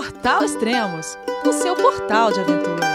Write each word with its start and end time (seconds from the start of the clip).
Portal 0.00 0.42
Extremos, 0.42 1.18
o 1.44 1.52
seu 1.52 1.76
portal 1.76 2.32
de 2.32 2.40
aventura. 2.40 2.86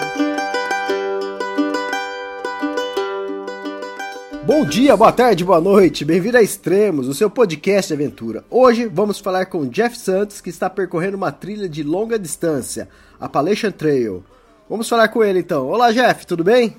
Bom 4.43 4.65
dia, 4.65 4.97
boa 4.97 5.11
tarde, 5.11 5.45
boa 5.45 5.61
noite, 5.61 6.03
bem-vindo 6.03 6.35
a 6.35 6.41
Extremos, 6.41 7.07
o 7.07 7.13
seu 7.13 7.29
podcast 7.29 7.89
de 7.89 7.93
aventura. 7.93 8.43
Hoje 8.49 8.87
vamos 8.87 9.19
falar 9.19 9.45
com 9.45 9.67
Jeff 9.67 9.95
Santos, 9.95 10.41
que 10.41 10.49
está 10.49 10.67
percorrendo 10.67 11.15
uma 11.15 11.31
trilha 11.31 11.69
de 11.69 11.83
longa 11.83 12.17
distância, 12.17 12.89
a 13.19 13.25
Appalachian 13.25 13.69
Trail. 13.69 14.23
Vamos 14.67 14.89
falar 14.89 15.07
com 15.09 15.23
ele 15.23 15.37
então. 15.37 15.67
Olá, 15.67 15.91
Jeff, 15.91 16.25
tudo 16.25 16.43
bem? 16.43 16.75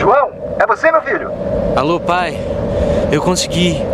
João, 0.00 0.32
é 0.58 0.66
você, 0.66 0.90
meu 0.90 1.02
filho? 1.02 1.30
Alô, 1.76 2.00
pai. 2.00 2.34
Eu 3.12 3.22
consegui. 3.22 3.93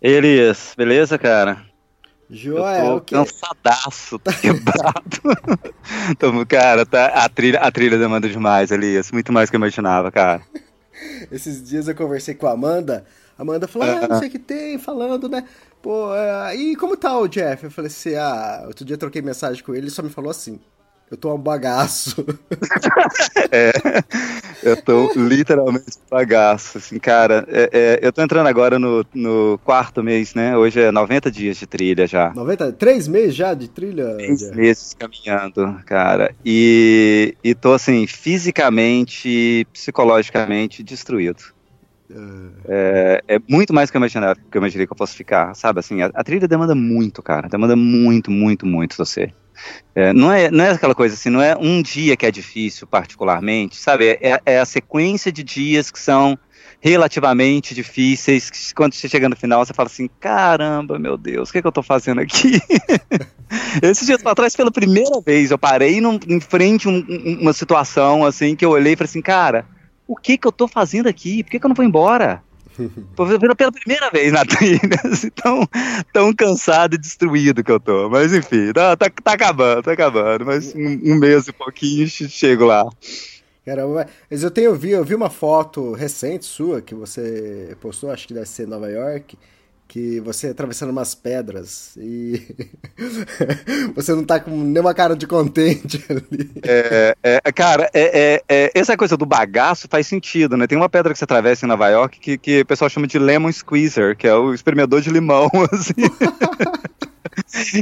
Elias, 0.00 0.74
beleza, 0.76 1.18
cara? 1.18 1.66
Joia, 2.30 2.78
eu 2.78 2.84
tô 2.84 2.96
o 2.96 3.00
quê? 3.00 3.14
cansadaço, 3.14 4.18
tô 4.18 4.30
quebrado. 4.32 5.20
tô, 6.18 6.46
cara, 6.46 6.86
tá, 6.86 7.06
a, 7.06 7.28
trilha, 7.28 7.58
a 7.58 7.70
trilha 7.70 7.98
demanda 7.98 8.28
demais, 8.28 8.70
Elias. 8.70 9.10
Muito 9.10 9.32
mais 9.32 9.48
do 9.48 9.50
que 9.50 9.56
eu 9.56 9.58
imaginava, 9.58 10.12
cara. 10.12 10.42
Esses 11.32 11.66
dias 11.66 11.88
eu 11.88 11.94
conversei 11.94 12.34
com 12.34 12.46
a 12.46 12.52
Amanda. 12.52 13.06
A 13.36 13.42
Amanda 13.42 13.66
falou, 13.66 13.88
ah, 13.88 14.06
não 14.08 14.18
sei 14.18 14.28
o 14.28 14.30
que 14.30 14.38
tem, 14.38 14.78
falando, 14.78 15.28
né? 15.28 15.44
Pô, 15.82 16.14
é, 16.14 16.54
e 16.54 16.76
como 16.76 16.96
tá 16.96 17.18
o 17.18 17.26
Jeff? 17.26 17.64
Eu 17.64 17.70
falei 17.70 17.88
assim, 17.88 18.14
ah, 18.14 18.64
outro 18.66 18.84
dia 18.84 18.94
eu 18.94 18.98
troquei 18.98 19.22
mensagem 19.22 19.62
com 19.62 19.72
ele, 19.72 19.84
ele 19.84 19.90
só 19.90 20.02
me 20.02 20.10
falou 20.10 20.30
assim, 20.30 20.60
eu 21.10 21.16
tô 21.16 21.34
um 21.34 21.38
bagaço. 21.38 22.24
é, 23.50 23.72
eu 24.62 24.80
tô 24.82 25.12
literalmente 25.14 25.98
um 26.06 26.10
bagaço, 26.10 26.78
assim, 26.78 26.98
cara. 26.98 27.46
É, 27.48 27.70
é, 27.72 27.98
eu 28.02 28.12
tô 28.12 28.22
entrando 28.22 28.46
agora 28.46 28.78
no, 28.78 29.04
no 29.14 29.58
quarto 29.64 30.02
mês, 30.02 30.34
né? 30.34 30.56
Hoje 30.56 30.80
é 30.80 30.90
90 30.90 31.30
dias 31.30 31.56
de 31.56 31.66
trilha 31.66 32.06
já. 32.06 32.32
90? 32.34 32.72
Três 32.72 33.08
meses 33.08 33.34
já 33.34 33.54
de 33.54 33.68
trilha? 33.68 34.14
Três 34.16 34.50
meses 34.50 34.94
caminhando, 34.94 35.80
cara. 35.86 36.34
E, 36.44 37.34
e 37.42 37.54
tô, 37.54 37.72
assim, 37.72 38.06
fisicamente, 38.06 39.66
psicologicamente 39.72 40.82
destruído. 40.82 41.57
É, 42.66 43.22
é, 43.28 43.38
muito 43.48 43.72
mais 43.72 43.90
que 43.90 43.96
eu 43.96 44.00
imaginei 44.00 44.34
que 44.50 44.56
eu 44.56 44.60
imaginei 44.60 44.86
que 44.86 44.92
eu 44.92 44.96
fosse 44.96 45.14
ficar, 45.14 45.54
sabe? 45.54 45.80
Assim, 45.80 46.02
a, 46.02 46.10
a 46.14 46.24
trilha 46.24 46.48
demanda 46.48 46.74
muito, 46.74 47.22
cara. 47.22 47.48
Demanda 47.48 47.76
muito, 47.76 48.30
muito, 48.30 48.66
muito 48.66 48.96
você. 48.96 49.32
É, 49.94 50.12
não, 50.12 50.32
é, 50.32 50.50
não 50.50 50.64
é 50.64 50.70
aquela 50.70 50.94
coisa 50.94 51.14
assim, 51.14 51.30
não 51.30 51.42
é 51.42 51.56
um 51.56 51.82
dia 51.82 52.16
que 52.16 52.24
é 52.24 52.30
difícil, 52.30 52.86
particularmente, 52.86 53.76
sabe? 53.76 54.18
É, 54.20 54.40
é 54.46 54.58
a 54.60 54.64
sequência 54.64 55.32
de 55.32 55.42
dias 55.42 55.90
que 55.90 55.98
são 55.98 56.38
relativamente 56.80 57.74
difíceis, 57.74 58.50
que 58.50 58.74
quando 58.74 58.94
você 58.94 59.08
chega 59.08 59.28
no 59.28 59.34
final, 59.34 59.64
você 59.64 59.74
fala 59.74 59.88
assim, 59.88 60.08
caramba, 60.20 60.96
meu 60.96 61.16
Deus, 61.16 61.48
o 61.48 61.52
que, 61.52 61.58
é 61.58 61.60
que 61.60 61.66
eu 61.66 61.72
tô 61.72 61.82
fazendo 61.82 62.20
aqui? 62.20 62.60
Esses 63.82 64.06
dias 64.06 64.22
pra 64.22 64.34
trás, 64.34 64.54
pela 64.54 64.70
primeira 64.70 65.20
vez, 65.20 65.50
eu 65.50 65.58
parei 65.58 66.00
num, 66.00 66.20
em 66.28 66.38
frente 66.38 66.86
a 66.86 66.90
um, 66.90 67.38
uma 67.40 67.52
situação, 67.52 68.24
assim, 68.24 68.54
que 68.54 68.64
eu 68.64 68.70
olhei 68.70 68.92
e 68.92 68.96
falei 68.96 69.08
assim, 69.08 69.22
cara, 69.22 69.66
o 70.08 70.16
que 70.16 70.38
que 70.38 70.48
eu 70.48 70.52
tô 70.52 70.66
fazendo 70.66 71.06
aqui? 71.06 71.44
Por 71.44 71.50
que, 71.50 71.60
que 71.60 71.66
eu 71.66 71.68
não 71.68 71.76
vou 71.76 71.84
embora? 71.84 72.42
pela 73.56 73.72
primeira 73.72 74.10
vez 74.10 74.32
na 74.32 74.44
trilha, 74.44 74.80
assim, 75.04 75.30
tão, 75.36 75.68
tão 76.12 76.32
cansado 76.32 76.94
e 76.94 76.98
destruído 76.98 77.62
que 77.62 77.70
eu 77.70 77.78
tô. 77.78 78.08
Mas 78.08 78.32
enfim, 78.32 78.72
tá, 78.72 78.96
tá, 78.96 79.10
tá 79.22 79.32
acabando, 79.32 79.82
tá 79.82 79.92
acabando. 79.92 80.46
Mas 80.46 80.74
um, 80.74 81.12
um 81.12 81.14
mês 81.16 81.46
e 81.48 81.52
pouquinho 81.52 82.08
chego 82.08 82.64
lá. 82.64 82.88
Caramba, 83.64 84.06
mas 84.30 84.42
eu 84.42 84.50
tenho 84.50 84.74
vi, 84.74 84.92
eu 84.92 85.04
vi 85.04 85.14
uma 85.14 85.28
foto 85.28 85.92
recente 85.92 86.46
sua 86.46 86.80
que 86.80 86.94
você 86.94 87.76
postou, 87.80 88.10
acho 88.10 88.26
que 88.26 88.32
deve 88.32 88.48
ser 88.48 88.66
Nova 88.66 88.88
York, 88.90 89.36
que 89.88 90.20
você 90.20 90.48
atravessando 90.48 90.90
umas 90.90 91.14
pedras 91.14 91.96
e 91.96 92.42
você 93.96 94.14
não 94.14 94.22
tá 94.22 94.38
com 94.38 94.50
nenhuma 94.50 94.92
cara 94.92 95.16
de 95.16 95.26
contente 95.26 96.04
ali. 96.10 96.50
É, 96.62 97.16
é 97.22 97.52
cara, 97.52 97.88
é, 97.94 98.02
é, 98.20 98.42
é, 98.46 98.70
essa 98.74 98.96
coisa 98.98 99.16
do 99.16 99.24
bagaço 99.24 99.88
faz 99.90 100.06
sentido, 100.06 100.58
né? 100.58 100.66
Tem 100.66 100.76
uma 100.76 100.90
pedra 100.90 101.12
que 101.12 101.18
você 101.18 101.24
atravessa 101.24 101.64
em 101.64 101.68
Nova 101.68 101.88
York 101.88 102.20
que, 102.20 102.36
que 102.36 102.60
o 102.60 102.66
pessoal 102.66 102.90
chama 102.90 103.06
de 103.06 103.18
lemon 103.18 103.50
squeezer, 103.50 104.14
que 104.14 104.28
é 104.28 104.34
o 104.34 104.52
espremedor 104.52 105.00
de 105.00 105.10
limão, 105.10 105.50
assim. 105.72 105.94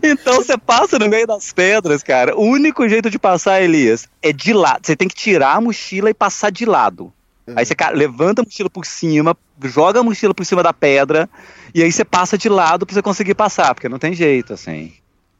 então 0.02 0.36
você 0.36 0.56
passa 0.56 1.00
no 1.00 1.08
meio 1.08 1.26
das 1.26 1.52
pedras, 1.52 2.04
cara. 2.04 2.36
O 2.36 2.42
único 2.42 2.88
jeito 2.88 3.10
de 3.10 3.18
passar, 3.18 3.60
Elias, 3.60 4.08
é 4.22 4.32
de 4.32 4.52
lado. 4.52 4.86
Você 4.86 4.94
tem 4.94 5.08
que 5.08 5.14
tirar 5.16 5.56
a 5.56 5.60
mochila 5.60 6.08
e 6.08 6.14
passar 6.14 6.52
de 6.52 6.64
lado. 6.64 7.12
Aí 7.54 7.64
você 7.64 7.74
cara, 7.74 7.96
levanta 7.96 8.42
a 8.42 8.44
mochila 8.44 8.68
por 8.68 8.84
cima, 8.84 9.36
joga 9.64 10.00
a 10.00 10.02
mochila 10.02 10.34
por 10.34 10.44
cima 10.44 10.62
da 10.62 10.72
pedra, 10.72 11.28
e 11.74 11.82
aí 11.82 11.92
você 11.92 12.04
passa 12.04 12.36
de 12.36 12.48
lado 12.48 12.84
pra 12.84 12.94
você 12.94 13.02
conseguir 13.02 13.34
passar, 13.34 13.74
porque 13.74 13.88
não 13.88 13.98
tem 13.98 14.14
jeito, 14.14 14.52
assim. 14.52 14.92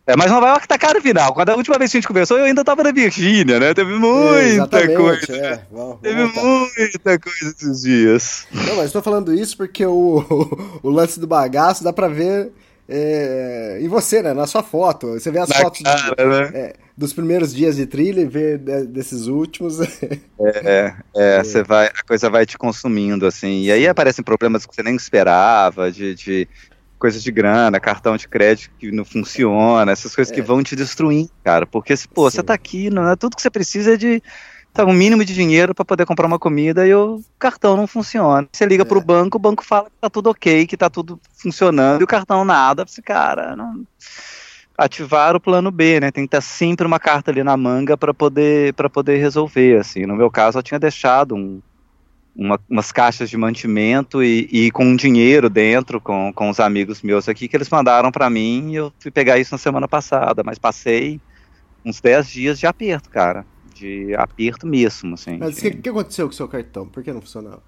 É, 0.07 0.15
mas 0.15 0.31
Nova 0.31 0.47
York 0.51 0.69
tá 0.69 0.79
caro 0.79 1.03
final. 1.03 1.35
Quando 1.35 1.51
a 1.51 1.57
última 1.57 1.77
vez 1.79 1.91
que 1.91 1.97
a 1.97 2.01
gente 2.01 2.07
conversou, 2.07 2.39
eu 2.39 2.45
ainda 2.45 2.63
tava 2.63 2.85
na 2.85 2.93
Virgínia, 2.93 3.59
né? 3.59 3.75
Teve 3.75 3.95
muita 3.99 4.79
é, 4.79 4.95
coisa. 4.95 5.37
É. 5.37 5.61
Vamos, 5.69 6.01
Teve 6.01 6.23
muita 6.23 7.19
coisa 7.19 7.51
esses 7.51 7.83
dias. 7.83 8.47
Não, 8.53 8.77
mas 8.77 8.93
tô 8.93 9.03
falando 9.03 9.35
isso 9.35 9.57
porque 9.57 9.85
o, 9.85 10.25
o, 10.31 10.79
o 10.89 10.91
lance 10.91 11.19
do 11.19 11.27
bagaço 11.27 11.83
dá 11.83 11.93
pra 11.93 12.07
ver 12.07 12.53
é, 12.89 13.79
em 13.81 13.89
você, 13.89 14.23
né? 14.23 14.33
Na 14.33 14.47
sua 14.47 14.63
foto. 14.63 15.13
Você 15.15 15.31
vê 15.31 15.39
as 15.39 15.49
Na 15.49 15.57
fotos 15.57 15.83
cara, 15.83 16.15
do, 16.15 16.29
né? 16.29 16.51
é, 16.55 16.77
dos 16.97 17.13
primeiros 17.13 17.55
dias 17.55 17.77
de 17.77 17.87
trilha 17.87 18.21
e 18.21 18.27
vê 18.27 18.57
desses 18.57 19.27
últimos. 19.27 19.81
é, 20.41 20.95
é, 21.15 21.43
você 21.43 21.63
vai, 21.63 21.87
a 21.87 22.03
coisa 22.07 22.31
vai 22.31 22.47
te 22.47 22.57
consumindo, 22.57 23.27
assim. 23.27 23.63
E 23.63 23.73
aí 23.73 23.87
aparecem 23.89 24.25
problemas 24.25 24.65
que 24.65 24.75
você 24.75 24.83
nem 24.83 24.95
esperava, 24.95 25.91
de, 25.91 26.15
de 26.15 26.49
coisas 26.99 27.23
de 27.23 27.31
grana, 27.31 27.81
cartão 27.81 28.17
de 28.17 28.29
crédito 28.29 28.71
que 28.79 28.91
não 28.91 29.05
funciona, 29.05 29.91
essas 29.91 30.15
coisas 30.15 30.33
que 30.33 30.43
vão 30.43 30.63
te 30.63 30.77
destruindo, 30.77 31.31
cara. 31.45 31.67
Porque, 31.67 31.95
pô, 32.15 32.31
Sim. 32.31 32.37
você 32.37 32.43
tá 32.43 32.55
aqui, 32.55 32.89
não 32.89 33.11
é 33.11 33.17
tudo 33.17 33.37
que 33.37 33.43
você 33.43 33.51
precisa 33.51 33.95
é 33.95 33.97
de 33.97 34.23
tá 34.77 34.85
um 34.85 34.93
mínimo 34.93 35.25
de 35.25 35.35
dinheiro 35.35 35.75
para 35.75 35.85
poder 35.85 36.05
comprar 36.05 36.27
uma 36.27 36.39
comida 36.39 36.87
e 36.87 36.95
o 36.95 37.21
cartão 37.39 37.77
não 37.77 37.87
funciona. 37.87 38.47
Você 38.53 38.67
liga 38.67 38.83
é. 38.83 38.87
pro 38.87 39.01
banco, 39.01 39.39
o 39.39 39.41
banco 39.41 39.65
fala 39.65 39.87
que 39.87 39.97
tá 40.01 40.11
tudo 40.11 40.31
ok, 40.31 40.67
que 40.67 40.77
tá 40.77 40.91
tudo 40.91 41.19
funcionando, 41.35 42.03
e 42.03 42.05
o 42.05 42.07
cartão 42.07 42.45
nada. 42.45 42.85
Você, 42.87 43.01
cara, 43.01 43.57
não... 43.57 43.87
ativar 44.77 45.35
o 45.35 45.41
plano 45.41 45.71
B, 45.71 46.01
né? 46.01 46.11
Tem 46.11 46.25
que 46.25 46.31
ter 46.31 46.43
sempre 46.43 46.87
uma 46.87 47.01
carta 47.01 47.31
ali 47.31 47.43
na 47.43 47.57
manga 47.57 47.97
para 47.97 48.13
poder 48.13 48.75
para 48.75 48.91
poder 48.91 49.17
resolver, 49.17 49.81
assim. 49.81 50.05
No 50.05 50.15
meu 50.15 50.31
caso, 50.31 50.59
eu 50.59 50.63
tinha 50.63 50.79
deixado 50.79 51.35
um, 51.35 51.63
uma, 52.37 52.61
umas 52.69 52.93
caixas 52.93 53.31
de 53.31 53.37
mantimento 53.39 54.23
e, 54.23 54.47
e, 54.53 54.71
com 54.71 54.95
dinheiro 54.95 55.49
dentro, 55.49 56.01
com, 56.01 56.31
com 56.35 56.51
os 56.51 56.61
amigos 56.61 57.01
meus 57.01 57.29
aqui, 57.29 57.49
que 57.49 57.57
eles 57.57 57.71
mandaram 57.71 58.13
para 58.13 58.29
mim 58.29 58.73
e 58.73 58.75
eu 58.77 58.93
fui 58.99 59.11
pegar 59.11 59.39
isso 59.39 59.55
na 59.55 59.59
semana 59.59 59.89
passada, 59.89 60.43
mas 60.45 60.59
passei 60.59 61.19
uns 61.83 62.01
10 62.01 62.29
dias 62.29 62.59
de 62.59 62.67
aperto, 62.67 63.09
cara 63.09 63.47
de 63.77 64.15
aperto 64.17 64.67
mesmo, 64.67 65.15
assim. 65.15 65.39
Mas 65.39 65.59
o 65.59 65.61
que, 65.61 65.71
que, 65.71 65.89
aconteceu 65.89 66.27
com 66.27 66.33
o 66.33 66.37
seu 66.37 66.49
cartão? 66.49 66.89
Por 66.89 67.03
que 67.03 67.13
não 67.13 67.21
funcionava? 67.21 67.63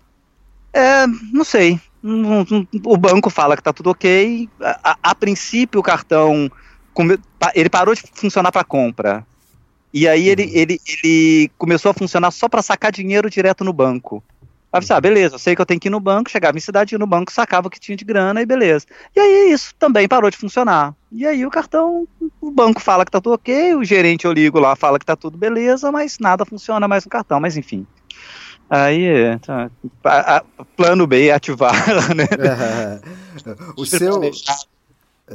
É, 0.72 1.06
não 1.32 1.44
sei. 1.44 1.80
O 2.84 2.96
banco 2.96 3.30
fala 3.30 3.56
que 3.56 3.62
tá 3.62 3.72
tudo 3.72 3.90
ok. 3.90 4.48
A, 4.60 4.92
a, 4.92 4.98
a 5.10 5.14
princípio, 5.14 5.80
o 5.80 5.82
cartão 5.82 6.50
ele 7.54 7.68
parou 7.68 7.94
de 7.94 8.02
funcionar 8.12 8.50
para 8.50 8.64
compra. 8.64 9.26
E 9.92 10.06
aí 10.06 10.28
ele, 10.28 10.44
uhum. 10.44 10.50
ele, 10.52 10.80
ele 10.86 11.50
começou 11.56 11.90
a 11.90 11.94
funcionar 11.94 12.30
só 12.30 12.48
para 12.48 12.62
sacar 12.62 12.92
dinheiro 12.92 13.30
direto 13.30 13.64
no 13.64 13.72
banco. 13.72 14.22
Aí 14.70 14.82
você, 14.82 14.92
ah, 14.92 15.00
beleza, 15.00 15.36
eu 15.36 15.38
sei 15.38 15.56
que 15.56 15.62
eu 15.62 15.66
tenho 15.66 15.80
que 15.80 15.88
ir 15.88 15.90
no 15.90 16.00
banco, 16.00 16.30
chegava 16.30 16.58
em 16.58 16.60
cidade, 16.60 16.94
ia 16.94 16.98
no 16.98 17.06
banco, 17.06 17.32
sacava 17.32 17.68
o 17.68 17.70
que 17.70 17.80
tinha 17.80 17.96
de 17.96 18.04
grana 18.04 18.42
e 18.42 18.46
beleza. 18.46 18.86
E 19.16 19.20
aí 19.20 19.50
isso 19.50 19.74
também 19.78 20.06
parou 20.06 20.30
de 20.30 20.36
funcionar. 20.36 20.94
E 21.10 21.26
aí 21.26 21.46
o 21.46 21.50
cartão, 21.50 22.06
o 22.40 22.50
banco 22.50 22.80
fala 22.80 23.04
que 23.04 23.10
tá 23.10 23.20
tudo 23.20 23.34
ok, 23.34 23.74
o 23.74 23.84
gerente 23.84 24.26
eu 24.26 24.32
ligo 24.32 24.60
lá, 24.60 24.76
fala 24.76 24.98
que 24.98 25.06
tá 25.06 25.16
tudo 25.16 25.38
beleza, 25.38 25.90
mas 25.90 26.18
nada 26.18 26.44
funciona 26.44 26.86
mais 26.86 27.04
no 27.04 27.10
cartão, 27.10 27.40
mas 27.40 27.56
enfim. 27.56 27.86
Aí, 28.68 29.38
tá, 29.38 29.70
a, 30.04 30.36
a, 30.36 30.44
plano 30.76 31.06
B 31.06 31.28
é 31.28 31.32
ativar, 31.32 31.72
né? 32.14 32.24
É, 32.24 33.00
o 33.74 33.86
seu... 33.86 34.20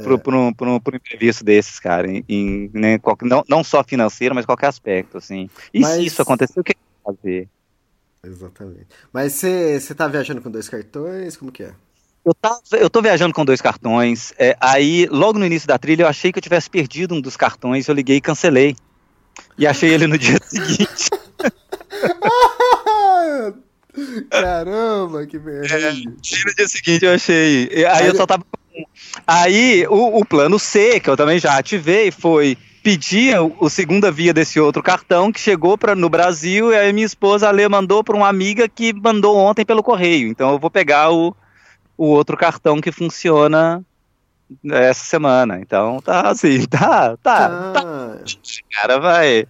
Pro, 0.02 0.18
pro, 0.18 0.36
um, 0.36 0.52
pro, 0.52 0.70
um, 0.70 0.80
pro 0.80 0.94
um 0.94 0.96
imprevisto 0.96 1.44
desses, 1.44 1.78
cara, 1.78 2.10
em, 2.10 2.24
em 2.28 2.70
né, 2.74 2.98
não, 3.22 3.44
não 3.48 3.62
só 3.62 3.82
financeiro, 3.84 4.34
mas 4.34 4.44
qualquer 4.44 4.66
aspecto, 4.66 5.18
assim. 5.18 5.48
E 5.72 5.80
mas... 5.80 5.94
se 5.94 6.06
isso 6.06 6.20
acontecer, 6.20 6.58
o 6.58 6.64
que 6.64 6.74
fazer? 7.04 7.48
Exatamente. 8.24 8.86
Mas 9.12 9.34
você 9.34 9.94
tá 9.94 10.08
viajando 10.08 10.40
com 10.40 10.50
dois 10.50 10.66
cartões? 10.68 11.36
Como 11.36 11.52
que 11.52 11.64
é? 11.64 11.74
Eu, 12.24 12.32
tava, 12.34 12.60
eu 12.72 12.88
tô 12.88 13.02
viajando 13.02 13.34
com 13.34 13.44
dois 13.44 13.60
cartões. 13.60 14.32
É, 14.38 14.56
aí, 14.60 15.06
logo 15.10 15.38
no 15.38 15.44
início 15.44 15.68
da 15.68 15.78
trilha, 15.78 16.04
eu 16.04 16.08
achei 16.08 16.32
que 16.32 16.38
eu 16.38 16.42
tivesse 16.42 16.70
perdido 16.70 17.14
um 17.14 17.20
dos 17.20 17.36
cartões. 17.36 17.86
Eu 17.86 17.94
liguei 17.94 18.16
e 18.16 18.20
cancelei. 18.20 18.74
E 19.58 19.66
achei 19.66 19.92
ele 19.92 20.06
no 20.06 20.16
dia 20.16 20.38
seguinte. 20.42 21.10
Caramba, 24.30 25.26
que 25.26 25.38
merda. 25.38 25.74
É, 25.74 25.92
no 25.92 26.54
dia 26.56 26.66
seguinte 26.66 27.04
eu 27.04 27.12
achei. 27.12 27.68
Aí, 27.72 27.84
aí 27.84 28.06
eu 28.06 28.16
só 28.16 28.26
tava. 28.26 28.44
Aí 29.26 29.86
o, 29.88 30.18
o 30.18 30.24
plano 30.24 30.58
C, 30.58 30.98
que 30.98 31.08
eu 31.08 31.16
também 31.16 31.38
já 31.38 31.56
ativei, 31.56 32.10
foi 32.10 32.58
pedir 32.84 33.34
o, 33.40 33.70
segunda 33.70 34.12
via 34.12 34.34
desse 34.34 34.60
outro 34.60 34.82
cartão 34.82 35.32
que 35.32 35.40
chegou 35.40 35.78
para 35.78 35.94
no 35.94 36.10
Brasil 36.10 36.70
e 36.70 36.76
aí 36.76 36.92
minha 36.92 37.06
esposa 37.06 37.48
Ale 37.48 37.66
mandou 37.66 38.04
para 38.04 38.14
uma 38.14 38.28
amiga 38.28 38.68
que 38.68 38.92
mandou 38.92 39.38
ontem 39.38 39.64
pelo 39.64 39.82
correio. 39.82 40.28
Então 40.28 40.52
eu 40.52 40.58
vou 40.58 40.70
pegar 40.70 41.10
o, 41.10 41.34
o 41.96 42.04
outro 42.04 42.36
cartão 42.36 42.82
que 42.82 42.92
funciona 42.92 43.82
essa 44.70 45.02
semana. 45.02 45.58
Então 45.60 45.98
tá 46.02 46.28
assim, 46.28 46.64
tá, 46.68 47.16
tá. 47.16 47.46
Ah. 47.46 47.72
tá. 47.72 48.18
Cara, 48.70 49.00
vai. 49.00 49.46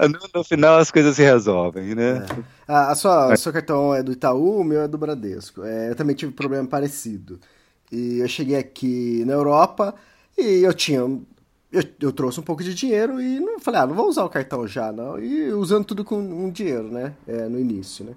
É. 0.00 0.08
No, 0.08 0.18
no, 0.34 0.42
final 0.42 0.76
as 0.76 0.90
coisas 0.90 1.14
se 1.14 1.22
resolvem, 1.22 1.94
né? 1.94 2.26
É. 2.28 2.72
A, 2.72 2.90
a 2.90 2.94
sua, 2.96 3.32
o 3.32 3.36
seu 3.36 3.52
cartão 3.52 3.94
é 3.94 4.02
do 4.02 4.10
Itaú, 4.10 4.60
o 4.60 4.64
meu 4.64 4.82
é 4.82 4.88
do 4.88 4.98
Bradesco. 4.98 5.62
É, 5.62 5.90
eu 5.90 5.94
também 5.94 6.16
tive 6.16 6.32
um 6.32 6.34
problema 6.34 6.66
parecido. 6.66 7.38
E 7.92 8.18
eu 8.18 8.26
cheguei 8.26 8.56
aqui 8.56 9.22
na 9.24 9.34
Europa 9.34 9.94
e 10.36 10.64
eu 10.64 10.74
tinha 10.74 11.04
eu, 11.74 11.82
eu, 12.00 12.12
trouxe 12.12 12.38
um 12.40 12.42
pouco 12.42 12.62
de 12.62 12.74
dinheiro 12.74 13.20
e 13.20 13.40
não 13.40 13.58
falei, 13.58 13.80
ah, 13.80 13.86
não 13.86 13.94
vou 13.94 14.08
usar 14.08 14.24
o 14.24 14.28
cartão 14.28 14.66
já, 14.66 14.92
não. 14.92 15.18
E 15.18 15.52
usando 15.52 15.84
tudo 15.84 16.04
com 16.04 16.16
um 16.16 16.50
dinheiro, 16.50 16.84
né? 16.84 17.12
É, 17.26 17.48
no 17.48 17.58
início, 17.58 18.04
né? 18.04 18.12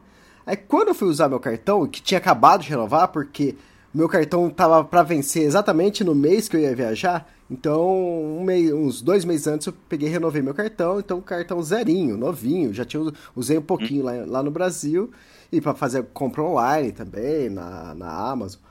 Aí 0.46 0.56
quando 0.56 0.90
eu 0.90 0.96
fui 0.96 1.08
usar 1.08 1.28
meu 1.28 1.40
cartão, 1.40 1.86
que 1.88 2.02
tinha 2.02 2.20
acabado 2.20 2.62
de 2.62 2.70
renovar, 2.70 3.10
porque 3.10 3.56
meu 3.94 4.08
cartão 4.08 4.50
tava 4.50 4.84
para 4.84 5.04
vencer 5.04 5.44
exatamente 5.44 6.04
no 6.04 6.16
mês 6.16 6.48
que 6.48 6.56
eu 6.56 6.62
ia 6.62 6.76
viajar, 6.76 7.28
então 7.50 7.86
um 7.90 8.46
uns 8.76 9.02
dois 9.02 9.26
meses 9.26 9.48
antes 9.48 9.68
eu 9.68 9.74
peguei 9.90 10.08
e 10.08 10.12
renovei 10.12 10.42
meu 10.42 10.54
cartão, 10.54 11.00
então 11.00 11.20
cartão 11.20 11.62
zerinho, 11.62 12.16
novinho, 12.16 12.74
já 12.74 12.86
tinha 12.86 13.12
usei 13.36 13.58
um 13.58 13.62
pouquinho 13.62 14.06
lá, 14.06 14.14
lá 14.26 14.44
no 14.44 14.52
Brasil 14.52 15.12
e 15.52 15.60
para 15.60 15.74
fazer 15.74 16.06
compra 16.14 16.44
online 16.44 16.92
também 16.92 17.50
na, 17.50 17.96
na 17.96 18.10
Amazon 18.10 18.62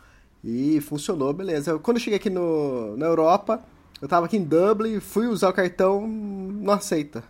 e 0.44 0.80
funcionou, 0.80 1.32
beleza. 1.32 1.78
Quando 1.78 1.96
eu 1.96 2.02
cheguei 2.02 2.18
aqui 2.18 2.30
no, 2.30 2.96
na 2.96 3.06
Europa 3.06 3.62
eu 4.00 4.08
tava 4.08 4.26
aqui 4.26 4.37
em 4.37 4.44
Dublin, 4.44 5.00
fui 5.00 5.26
usar 5.26 5.48
o 5.48 5.52
cartão, 5.52 6.06
não 6.06 6.72
aceita. 6.72 7.22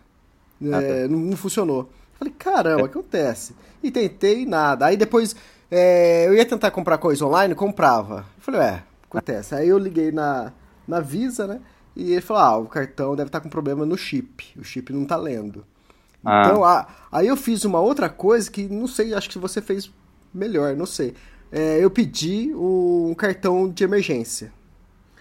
Ah, 0.72 0.82
é, 0.82 1.02
tá. 1.02 1.08
não, 1.08 1.18
não, 1.18 1.36
funcionou. 1.36 1.90
Falei, 2.18 2.34
caramba, 2.36 2.84
o 2.84 2.88
que 2.88 2.98
acontece? 2.98 3.54
E 3.82 3.90
tentei 3.90 4.46
nada. 4.46 4.86
Aí 4.86 4.96
depois 4.96 5.36
é, 5.70 6.26
eu 6.26 6.34
ia 6.34 6.46
tentar 6.46 6.70
comprar 6.70 6.98
coisa 6.98 7.24
online, 7.24 7.54
comprava. 7.54 8.24
Falei, 8.38 8.60
é, 8.60 8.82
acontece. 9.04 9.54
Aí 9.54 9.68
eu 9.68 9.78
liguei 9.78 10.10
na, 10.10 10.52
na 10.88 11.00
Visa, 11.00 11.46
né? 11.46 11.60
E 11.94 12.12
ele 12.12 12.20
falou, 12.20 12.42
ah, 12.42 12.56
o 12.58 12.66
cartão 12.66 13.16
deve 13.16 13.28
estar 13.28 13.40
tá 13.40 13.42
com 13.42 13.48
problema 13.48 13.86
no 13.86 13.96
chip. 13.96 14.44
O 14.58 14.64
chip 14.64 14.92
não 14.92 15.04
tá 15.04 15.16
lendo. 15.16 15.64
Ah. 16.24 16.42
Então, 16.44 16.64
ah, 16.64 16.86
aí 17.12 17.26
eu 17.26 17.36
fiz 17.36 17.64
uma 17.64 17.80
outra 17.80 18.08
coisa 18.08 18.50
que 18.50 18.68
não 18.68 18.86
sei, 18.86 19.14
acho 19.14 19.30
que 19.30 19.38
você 19.38 19.62
fez 19.62 19.90
melhor, 20.32 20.74
não 20.76 20.86
sei. 20.86 21.14
É, 21.50 21.82
eu 21.82 21.90
pedi 21.90 22.52
um 22.54 23.14
cartão 23.16 23.68
de 23.68 23.84
emergência. 23.84 24.52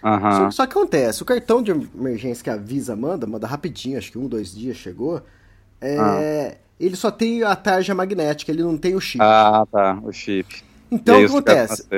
Uhum. 0.06 0.52
Só, 0.52 0.66
que 0.66 0.72
acontece, 0.72 1.20
o 1.20 1.26
cartão 1.26 1.60
de 1.60 1.72
emergência 1.72 2.44
que 2.44 2.50
a 2.50 2.56
Visa 2.56 2.94
manda, 2.94 3.26
manda 3.26 3.44
rapidinho, 3.44 3.98
acho 3.98 4.12
que 4.12 4.18
um, 4.18 4.28
dois 4.28 4.54
dias 4.54 4.76
chegou, 4.76 5.20
é, 5.80 5.98
ah. 5.98 6.56
ele 6.78 6.94
só 6.94 7.10
tem 7.10 7.42
a 7.42 7.56
tarja 7.56 7.92
magnética, 7.92 8.52
ele 8.52 8.62
não 8.62 8.78
tem 8.78 8.94
o 8.94 9.00
chip. 9.00 9.20
Ah, 9.20 9.66
tá, 9.70 9.98
o 10.04 10.12
chip. 10.12 10.62
Então, 10.88 11.16
o 11.16 11.18
que 11.18 11.26
acontece? 11.26 11.88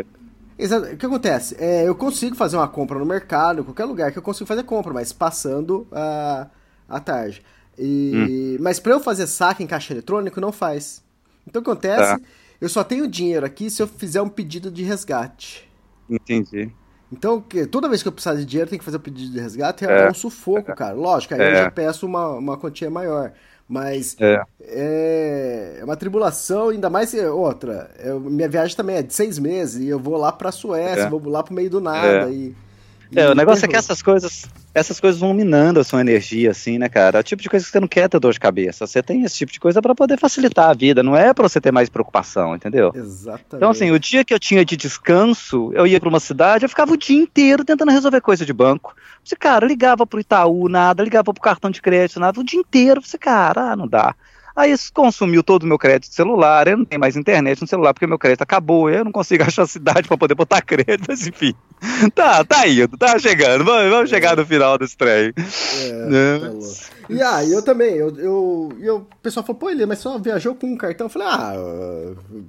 Exato, 0.59 0.87
o 0.87 0.97
que 0.97 1.05
acontece? 1.05 1.55
É, 1.61 1.87
eu 1.87 1.95
consigo 1.95 2.35
fazer 2.35 2.57
uma 2.57 2.67
compra 2.67 2.99
no 2.99 3.05
mercado, 3.05 3.61
em 3.61 3.65
qualquer 3.65 3.85
lugar 3.85 4.11
que 4.11 4.19
eu 4.19 4.23
consigo 4.23 4.47
fazer 4.47 4.63
compra, 4.63 4.95
mas 4.95 5.13
passando 5.13 5.87
a, 5.93 6.47
a 6.89 7.01
tarja. 7.01 7.43
E, 7.79 8.57
hum. 8.59 8.63
Mas 8.63 8.81
para 8.81 8.93
eu 8.93 9.01
fazer 9.01 9.27
saque 9.27 9.63
em 9.63 9.67
caixa 9.67 9.93
eletrônico, 9.93 10.41
não 10.41 10.51
faz. 10.51 11.03
Então 11.47 11.61
o 11.61 11.65
que 11.65 11.71
acontece? 11.71 12.19
Tá. 12.19 12.21
Eu 12.61 12.69
só 12.69 12.83
tenho 12.83 13.07
dinheiro 13.07 13.45
aqui 13.45 13.71
se 13.71 13.83
eu 13.83 13.87
fizer 13.87 14.23
um 14.23 14.29
pedido 14.29 14.71
de 14.71 14.83
resgate. 14.83 15.69
Entendi. 16.09 16.73
Então, 17.11 17.43
toda 17.71 17.89
vez 17.89 18.03
que 18.03 18.09
eu 18.09 18.13
precisar 18.13 18.35
de 18.35 18.45
dinheiro, 18.45 18.69
tem 18.69 18.79
que 18.79 18.85
fazer 18.85 18.99
o 18.99 19.01
pedido 19.01 19.33
de 19.33 19.41
resgate, 19.41 19.85
é, 19.85 20.07
é 20.07 20.11
um 20.11 20.15
sufoco, 20.15 20.75
cara. 20.75 20.95
Lógico, 20.95 21.35
aí 21.35 21.41
é. 21.41 21.51
eu 21.51 21.55
já 21.65 21.71
peço 21.71 22.07
uma, 22.07 22.29
uma 22.33 22.57
quantia 22.59 22.91
maior. 22.91 23.33
Mas 23.69 24.17
é. 24.19 24.41
é, 24.63 25.77
é 25.81 25.85
uma 25.85 25.97
tribulação, 25.97 26.71
ainda 26.71 26.89
mais 26.89 27.13
outra. 27.15 27.91
Eu, 27.99 28.19
minha 28.19 28.49
viagem 28.49 28.75
também 28.75 28.97
é 28.97 29.03
de 29.03 29.13
seis 29.13 29.39
meses 29.39 29.83
e 29.83 29.89
eu 29.89 29.99
vou 29.99 30.17
lá 30.17 30.33
pra 30.33 30.51
Suécia, 30.51 31.03
é. 31.03 31.09
vou 31.11 31.29
lá 31.29 31.43
pro 31.43 31.55
meio 31.55 31.69
do 31.69 31.81
nada. 31.81 32.31
É. 32.31 32.33
E, 32.33 32.57
é, 33.15 33.31
o 33.31 33.35
negócio 33.35 33.65
é 33.65 33.69
que 33.69 33.77
essas 33.77 34.03
coisas, 34.03 34.47
essas 34.75 35.01
coisas 35.01 35.21
vão 35.21 35.33
minando 35.33 35.81
a 35.81 35.85
sua 35.85 36.01
energia, 36.01 36.51
assim, 36.51 36.79
né, 36.79 36.89
cara? 36.89 37.19
É 37.19 37.21
o 37.21 37.25
tipo 37.25 37.43
de 37.43 37.49
coisa 37.49 37.65
que 37.65 37.71
você 37.71 37.81
não 37.81 37.89
quer 37.89 38.09
ter 38.09 38.19
dor 38.19 38.33
de 38.33 38.41
cabeça. 38.41 38.87
Você 38.87 39.03
tem 39.03 39.23
esse 39.25 39.37
tipo 39.37 39.53
de 39.53 39.61
coisa 39.61 39.81
para 39.81 39.95
poder 39.95 40.19
facilitar 40.19 40.71
a 40.71 40.75
vida, 40.75 41.03
não 41.03 41.17
é 41.17 41.33
para 41.33 41.49
você 41.49 41.61
ter 41.61 41.73
mais 41.73 41.89
preocupação, 41.89 42.55
entendeu? 42.55 42.93
Exatamente. 42.95 43.57
Então, 43.57 43.71
assim, 43.71 43.91
o 43.91 43.99
dia 43.99 44.25
que 44.25 44.35
eu 44.35 44.39
tinha 44.39 44.65
de 44.65 44.77
descanso, 44.77 45.73
eu 45.75 45.87
ia 45.87 45.99
para 45.99 46.09
uma 46.09 46.21
cidade, 46.21 46.65
eu 46.65 46.69
ficava 46.69 46.93
o 46.93 46.97
dia 46.97 47.19
inteiro 47.19 47.65
tentando 47.65 47.91
resolver 47.91 48.21
coisa 48.21 48.45
de 48.45 48.53
banco. 48.53 48.95
Você, 49.25 49.37
cara, 49.37 49.67
ligava 49.67 50.07
pro 50.07 50.21
Itaú, 50.21 50.69
nada, 50.69 51.03
ligava 51.03 51.33
pro 51.33 51.43
cartão 51.43 51.71
de 51.71 51.81
crédito, 51.81 52.21
nada, 52.21 52.39
o 52.39 52.45
dia 52.45 52.61
inteiro. 52.61 53.01
Você, 53.03 53.19
cara, 53.19 53.73
ah, 53.73 53.77
não 53.77 53.89
dá. 53.89 54.15
Aí 54.59 54.73
isso 54.73 54.93
consumiu 54.93 55.41
todo 55.45 55.63
o 55.63 55.67
meu 55.69 55.79
crédito 55.79 56.13
celular, 56.13 56.67
eu 56.67 56.79
não 56.79 56.85
tenho 56.85 57.01
mais 57.01 57.17
internet 57.17 57.61
no 57.61 57.69
celular 57.69 57.95
porque 57.95 58.09
meu 58.09 58.19
crédito 58.19 58.43
acabou, 58.43 58.91
eu 58.91 59.05
não 59.05 59.13
consigo 59.13 59.45
achar 59.47 59.69
cidade 59.69 60.09
para 60.09 60.19
poder 60.19 60.35
botar 60.35 60.61
crédito, 60.61 61.05
mas 61.07 61.25
enfim. 61.25 61.55
Tá, 62.13 62.45
tá 62.45 62.67
indo, 62.67 62.99
tá 62.99 63.17
chegando, 63.21 63.65
vamos, 63.65 63.89
vamos 63.89 64.11
chegar 64.11 64.37
no 64.37 64.45
final 64.45 64.77
desse 64.77 64.97
trem. 64.97 65.33
É, 65.37 65.93
né? 65.93 66.41
tá 66.41 67.05
e 67.09 67.23
ah, 67.23 67.45
eu 67.45 67.63
também, 67.63 67.95
eu, 67.95 68.19
eu, 68.19 68.73
eu, 68.81 68.97
o 68.97 69.17
pessoal 69.23 69.47
falou, 69.47 69.61
pô, 69.61 69.71
ele 69.71 69.87
mas 69.87 70.01
só 70.01 70.19
viajou 70.19 70.57
com 70.57 70.67
um 70.67 70.77
cartão. 70.77 71.07
Eu 71.07 71.11
falei, 71.11 71.29
ah, 71.29 71.55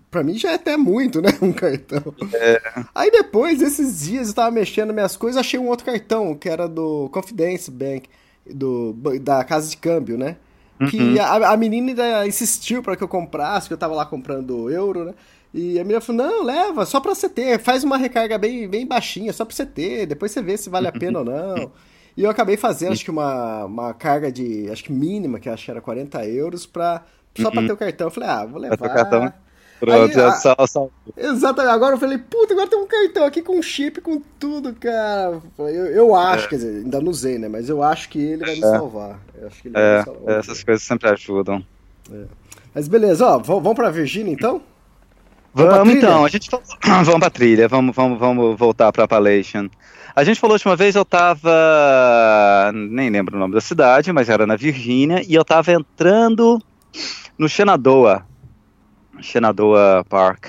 pra 0.10 0.24
mim 0.24 0.36
já 0.36 0.54
é 0.54 0.56
até 0.56 0.76
muito, 0.76 1.22
né, 1.22 1.30
um 1.44 1.54
cartão. 1.54 2.12
É. 2.34 2.60
Aí 2.96 3.12
depois, 3.12 3.62
esses 3.62 4.00
dias, 4.00 4.30
eu 4.30 4.34
tava 4.34 4.50
mexendo 4.50 4.92
minhas 4.92 5.16
coisas, 5.16 5.40
achei 5.40 5.60
um 5.60 5.68
outro 5.68 5.86
cartão, 5.86 6.34
que 6.34 6.50
era 6.50 6.68
do 6.68 7.08
Confidence 7.10 7.70
Bank, 7.70 8.10
do, 8.52 8.96
da 9.22 9.44
casa 9.44 9.70
de 9.70 9.78
câmbio, 9.78 10.18
né? 10.18 10.38
Que 10.88 10.98
uhum. 10.98 11.22
a, 11.22 11.52
a 11.52 11.58
menina 11.58 12.26
insistiu 12.26 12.81
para 12.81 12.96
que 12.96 13.04
eu 13.04 13.08
comprasse, 13.08 13.68
que 13.68 13.74
eu 13.74 13.78
tava 13.78 13.94
lá 13.94 14.06
comprando 14.06 14.70
euro, 14.70 15.04
né? 15.04 15.14
E 15.54 15.80
a 15.80 15.84
menina 15.84 16.00
falou: 16.00 16.26
não, 16.26 16.44
leva, 16.44 16.86
só 16.86 17.00
pra 17.00 17.14
você 17.14 17.28
ter, 17.28 17.60
faz 17.60 17.84
uma 17.84 17.98
recarga 17.98 18.38
bem, 18.38 18.68
bem 18.68 18.88
baixinha, 18.88 19.34
só 19.34 19.44
pra 19.44 19.56
você 19.56 19.66
ter, 19.66 20.06
depois 20.06 20.31
você 20.31 20.42
vê 20.42 20.56
se 20.58 20.70
vale 20.70 20.88
a 20.88 20.92
pena 20.92 21.20
ou 21.20 21.26
não. 21.26 21.72
E 22.16 22.24
eu 22.24 22.30
acabei 22.30 22.58
fazendo, 22.58 22.94
acho 22.94 23.03
que 23.03 23.12
uma, 23.12 23.65
uma 23.65 23.94
carga 23.94 24.32
de, 24.32 24.70
acho 24.70 24.84
que 24.84 24.92
mínima, 24.92 25.39
que 25.39 25.50
acho 25.50 25.65
que 25.65 25.72
era 25.72 25.82
40 25.82 26.25
euros, 26.27 26.65
pra, 26.65 27.03
só 27.38 27.48
uhum. 27.48 27.51
pra 27.51 27.62
ter 27.63 27.72
o 27.72 27.77
cartão. 27.77 28.08
Eu 28.08 28.12
falei, 28.12 28.30
ah, 28.30 28.46
vou 28.46 28.60
levar. 28.60 28.77
Pronto, 29.80 30.13
já 30.13 30.34
só, 30.34 30.56
só. 30.68 30.89
Exatamente. 31.15 31.74
Agora 31.74 31.96
eu 31.96 32.00
falei, 32.00 32.18
puta, 32.18 32.53
agora 32.53 32.68
tem 32.68 32.77
um 32.77 32.88
cartão 32.88 33.24
aqui 33.24 33.42
com 33.42 33.62
chip, 33.62 34.01
com 34.01 34.22
tudo, 34.38 34.74
cara. 34.74 35.42
Eu, 35.58 35.86
eu 35.86 36.15
acho, 36.15 36.46
é. 36.46 36.50
quer 36.50 36.56
dizer, 36.58 36.84
ainda 36.84 37.00
não 37.00 37.10
usei, 37.10 37.39
né? 37.39 37.48
Mas 37.48 37.70
eu 37.70 37.82
acho 37.82 38.10
que 38.10 38.20
ele 38.20 38.46
vai 38.46 38.56
me 38.56 38.65
é. 38.65 38.72
salvar. 38.72 39.22
É, 39.74 40.03
essas 40.38 40.63
coisas 40.63 40.84
sempre 40.84 41.10
ajudam. 41.10 41.63
É. 42.12 42.24
Mas 42.74 42.88
beleza, 42.88 43.25
ó, 43.25 43.39
vamos 43.39 43.75
pra 43.75 43.89
Virgínia 43.89 44.31
então? 44.31 44.62
Vamos, 45.53 45.75
vamos 45.75 45.93
então, 45.96 46.25
a 46.25 46.29
gente 46.29 46.50
vamos 47.05 47.19
pra 47.19 47.29
trilha, 47.29 47.67
vamos, 47.67 47.96
vamos, 47.96 48.19
vamos 48.19 48.58
voltar 48.58 48.91
pra 48.91 49.05
Appalachian. 49.05 49.69
A 50.15 50.24
gente 50.24 50.39
falou 50.39 50.53
a 50.53 50.55
última 50.55 50.75
vez, 50.75 50.96
eu 50.96 51.05
tava. 51.05 52.72
Nem 52.74 53.10
lembro 53.10 53.36
o 53.36 53.39
nome 53.39 53.53
da 53.53 53.62
cidade, 53.62 54.12
mas 54.12 54.29
era 54.29 54.46
na 54.46 54.55
Virgínia, 54.55 55.24
e 55.27 55.34
eu 55.34 55.46
tava 55.46 55.72
entrando 55.72 56.62
no 57.38 57.48
Shenandoah, 57.48 58.25
Shenandoah 59.22 60.03
Park. 60.10 60.48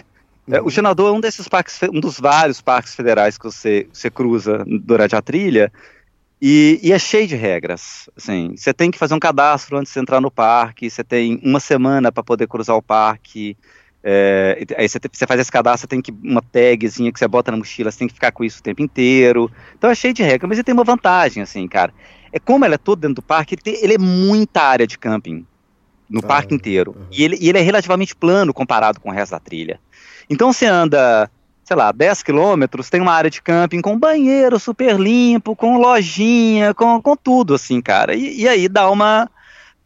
É, 0.51 0.61
o 0.61 0.65
uhum. 0.65 0.71
Shenandoah 0.71 1.11
é 1.11 1.13
um 1.13 1.21
desses 1.21 1.47
parques, 1.47 1.79
um 1.85 2.01
dos 2.01 2.19
vários 2.19 2.61
parques 2.61 2.95
federais 2.95 3.39
que 3.39 3.45
você, 3.45 3.89
você 3.93 4.11
cruza 4.11 4.65
durante 4.67 5.15
a 5.15 5.23
trilha, 5.23 5.73
e, 6.41 6.81
e, 6.83 6.93
é 6.93 6.99
cheio 6.99 7.27
de 7.27 7.37
regras. 7.37 8.09
Assim, 8.17 8.55
você 8.57 8.73
tem 8.73 8.91
que 8.91 8.99
fazer 8.99 9.15
um 9.15 9.19
cadastro 9.19 9.77
antes 9.77 9.93
de 9.93 9.99
entrar 9.99 10.21
no 10.21 10.31
parque, 10.31 10.89
você 10.89 11.05
tem 11.05 11.41
uma 11.43 11.61
semana 11.61 12.11
para 12.11 12.23
poder 12.23 12.47
cruzar 12.49 12.77
o 12.77 12.83
parque. 12.83 13.57
É, 14.03 14.65
aí 14.79 14.89
você, 14.89 14.99
você, 15.13 15.27
faz 15.27 15.41
esse 15.41 15.53
cadastro, 15.53 15.87
tem 15.87 16.01
que 16.01 16.11
uma 16.23 16.41
tagzinha 16.41 17.13
que 17.13 17.19
você 17.19 17.29
bota 17.29 17.51
na 17.51 17.59
mochila, 17.59 17.91
você 17.91 17.99
tem 17.99 18.09
que 18.09 18.15
ficar 18.15 18.33
com 18.33 18.43
isso 18.43 18.61
o 18.61 18.63
tempo 18.63 18.83
inteiro. 18.83 19.51
Então 19.77 19.91
é 19.91 19.95
cheio 19.95 20.15
de 20.15 20.23
regras, 20.23 20.49
mas 20.49 20.59
ele 20.59 20.65
tem 20.65 20.73
uma 20.73 20.85
vantagem, 20.85 21.43
assim, 21.43 21.69
cara. 21.69 21.93
É 22.33 22.39
como 22.39 22.65
ele 22.65 22.75
é 22.75 22.79
todo 22.79 23.01
dentro 23.01 23.17
do 23.17 23.23
parque, 23.23 23.55
ele, 23.55 23.63
tem, 23.63 23.85
ele 23.85 23.95
é 23.95 23.99
muita 23.99 24.63
área 24.63 24.87
de 24.87 24.97
camping 24.97 25.45
no 26.09 26.21
ah, 26.21 26.27
parque 26.27 26.55
inteiro. 26.55 26.95
Uhum. 26.97 27.07
E, 27.11 27.23
ele, 27.23 27.37
e 27.41 27.49
ele 27.49 27.59
é 27.59 27.63
relativamente 27.63 28.17
plano 28.17 28.55
comparado 28.55 28.99
com 28.99 29.11
o 29.11 29.13
resto 29.13 29.33
da 29.33 29.41
trilha. 29.41 29.79
Então 30.29 30.53
você 30.53 30.65
anda, 30.65 31.31
sei 31.71 31.77
lá, 31.77 31.93
10 31.93 32.25
quilômetros, 32.25 32.91
tem 32.91 33.01
uma 33.01 33.13
área 33.13 33.31
de 33.31 33.41
camping 33.41 33.81
com 33.81 33.97
banheiro 33.97 34.59
super 34.59 34.99
limpo, 34.99 35.55
com 35.55 35.79
lojinha, 35.79 36.75
com, 36.75 37.01
com 37.01 37.15
tudo, 37.15 37.55
assim, 37.55 37.81
cara. 37.81 38.13
E, 38.13 38.41
e 38.41 38.49
aí 38.49 38.69
dá 38.69 38.91
uma, 38.91 39.31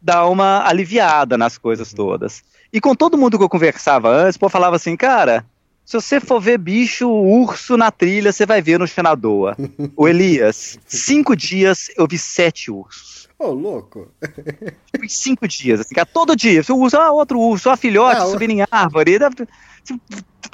dá 0.01 0.25
uma 0.25 0.67
aliviada 0.67 1.37
nas 1.37 1.59
coisas 1.59 1.91
uhum. 1.91 1.95
todas. 1.95 2.41
E 2.73 2.81
com 2.81 2.95
todo 2.95 3.19
mundo 3.19 3.37
que 3.37 3.43
eu 3.43 3.49
conversava 3.49 4.09
antes, 4.09 4.35
pô, 4.35 4.49
falava 4.49 4.77
assim, 4.77 4.97
cara, 4.97 5.45
Se 5.85 6.01
você 6.01 6.19
for 6.19 6.41
ver 6.41 6.57
bicho, 6.57 7.07
urso 7.07 7.77
na 7.77 7.91
trilha, 7.91 8.31
você 8.31 8.47
vai 8.47 8.63
ver 8.63 8.79
no 8.79 8.87
Xenadoa. 8.87 9.55
o 9.95 10.07
Elias, 10.07 10.79
cinco 10.87 11.35
dias 11.35 11.91
eu 11.95 12.07
vi 12.07 12.17
sete 12.17 12.71
ursos. 12.71 13.29
Ô, 13.37 13.49
oh, 13.49 13.51
louco. 13.51 14.11
Tipo, 14.91 15.05
em 15.05 15.09
cinco 15.09 15.47
dias, 15.47 15.81
assim, 15.81 15.93
cara, 15.93 16.07
todo 16.11 16.35
dia. 16.35 16.63
Se 16.63 16.71
o 16.71 16.77
urso, 16.77 16.97
ah, 16.97 17.11
outro 17.11 17.39
urso, 17.39 17.69
ah, 17.69 17.77
filhote, 17.77 18.21
ah, 18.21 18.25
subindo 18.25 18.53
em 18.53 18.65
árvore. 18.71 19.19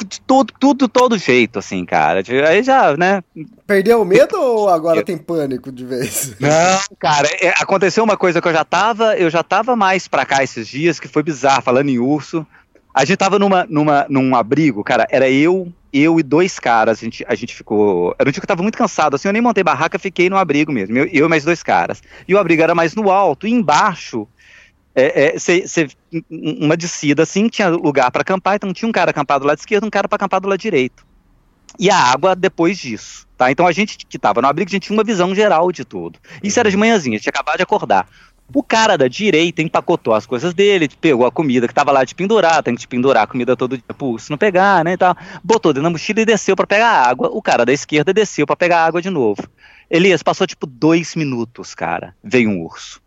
De 0.05 0.19
todo, 0.21 0.53
tudo, 0.59 0.87
todo 0.87 1.17
jeito, 1.17 1.59
assim, 1.59 1.85
cara. 1.85 2.23
Aí 2.47 2.63
já, 2.63 2.95
né? 2.97 3.23
Perdeu 3.67 4.01
o 4.01 4.05
medo 4.05 4.35
ou 4.35 4.69
agora 4.69 5.03
tem 5.03 5.17
pânico 5.17 5.71
de 5.71 5.85
vez? 5.85 6.35
Não, 6.39 6.79
cara, 6.99 7.27
é, 7.39 7.49
aconteceu 7.59 8.03
uma 8.03 8.17
coisa 8.17 8.41
que 8.41 8.47
eu 8.47 8.53
já 8.53 8.63
tava, 8.65 9.15
eu 9.15 9.29
já 9.29 9.43
tava 9.43 9.75
mais 9.75 10.07
pra 10.07 10.25
cá 10.25 10.43
esses 10.43 10.67
dias, 10.67 10.99
que 10.99 11.07
foi 11.07 11.23
bizarro, 11.23 11.61
falando 11.61 11.89
em 11.89 11.99
urso. 11.99 12.45
A 12.93 13.05
gente 13.05 13.17
tava 13.17 13.39
numa, 13.39 13.65
numa, 13.69 14.05
num 14.09 14.35
abrigo, 14.35 14.83
cara, 14.83 15.07
era 15.09 15.29
eu, 15.29 15.71
eu 15.93 16.19
e 16.19 16.23
dois 16.23 16.59
caras, 16.59 16.99
a 16.99 17.03
gente, 17.03 17.25
a 17.27 17.35
gente 17.35 17.55
ficou. 17.55 18.13
Era 18.19 18.27
um 18.27 18.31
dia 18.31 18.41
que 18.41 18.45
eu 18.45 18.47
tava 18.47 18.63
muito 18.63 18.77
cansado, 18.77 19.15
assim, 19.15 19.29
eu 19.29 19.33
nem 19.33 19.41
montei 19.41 19.63
barraca, 19.63 19.97
fiquei 19.97 20.29
no 20.29 20.37
abrigo 20.37 20.71
mesmo, 20.71 20.97
eu, 20.97 21.05
eu 21.05 21.25
e 21.25 21.29
mais 21.29 21.45
dois 21.45 21.63
caras. 21.63 22.01
E 22.27 22.35
o 22.35 22.37
abrigo 22.37 22.61
era 22.61 22.75
mais 22.75 22.93
no 22.93 23.09
alto, 23.09 23.47
e 23.47 23.51
embaixo, 23.51 24.27
é, 24.93 25.35
é, 25.35 25.39
cê, 25.39 25.67
cê, 25.67 25.87
uma 26.29 26.75
descida 26.75 27.23
assim, 27.23 27.47
tinha 27.47 27.69
lugar 27.69 28.11
para 28.11 28.21
acampar, 28.21 28.55
então 28.55 28.73
tinha 28.73 28.87
um 28.87 28.91
cara 28.91 29.11
acampado 29.11 29.43
do 29.43 29.47
lado 29.47 29.59
esquerdo, 29.59 29.85
um 29.85 29.89
cara 29.89 30.07
para 30.07 30.17
acampar 30.17 30.41
do 30.41 30.49
lado 30.49 30.59
direito. 30.59 31.05
E 31.79 31.89
a 31.89 31.97
água 31.97 32.35
depois 32.35 32.77
disso, 32.77 33.25
tá? 33.37 33.49
Então 33.49 33.65
a 33.65 33.71
gente 33.71 33.97
que 34.05 34.19
tava 34.19 34.41
no 34.41 34.47
abrigo, 34.47 34.69
a 34.69 34.73
gente 34.73 34.83
tinha 34.83 34.97
uma 34.97 35.03
visão 35.03 35.33
geral 35.33 35.71
de 35.71 35.85
tudo. 35.85 36.19
Isso 36.43 36.59
era 36.59 36.69
de 36.69 36.75
manhãzinha, 36.75 37.15
a 37.15 37.17
gente 37.17 37.29
acabava 37.29 37.57
de 37.57 37.63
acordar. 37.63 38.07
O 38.53 38.61
cara 38.61 38.97
da 38.97 39.07
direita 39.07 39.61
empacotou 39.61 40.13
as 40.13 40.25
coisas 40.25 40.53
dele, 40.53 40.89
pegou 40.99 41.25
a 41.25 41.31
comida 41.31 41.69
que 41.69 41.73
tava 41.73 41.89
lá 41.89 42.03
de 42.03 42.13
pendurar, 42.13 42.61
tem 42.61 42.75
que 42.75 42.85
pendurar 42.85 43.23
a 43.23 43.27
comida 43.27 43.55
todo 43.55 43.77
dia, 43.77 43.95
pô, 43.97 44.19
se 44.19 44.29
não 44.29 44.37
pegar, 44.37 44.83
né, 44.83 44.93
e 44.93 44.97
tal. 44.97 45.15
Botou 45.41 45.71
dentro 45.71 45.83
da 45.83 45.89
mochila 45.89 46.19
e 46.19 46.25
desceu 46.25 46.53
para 46.53 46.67
pegar 46.67 46.89
água. 46.89 47.29
O 47.31 47.41
cara 47.41 47.65
da 47.65 47.71
esquerda 47.71 48.13
desceu 48.13 48.45
para 48.45 48.57
pegar 48.57 48.83
água 48.83 49.01
de 49.01 49.09
novo. 49.09 49.41
Elias, 49.89 50.21
passou 50.21 50.45
tipo 50.45 50.67
dois 50.67 51.15
minutos, 51.15 51.73
cara. 51.73 52.13
Veio 52.21 52.49
um 52.49 52.61
urso. 52.61 53.01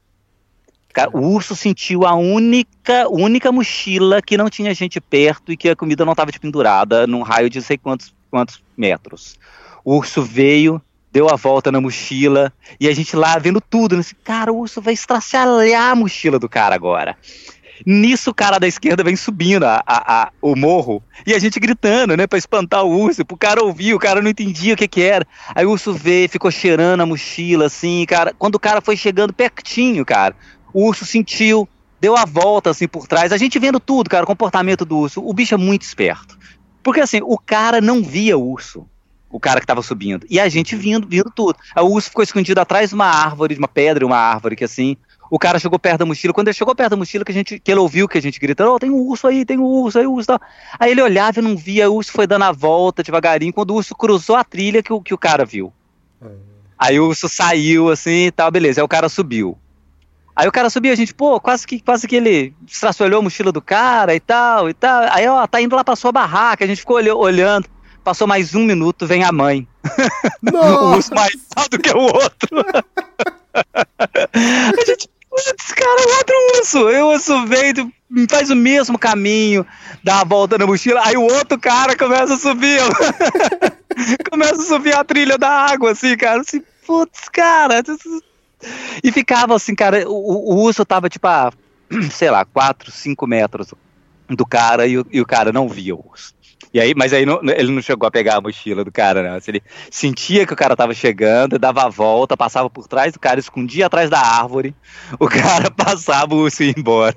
O 1.13 1.21
urso 1.35 1.57
sentiu 1.57 2.07
a 2.07 2.15
única, 2.15 3.09
única 3.11 3.51
mochila 3.51 4.23
que 4.23 4.37
não 4.37 4.49
tinha 4.49 4.73
gente 4.75 5.01
perto 5.01 5.53
e 5.53 5.57
que 5.57 5.69
a 5.69 5.77
comida 5.77 6.05
não 6.05 6.13
estava 6.13 6.31
de 6.31 6.39
pendurada 6.39 7.07
num 7.07 7.23
raio 7.23 7.51
de 7.51 7.61
sei 7.61 7.77
quantos, 7.77 8.15
quantos 8.31 8.63
metros. 8.77 9.37
O 9.85 9.97
urso 9.97 10.23
veio, 10.23 10.81
deu 11.13 11.29
a 11.29 11.37
volta 11.37 11.71
na 11.71 11.81
mochila, 11.81 12.53
e 12.81 12.89
a 12.89 12.95
gente 12.95 13.17
lá 13.17 13.39
vendo 13.39 13.61
tudo, 13.61 13.97
né? 13.97 14.01
Assim, 14.01 14.17
cara, 14.25 14.53
o 14.53 14.59
urso 14.59 14.81
vai 14.81 14.95
estraçalhar 14.95 15.91
a 15.91 15.95
mochila 15.95 16.39
do 16.39 16.49
cara 16.49 16.75
agora. 16.75 17.17
Nisso 17.85 18.31
o 18.31 18.35
cara 18.35 18.59
da 18.59 18.67
esquerda 18.69 19.03
vem 19.03 19.17
subindo 19.17 19.65
a, 19.65 19.83
a, 19.87 20.23
a, 20.23 20.33
o 20.41 20.55
morro 20.55 21.03
e 21.27 21.35
a 21.35 21.39
gente 21.39 21.59
gritando, 21.59 22.17
né, 22.17 22.27
pra 22.27 22.39
espantar 22.39 22.85
o 22.85 22.97
urso, 22.97 23.25
pro 23.25 23.37
cara 23.37 23.63
ouvir, 23.63 23.95
o 23.95 23.99
cara 23.99 24.23
não 24.23 24.31
entendia 24.31 24.75
o 24.75 24.77
que 24.77 24.87
que 24.87 25.03
era. 25.03 25.27
Aí 25.55 25.67
o 25.67 25.71
urso 25.71 25.93
veio, 25.93 26.29
ficou 26.29 26.51
cheirando 26.51 27.01
a 27.01 27.07
mochila, 27.07 27.67
assim, 27.67 28.05
cara. 28.07 28.33
Quando 28.39 28.55
o 28.55 28.61
cara 28.61 28.81
foi 28.81 28.97
chegando 28.97 29.33
pertinho, 29.33 30.05
cara, 30.05 30.37
o 30.75 30.85
urso 30.85 31.07
sentiu, 31.07 31.67
deu 31.99 32.17
a 32.17 32.27
volta 32.27 32.69
assim 32.69 32.87
por 32.87 33.07
trás. 33.07 33.33
A 33.33 33.39
gente 33.39 33.59
vendo 33.59 33.81
tudo, 33.81 34.11
cara, 34.11 34.25
o 34.25 34.27
comportamento 34.27 34.85
do 34.85 34.99
urso. 34.99 35.27
O 35.27 35.33
bicho 35.33 35.55
é 35.55 35.59
muito 35.59 35.83
esperto. 35.83 36.37
Porque 36.83 37.01
assim, 37.01 37.21
o 37.23 37.39
cara 37.39 37.81
não 37.81 38.03
via 38.03 38.37
o 38.37 38.47
urso 38.47 38.87
o 39.35 39.41
cara 39.41 39.59
que 39.59 39.67
tava 39.67 39.83
subindo. 39.83 40.25
E 40.31 40.39
a 40.39 40.49
gente 40.49 40.77
vindo, 40.77 41.09
vindo 41.09 41.29
tudo. 41.29 41.59
O 41.77 41.87
urso 41.87 42.09
ficou 42.09 42.23
escondido 42.23 42.61
atrás 42.61 42.91
de 42.91 42.95
uma 42.95 43.07
árvore, 43.07 43.55
de 43.55 43.59
uma 43.59 43.67
pedra, 43.67 44.07
uma 44.07 44.17
árvore 44.17 44.55
que 44.55 44.63
assim. 44.63 44.97
O 45.29 45.41
cara 45.41 45.59
chegou 45.59 45.77
perto 45.77 45.99
da 45.99 46.07
mochila. 46.07 46.33
Quando 46.33 46.47
ele 46.47 46.55
chegou 46.55 46.73
perto 46.73 46.91
da 46.91 46.97
mochila, 46.97 47.25
que, 47.25 47.33
a 47.33 47.35
gente, 47.35 47.59
que 47.59 47.73
ele 47.73 47.81
ouviu 47.81 48.07
que 48.07 48.17
a 48.17 48.23
gente 48.23 48.39
gritando: 48.39 48.73
oh, 48.73 48.79
tem 48.79 48.91
um 48.91 49.01
urso 49.01 49.27
aí, 49.27 49.45
tem 49.45 49.59
um 49.59 49.65
urso 49.65 49.99
aí, 49.99 50.07
um 50.07 50.13
urso. 50.13 50.29
Tal. 50.29 50.41
Aí 50.79 50.93
ele 50.93 51.03
olhava 51.03 51.41
e 51.41 51.43
não 51.43 51.57
via, 51.57 51.91
o 51.91 51.97
urso 51.97 52.13
foi 52.13 52.29
dando 52.29 52.45
a 52.45 52.53
volta 52.53 53.03
devagarinho. 53.03 53.53
Quando 53.53 53.73
o 53.73 53.75
urso 53.75 53.93
cruzou 53.97 54.37
a 54.37 54.45
trilha 54.45 54.85
que 54.85 54.93
o, 54.93 55.01
que 55.01 55.13
o 55.13 55.19
cara 55.19 55.45
viu. 55.45 55.73
É. 56.23 56.29
Aí 56.79 57.01
o 57.01 57.09
urso 57.09 57.29
saiu 57.29 57.91
assim 57.91 58.27
e 58.27 58.31
tal, 58.31 58.53
beleza. 58.53 58.81
Aí 58.81 58.85
o 58.85 58.89
cara 58.89 59.09
subiu. 59.09 59.59
Aí 60.37 60.49
o 60.49 60.53
cara 60.53 60.69
subiu, 60.69 60.93
a 60.93 60.97
gente, 60.97 61.15
pô, 61.15 61.41
quase 61.41 61.65
que, 61.67 61.81
quase 61.81 62.09
que 62.09 62.17
ele 62.17 62.55
estraçolhou 62.67 63.21
a 63.21 63.23
mochila 63.23 63.53
do 63.53 63.63
cara 63.63 64.15
e 64.15 64.21
tal, 64.21 64.69
e 64.69 64.75
tal. 64.75 65.05
Aí, 65.11 65.29
ó, 65.29 65.47
tá 65.47 65.61
indo 65.61 65.77
lá 65.77 65.85
pra 65.85 65.95
sua 65.95 66.11
barraca, 66.11 66.65
a 66.65 66.67
gente 66.67 66.81
ficou 66.81 66.97
olhando. 66.97 67.69
Passou 68.03 68.27
mais 68.27 68.55
um 68.55 68.65
minuto, 68.65 69.07
vem 69.07 69.25
a 69.25 69.33
mãe. 69.33 69.67
um 70.45 71.15
mais 71.15 71.37
alto 71.57 71.79
que 71.79 71.91
o 71.91 72.01
outro. 72.01 72.65
a 73.55 74.85
gente, 74.85 75.09
putz, 75.31 75.73
cara, 75.73 76.17
outro 76.19 76.37
urso. 76.59 76.91
E 76.91 77.01
o 77.01 77.13
urso 77.13 77.47
veio, 77.47 77.93
faz 78.29 78.51
o 78.51 78.57
mesmo 78.57 78.99
caminho, 78.99 79.65
dá 80.03 80.21
a 80.21 80.25
volta 80.25 80.59
na 80.59 80.67
mochila, 80.67 81.01
aí 81.05 81.17
o 81.17 81.23
outro 81.23 81.59
cara 81.59 81.97
começa 81.97 82.35
a 82.35 82.39
subir. 82.39 82.81
começa 84.31 84.61
a 84.61 84.67
subir 84.67 84.95
a 84.95 85.05
trilha 85.05 85.39
da 85.39 85.49
água, 85.49 85.93
assim, 85.93 86.17
cara. 86.17 86.41
Assim, 86.41 86.63
putz, 86.87 87.29
cara. 87.29 87.83
E 89.03 89.13
ficava 89.13 89.55
assim, 89.55 89.75
cara, 89.75 90.09
o, 90.09 90.55
o 90.55 90.63
urso 90.63 90.85
tava 90.85 91.09
tipo 91.09 91.27
a, 91.27 91.53
sei 92.11 92.31
lá, 92.31 92.45
4, 92.45 92.91
5 92.91 93.27
metros 93.27 93.75
do 94.29 94.47
cara 94.47 94.87
e 94.87 94.99
o, 94.99 95.07
e 95.11 95.21
o 95.21 95.27
cara 95.27 95.53
não 95.53 95.69
via 95.69 95.95
o 95.95 96.05
urso. 96.11 96.35
E 96.73 96.81
aí, 96.81 96.93
mas 96.93 97.13
aí 97.13 97.25
não, 97.25 97.41
ele 97.43 97.71
não 97.71 97.81
chegou 97.81 98.07
a 98.07 98.11
pegar 98.11 98.37
a 98.37 98.41
mochila 98.41 98.85
do 98.85 98.91
cara, 98.91 99.23
não. 99.23 99.39
Ele 99.47 99.63
sentia 99.91 100.45
que 100.45 100.53
o 100.53 100.57
cara 100.57 100.75
tava 100.75 100.93
chegando, 100.93 101.57
dava 101.57 101.85
a 101.85 101.89
volta, 101.89 102.37
passava 102.37 102.69
por 102.69 102.89
trás 102.89 103.13
do 103.13 103.21
cara, 103.21 103.39
escondia 103.39 103.87
atrás 103.87 104.11
da 104.11 104.19
árvore, 104.19 104.75
o 105.21 105.29
cara 105.31 105.71
passava 105.71 106.35
o 106.35 106.39
urso 106.39 106.65
ia 106.65 106.75
embora. 106.77 107.15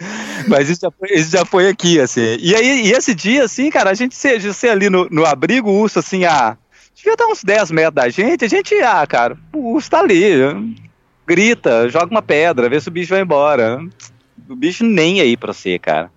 Mas 0.46 0.70
isso 0.70 0.80
já, 0.82 0.90
foi, 0.90 1.08
isso 1.10 1.30
já 1.30 1.44
foi 1.44 1.68
aqui, 1.68 2.00
assim. 2.00 2.36
E 2.40 2.54
aí, 2.54 2.86
e 2.86 2.92
esse 2.92 3.14
dia, 3.14 3.44
assim, 3.44 3.70
cara, 3.70 3.90
a 3.90 3.94
gente 3.94 4.14
ser 4.14 4.68
ali 4.68 4.88
no, 4.88 5.08
no 5.10 5.26
abrigo, 5.26 5.68
o 5.68 5.80
urso, 5.80 5.98
assim, 5.98 6.24
a. 6.24 6.56
Devia 7.00 7.14
estar 7.14 7.26
uns 7.28 7.42
10 7.42 7.70
metros 7.70 7.94
da 7.94 8.08
gente, 8.10 8.44
a 8.44 8.48
gente, 8.48 8.74
ah, 8.82 9.06
cara, 9.06 9.34
o 9.54 9.72
urso 9.72 9.90
tá 9.90 10.00
ali. 10.00 10.34
Grita, 11.26 11.88
joga 11.88 12.10
uma 12.10 12.20
pedra, 12.20 12.68
vê 12.68 12.78
se 12.78 12.88
o 12.88 12.92
bicho 12.92 13.14
vai 13.14 13.22
embora. 13.22 13.82
O 14.46 14.54
bicho 14.54 14.84
nem 14.84 15.18
aí 15.20 15.34
pra 15.34 15.54
você, 15.54 15.78
cara. 15.78 16.10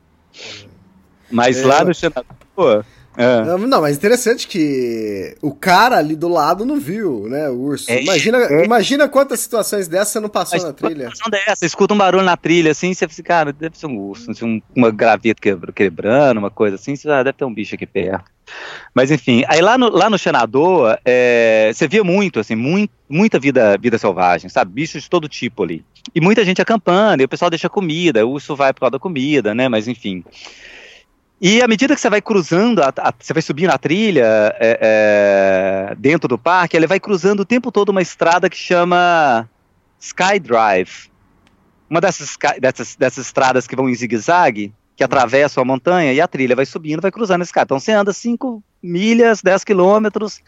Mas 1.32 1.58
é, 1.58 1.66
lá 1.66 1.86
no 1.86 1.94
Xanadu, 1.94 2.25
Pô. 2.54 2.84
É. 3.15 3.58
Não, 3.58 3.82
mas 3.82 3.96
interessante 3.96 4.48
que 4.48 5.36
o 5.41 5.53
cara 5.53 5.98
ali 5.98 6.15
do 6.15 6.27
lado 6.27 6.65
não 6.65 6.79
viu, 6.79 7.27
né, 7.29 7.50
o 7.50 7.60
urso. 7.60 7.91
É, 7.91 8.01
imagina, 8.01 8.38
é. 8.38 8.65
imagina 8.65 9.08
quantas 9.08 9.39
situações 9.39 9.88
dessas 9.88 10.13
você 10.13 10.20
não 10.20 10.29
passou 10.29 10.58
mas, 10.58 10.63
na 10.65 10.74
trilha. 10.74 11.10
Uma 11.22 11.32
dessa, 11.32 11.65
escuta 11.65 11.93
um 11.93 11.98
barulho 11.98 12.24
na 12.24 12.36
trilha, 12.36 12.72
assim, 12.72 12.93
você 12.93 13.08
fica, 13.08 13.24
cara, 13.24 13.53
deve 13.53 13.77
ser 13.77 13.86
um 13.86 13.98
urso, 13.98 14.32
assim, 14.32 14.62
uma 14.75 14.91
graveta 14.91 15.41
quebrando, 15.74 16.38
uma 16.38 16.50
coisa 16.50 16.75
assim, 16.75 16.96
você, 16.96 17.10
ah, 17.10 17.24
deve 17.24 17.38
ter 17.38 17.46
um 17.46 17.53
bicho 17.53 17.75
aqui 17.75 17.86
perto. 17.86 18.32
Mas 18.93 19.12
enfim, 19.12 19.43
aí 19.48 19.62
lá 19.62 19.77
no, 19.77 19.89
lá 19.89 20.10
no 20.10 20.17
Xenador, 20.17 20.98
é, 21.05 21.72
você 21.74 21.88
via 21.88 22.03
muito, 22.03 22.39
assim, 22.39 22.55
muito, 22.55 22.91
muita 23.08 23.39
vida, 23.39 23.77
vida 23.77 23.98
selvagem, 23.98 24.50
sabe? 24.50 24.72
Bichos 24.74 25.03
de 25.03 25.10
todo 25.10 25.29
tipo 25.29 25.63
ali. 25.63 25.84
E 26.13 26.20
muita 26.20 26.43
gente 26.43 26.62
acampando, 26.62 27.22
e 27.22 27.25
o 27.25 27.29
pessoal 27.29 27.50
deixa 27.50 27.70
comida, 27.70 28.25
o 28.25 28.32
urso 28.32 28.55
vai 28.55 28.74
por 28.74 28.82
causa 28.82 28.91
da 28.91 29.00
comida, 29.00 29.53
né? 29.53 29.70
Mas 29.70 29.88
enfim. 29.88 30.24
E 31.46 31.62
à 31.62 31.68
medida 31.68 31.94
que 31.94 32.00
você 32.00 32.10
vai 32.10 32.22
cruzando, 32.22 32.82
a, 32.82 32.88
a, 32.88 33.14
você 33.20 33.34
vai 33.34 33.42
subindo 33.42 33.72
a 33.72 33.78
trilha 33.78 34.24
é, 34.58 35.90
é, 35.92 35.96
dentro 35.96 36.26
do 36.26 36.38
parque, 36.38 36.78
ele 36.78 36.88
vai 36.88 37.02
cruzando 37.02 37.42
o 37.42 37.46
tempo 37.46 37.70
todo 37.70 37.90
uma 37.90 38.02
estrada 38.02 38.50
que 38.50 38.56
chama 38.56 39.50
Sky 40.00 40.40
Drive. 40.40 41.12
Uma 41.90 42.00
dessas, 42.00 42.38
dessas, 42.62 42.96
dessas 42.96 43.26
estradas 43.26 43.68
que 43.68 43.76
vão 43.76 43.90
em 43.90 43.94
zigue-zague, 43.94 44.74
que 44.96 45.04
atravessam 45.04 45.62
a 45.62 45.66
montanha, 45.66 46.14
e 46.14 46.22
a 46.22 46.30
trilha 46.30 46.56
vai 46.56 46.66
subindo, 46.66 47.02
vai 47.02 47.12
cruzando 47.12 47.42
esse 47.42 47.52
cara. 47.52 47.66
Então 47.66 47.78
você 47.78 47.92
anda 47.92 48.14
5 48.14 48.64
milhas, 48.82 49.42
10 49.42 49.66
quilômetros, 49.66 50.40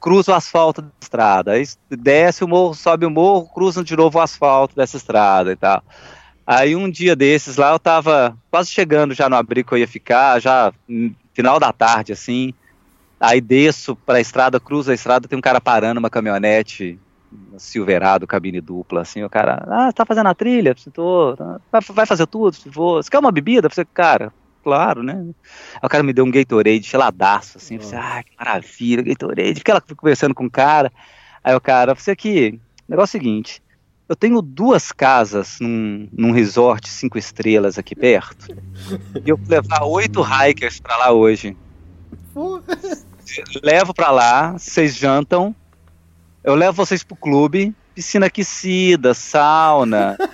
cruza 0.00 0.32
o 0.32 0.34
asfalto 0.34 0.80
da 0.80 0.88
estrada. 1.02 1.52
Aí 1.52 1.68
desce 1.90 2.42
o 2.42 2.48
morro, 2.48 2.72
sobe 2.72 3.04
o 3.04 3.10
morro, 3.10 3.46
cruza 3.52 3.84
de 3.84 3.94
novo 3.94 4.18
o 4.18 4.22
asfalto 4.22 4.74
dessa 4.74 4.96
estrada 4.96 5.52
e 5.52 5.56
tal. 5.56 5.82
Aí 6.52 6.74
um 6.74 6.90
dia 6.90 7.14
desses 7.14 7.56
lá 7.56 7.70
eu 7.70 7.78
tava 7.78 8.36
quase 8.50 8.70
chegando 8.70 9.14
já 9.14 9.28
no 9.28 9.36
abrigo 9.36 9.68
que 9.68 9.74
eu 9.74 9.78
ia 9.78 9.86
ficar, 9.86 10.40
já 10.40 10.72
final 11.32 11.60
da 11.60 11.72
tarde 11.72 12.12
assim. 12.12 12.52
Aí 13.20 13.40
desço 13.40 13.94
para 13.94 14.18
a 14.18 14.20
estrada, 14.20 14.58
cruzo 14.58 14.90
a 14.90 14.94
estrada, 14.94 15.28
tem 15.28 15.38
um 15.38 15.42
cara 15.42 15.60
parando 15.60 16.00
uma 16.00 16.10
caminhonete 16.10 16.98
Silverado, 17.56 18.26
cabine 18.26 18.60
dupla, 18.60 19.02
assim, 19.02 19.22
o 19.22 19.30
cara, 19.30 19.64
ah, 19.68 19.86
você 19.86 19.92
tá 19.92 20.04
fazendo 20.04 20.26
a 20.26 20.34
trilha? 20.34 20.74
Tô, 20.92 21.36
vai 21.70 22.04
fazer 22.04 22.26
tudo? 22.26 22.56
Vou. 22.66 23.00
Você 23.00 23.08
quer 23.08 23.20
uma 23.20 23.30
bebida? 23.30 23.68
Você, 23.68 23.84
cara, 23.84 24.32
claro, 24.64 25.04
né? 25.04 25.24
Aí 25.74 25.86
o 25.86 25.88
cara 25.88 26.02
me 26.02 26.12
deu 26.12 26.24
um 26.24 26.30
Gatorade 26.32 26.80
geladaço, 26.80 27.58
assim, 27.58 27.76
eu 27.76 27.80
falei, 27.80 28.04
ah, 28.04 28.22
que 28.24 28.32
maravilha, 28.36 29.04
Gatorade. 29.04 29.54
Fiquei 29.54 29.72
lá 29.72 29.80
conversando 29.80 30.34
com 30.34 30.46
o 30.46 30.50
cara, 30.50 30.90
aí 31.44 31.54
o 31.54 31.60
cara, 31.60 31.94
você 31.94 32.10
aqui, 32.10 32.58
negócio 32.88 33.16
é 33.16 33.20
o 33.20 33.22
seguinte, 33.22 33.62
eu 34.10 34.16
tenho 34.16 34.42
duas 34.42 34.90
casas 34.90 35.58
num, 35.60 36.08
num 36.12 36.32
resort 36.32 36.88
cinco 36.88 37.16
estrelas 37.16 37.78
aqui 37.78 37.94
perto. 37.94 38.52
e 39.24 39.30
eu 39.30 39.36
vou 39.36 39.46
levar 39.48 39.84
oito 39.84 40.20
hikers 40.20 40.80
para 40.80 40.96
lá 40.96 41.12
hoje. 41.12 41.56
Levo 43.62 43.94
para 43.94 44.10
lá, 44.10 44.52
vocês 44.58 44.96
jantam. 44.96 45.54
Eu 46.42 46.56
levo 46.56 46.84
vocês 46.84 47.04
pro 47.04 47.14
clube, 47.14 47.72
piscina 47.94 48.26
aquecida, 48.26 49.14
sauna. 49.14 50.18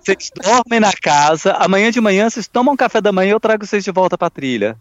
Vocês 0.00 0.30
dormem 0.34 0.80
na 0.80 0.94
casa. 0.94 1.52
Amanhã 1.52 1.90
de 1.90 2.00
manhã 2.00 2.30
vocês 2.30 2.48
tomam 2.48 2.72
um 2.72 2.76
café 2.76 3.02
da 3.02 3.12
manhã 3.12 3.28
e 3.28 3.32
eu 3.32 3.38
trago 3.38 3.66
vocês 3.66 3.84
de 3.84 3.90
volta 3.90 4.16
pra 4.16 4.30
trilha. 4.30 4.74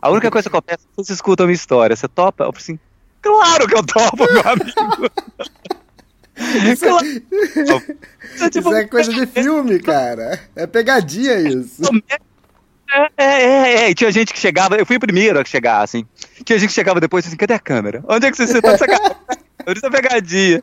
A 0.00 0.10
única 0.10 0.30
coisa 0.30 0.48
que 0.48 0.56
eu 0.56 0.62
peço 0.62 0.86
é 0.86 0.88
que 0.88 0.96
você 0.96 1.12
escuta 1.12 1.42
uma 1.42 1.52
história. 1.52 1.94
Você 1.94 2.08
topa? 2.08 2.44
Eu 2.44 2.52
falei 2.52 2.62
assim, 2.62 2.78
claro 3.20 3.68
que 3.68 3.76
eu 3.76 3.84
topo, 3.84 4.24
meu 4.32 4.40
amigo. 4.40 5.10
Isso, 6.58 8.44
é, 8.44 8.50
tipo, 8.50 8.68
isso 8.68 8.74
é 8.74 8.84
coisa 8.86 9.12
de 9.12 9.26
filme, 9.26 9.78
cara. 9.80 10.40
É 10.56 10.66
pegadinha 10.66 11.40
isso. 11.40 11.82
É, 12.92 13.14
é, 13.16 13.24
é, 13.24 13.74
é, 13.84 13.90
e 13.90 13.94
tinha 13.94 14.10
gente 14.12 14.32
que 14.32 14.38
chegava, 14.38 14.76
eu 14.76 14.86
fui 14.86 14.96
o 14.96 15.00
primeiro 15.00 15.40
a 15.40 15.44
chegar, 15.44 15.82
assim. 15.82 16.06
Tinha 16.44 16.58
gente 16.58 16.68
que 16.68 16.74
chegava 16.74 17.00
depois 17.00 17.26
assim, 17.26 17.36
cadê 17.36 17.54
a 17.54 17.58
câmera? 17.58 18.04
Onde 18.08 18.26
é 18.26 18.30
que 18.30 18.36
você 18.36 18.60
tá 18.60 18.72
essa 18.72 18.86
câmera? 18.86 19.16
É 19.66 19.90
pegadinha. 19.90 20.62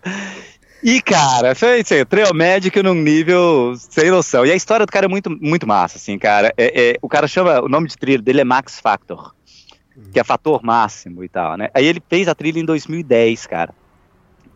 E, 0.83 0.99
cara, 1.01 1.53
foi 1.53 1.81
isso 1.81 1.93
aí, 1.93 2.03
Trail 2.03 2.33
Magic 2.33 2.81
num 2.81 2.95
nível 2.95 3.73
sem 3.77 4.09
noção. 4.09 4.45
E 4.45 4.51
a 4.51 4.55
história 4.55 4.85
do 4.85 4.91
cara 4.91 5.05
é 5.05 5.09
muito, 5.09 5.29
muito 5.29 5.67
massa, 5.67 5.97
assim, 5.97 6.17
cara. 6.17 6.53
É, 6.57 6.91
é, 6.91 6.95
o 7.01 7.07
cara 7.07 7.27
chama, 7.27 7.61
o 7.61 7.69
nome 7.69 7.87
de 7.87 7.97
trilha 7.97 8.21
dele 8.21 8.41
é 8.41 8.43
Max 8.43 8.79
Factor, 8.79 9.35
que 10.11 10.19
é 10.19 10.23
fator 10.23 10.63
máximo 10.63 11.23
e 11.23 11.29
tal, 11.29 11.55
né? 11.55 11.69
Aí 11.73 11.85
ele 11.85 12.01
fez 12.09 12.27
a 12.27 12.33
trilha 12.33 12.59
em 12.59 12.65
2010, 12.65 13.45
cara. 13.45 13.73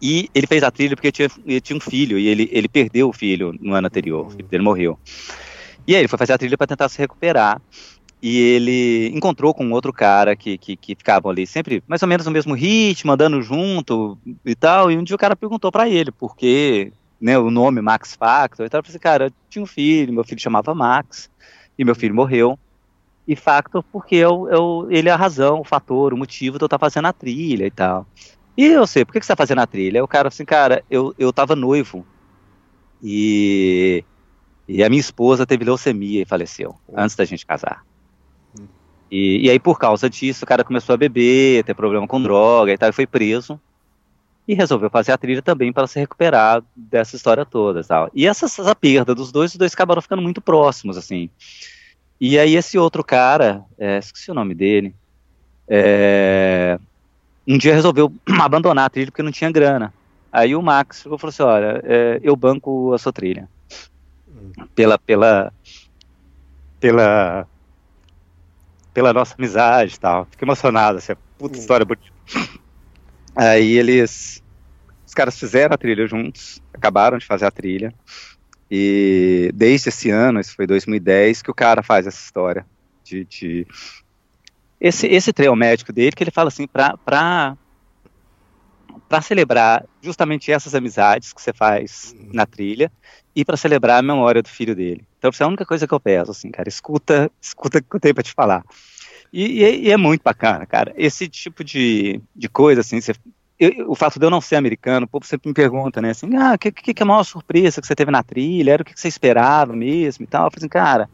E 0.01 0.29
ele 0.33 0.47
fez 0.47 0.61
a 0.63 0.71
trilha 0.71 0.95
porque 0.95 1.11
tinha, 1.11 1.29
ele 1.45 1.61
tinha 1.61 1.77
um 1.77 1.79
filho, 1.79 2.19
e 2.19 2.27
ele, 2.27 2.49
ele 2.51 2.67
perdeu 2.67 3.09
o 3.09 3.13
filho 3.13 3.55
no 3.59 3.73
ano 3.73 3.87
anterior, 3.87 4.29
filho 4.31 4.47
dele 4.47 4.63
morreu. 4.63 4.99
E 5.87 5.95
aí 5.95 6.01
ele 6.01 6.07
foi 6.07 6.19
fazer 6.19 6.33
a 6.33 6.37
trilha 6.37 6.57
para 6.57 6.67
tentar 6.67 6.89
se 6.89 6.97
recuperar. 6.97 7.61
E 8.21 8.39
ele 8.39 9.11
encontrou 9.13 9.53
com 9.53 9.69
outro 9.71 9.93
cara 9.93 10.35
que, 10.35 10.57
que, 10.57 10.75
que 10.75 10.95
ficavam 10.95 11.29
ali 11.29 11.45
sempre 11.45 11.83
mais 11.87 12.01
ou 12.01 12.07
menos 12.07 12.25
no 12.25 12.31
mesmo 12.31 12.55
ritmo, 12.55 13.11
andando 13.11 13.41
junto 13.41 14.17
e 14.43 14.55
tal. 14.55 14.91
E 14.91 14.97
um 14.97 15.03
dia 15.03 15.15
o 15.15 15.19
cara 15.19 15.35
perguntou 15.35 15.71
para 15.71 15.87
ele 15.87 16.11
por 16.11 16.35
que 16.35 16.91
né, 17.21 17.37
o 17.37 17.51
nome 17.51 17.81
Max 17.81 18.15
Factor. 18.15 18.65
E 18.65 18.69
tal. 18.69 18.79
Eu 18.79 18.83
falei 18.83 18.91
assim, 18.95 18.99
cara, 18.99 19.25
eu 19.27 19.31
tinha 19.49 19.63
um 19.63 19.67
filho, 19.67 20.13
meu 20.13 20.23
filho 20.23 20.41
chamava 20.41 20.73
Max, 20.73 21.29
e 21.77 21.85
meu 21.85 21.93
filho 21.93 22.15
morreu. 22.15 22.57
E 23.27 23.35
Factor 23.35 23.83
porque 23.91 24.15
eu, 24.15 24.47
eu, 24.49 24.87
ele 24.89 25.09
é 25.09 25.11
a 25.11 25.15
razão, 25.15 25.59
o 25.59 25.63
fator, 25.63 26.13
o 26.13 26.17
motivo 26.17 26.57
de 26.57 26.63
eu 26.63 26.67
estar 26.67 26.77
fazendo 26.77 27.07
a 27.07 27.13
trilha 27.13 27.65
e 27.65 27.71
tal. 27.71 28.05
E 28.57 28.65
eu 28.65 28.87
sei, 28.87 29.03
por 29.03 29.13
que, 29.13 29.19
que 29.19 29.25
você 29.25 29.33
está 29.33 29.41
fazendo 29.41 29.59
a 29.59 29.67
trilha? 29.67 29.99
Aí 29.99 30.03
o 30.03 30.07
cara 30.07 30.29
assim, 30.29 30.45
cara, 30.45 30.83
eu, 30.89 31.13
eu 31.17 31.33
tava 31.33 31.55
noivo. 31.55 32.05
E 33.03 34.03
e 34.67 34.83
a 34.83 34.89
minha 34.89 34.99
esposa 34.99 35.45
teve 35.45 35.63
leucemia 35.63 36.23
e 36.23 36.25
faleceu 36.25 36.75
antes 36.95 37.15
da 37.15 37.23
gente 37.23 37.45
casar. 37.45 37.85
E, 39.11 39.45
e 39.45 39.49
aí, 39.49 39.59
por 39.59 39.77
causa 39.77 40.09
disso, 40.09 40.43
o 40.43 40.47
cara 40.47 40.63
começou 40.63 40.93
a 40.93 40.97
beber, 40.97 41.63
ter 41.63 41.75
problema 41.75 42.07
com 42.07 42.21
droga 42.21 42.73
e 42.73 42.77
tal, 42.77 42.89
e 42.89 42.93
foi 42.93 43.05
preso. 43.05 43.59
E 44.47 44.53
resolveu 44.53 44.89
fazer 44.89 45.11
a 45.11 45.17
trilha 45.17 45.41
também 45.41 45.71
para 45.71 45.87
se 45.87 45.99
recuperar 45.99 46.63
dessa 46.75 47.15
história 47.15 47.45
toda 47.45 47.81
e 47.81 47.83
tal. 47.83 48.09
E 48.13 48.27
essa, 48.27 48.45
essa 48.45 48.75
perda 48.75 49.13
dos 49.13 49.31
dois, 49.31 49.51
os 49.51 49.57
dois 49.57 49.73
acabaram 49.73 50.01
ficando 50.01 50.21
muito 50.21 50.41
próximos, 50.41 50.97
assim. 50.97 51.29
E 52.19 52.37
aí 52.37 52.55
esse 52.55 52.77
outro 52.77 53.03
cara, 53.03 53.63
é, 53.77 53.97
esqueci 53.99 54.31
o 54.31 54.35
nome 54.35 54.55
dele, 54.55 54.95
é, 55.67 56.79
um 57.47 57.57
dia 57.57 57.73
resolveu 57.73 58.13
abandonar 58.41 58.85
a 58.85 58.89
trilha 58.89 59.11
porque 59.11 59.23
não 59.23 59.31
tinha 59.31 59.51
grana. 59.51 59.93
Aí 60.31 60.55
o 60.55 60.61
Max 60.61 61.03
falou 61.03 61.19
assim, 61.23 61.43
olha, 61.43 61.81
é, 61.83 62.19
eu 62.21 62.35
banco 62.35 62.93
a 62.93 62.97
sua 62.97 63.13
trilha 63.13 63.47
pela 64.73 64.97
pela 64.97 65.53
pela 66.79 67.47
pela 68.93 69.13
nossa 69.13 69.35
amizade 69.37 69.95
e 69.95 69.99
tal. 69.99 70.25
Fiquei 70.31 70.45
emocionado, 70.45 70.97
assim, 70.97 71.13
puta 71.37 71.57
história 71.57 71.85
bonita. 71.85 72.05
Aí 73.35 73.77
eles 73.77 74.41
os 75.05 75.13
caras 75.13 75.37
fizeram 75.37 75.73
a 75.73 75.77
trilha 75.77 76.07
juntos, 76.07 76.61
acabaram 76.73 77.17
de 77.17 77.25
fazer 77.25 77.45
a 77.45 77.51
trilha. 77.51 77.93
E 78.69 79.51
desde 79.53 79.89
esse 79.89 80.09
ano, 80.09 80.39
isso 80.39 80.55
foi 80.55 80.65
2010, 80.65 81.41
que 81.41 81.51
o 81.51 81.53
cara 81.53 81.83
faz 81.83 82.07
essa 82.07 82.19
história 82.19 82.65
de, 83.03 83.23
de... 83.25 83.67
esse 84.85 85.07
esse 85.07 85.33
trail 85.33 85.55
médico 85.55 85.91
dele 85.91 86.11
que 86.11 86.23
ele 86.23 86.29
fala 86.29 86.49
assim 86.49 86.67
para 86.67 86.95
para 89.09 89.21
celebrar 89.21 89.85
justamente 90.01 90.51
essas 90.51 90.75
amizades 90.75 91.33
que 91.33 91.41
você 91.41 91.53
faz 91.53 92.15
na 92.31 92.45
trilha 92.45 92.91
e 93.35 93.43
para 93.43 93.57
celebrar 93.57 93.99
a 93.99 94.01
memória 94.01 94.41
do 94.41 94.49
filho 94.49 94.75
dele. 94.75 95.03
Então, 95.17 95.29
isso 95.29 95.43
é 95.43 95.45
a 95.45 95.47
única 95.47 95.65
coisa 95.65 95.87
que 95.87 95.93
eu 95.93 95.99
peço, 95.99 96.31
assim, 96.31 96.49
cara, 96.49 96.67
escuta, 96.67 97.29
escuta 97.39 97.77
o 97.77 97.83
que 97.83 97.95
eu 97.95 97.99
tenho 97.99 98.15
para 98.15 98.23
te 98.23 98.33
falar. 98.33 98.63
E, 99.31 99.59
e, 99.59 99.63
é, 99.63 99.75
e, 99.75 99.91
é 99.91 99.97
muito 99.97 100.23
bacana, 100.23 100.65
cara. 100.65 100.93
Esse 100.97 101.27
tipo 101.27 101.63
de, 101.63 102.19
de 102.35 102.49
coisa, 102.49 102.81
assim, 102.81 102.99
você, 102.99 103.13
eu, 103.59 103.91
o 103.91 103.95
fato 103.95 104.17
de 104.17 104.25
eu 104.25 104.29
não 104.31 104.41
ser 104.41 104.55
americano, 104.55 105.05
o 105.05 105.09
povo 105.09 105.25
sempre 105.25 105.49
me 105.49 105.53
pergunta, 105.53 106.01
né, 106.01 106.11
assim, 106.11 106.35
ah, 106.35 106.53
o 106.55 106.57
que, 106.57 106.71
que, 106.71 106.93
que, 106.93 107.03
é 107.03 107.05
a 107.05 107.07
maior 107.07 107.23
surpresa 107.23 107.79
que 107.81 107.85
você 107.85 107.95
teve 107.95 108.09
na 108.09 108.23
trilha? 108.23 108.71
Era 108.71 108.81
o 108.81 108.85
que, 108.85 108.99
você 108.99 109.07
esperava 109.07 109.75
mesmo 109.75 110.23
e 110.23 110.27
tal? 110.27 110.47
Eu 110.47 110.51
falei 110.51 110.61
assim, 110.61 110.69
cara, 110.69 111.09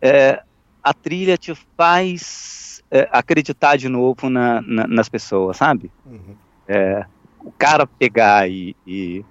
é, 0.00 0.42
a 0.82 0.92
trilha 0.92 1.36
te 1.36 1.54
faz 1.76 2.82
é, 2.90 3.08
acreditar 3.10 3.76
de 3.76 3.88
novo 3.88 4.28
na, 4.28 4.60
na, 4.62 4.86
nas 4.86 5.08
pessoas, 5.08 5.56
sabe? 5.56 5.90
Uhum. 6.04 6.34
É, 6.68 7.04
o 7.40 7.50
cara 7.50 7.86
pegar 7.86 8.48
e, 8.48 8.76
e, 8.86 9.24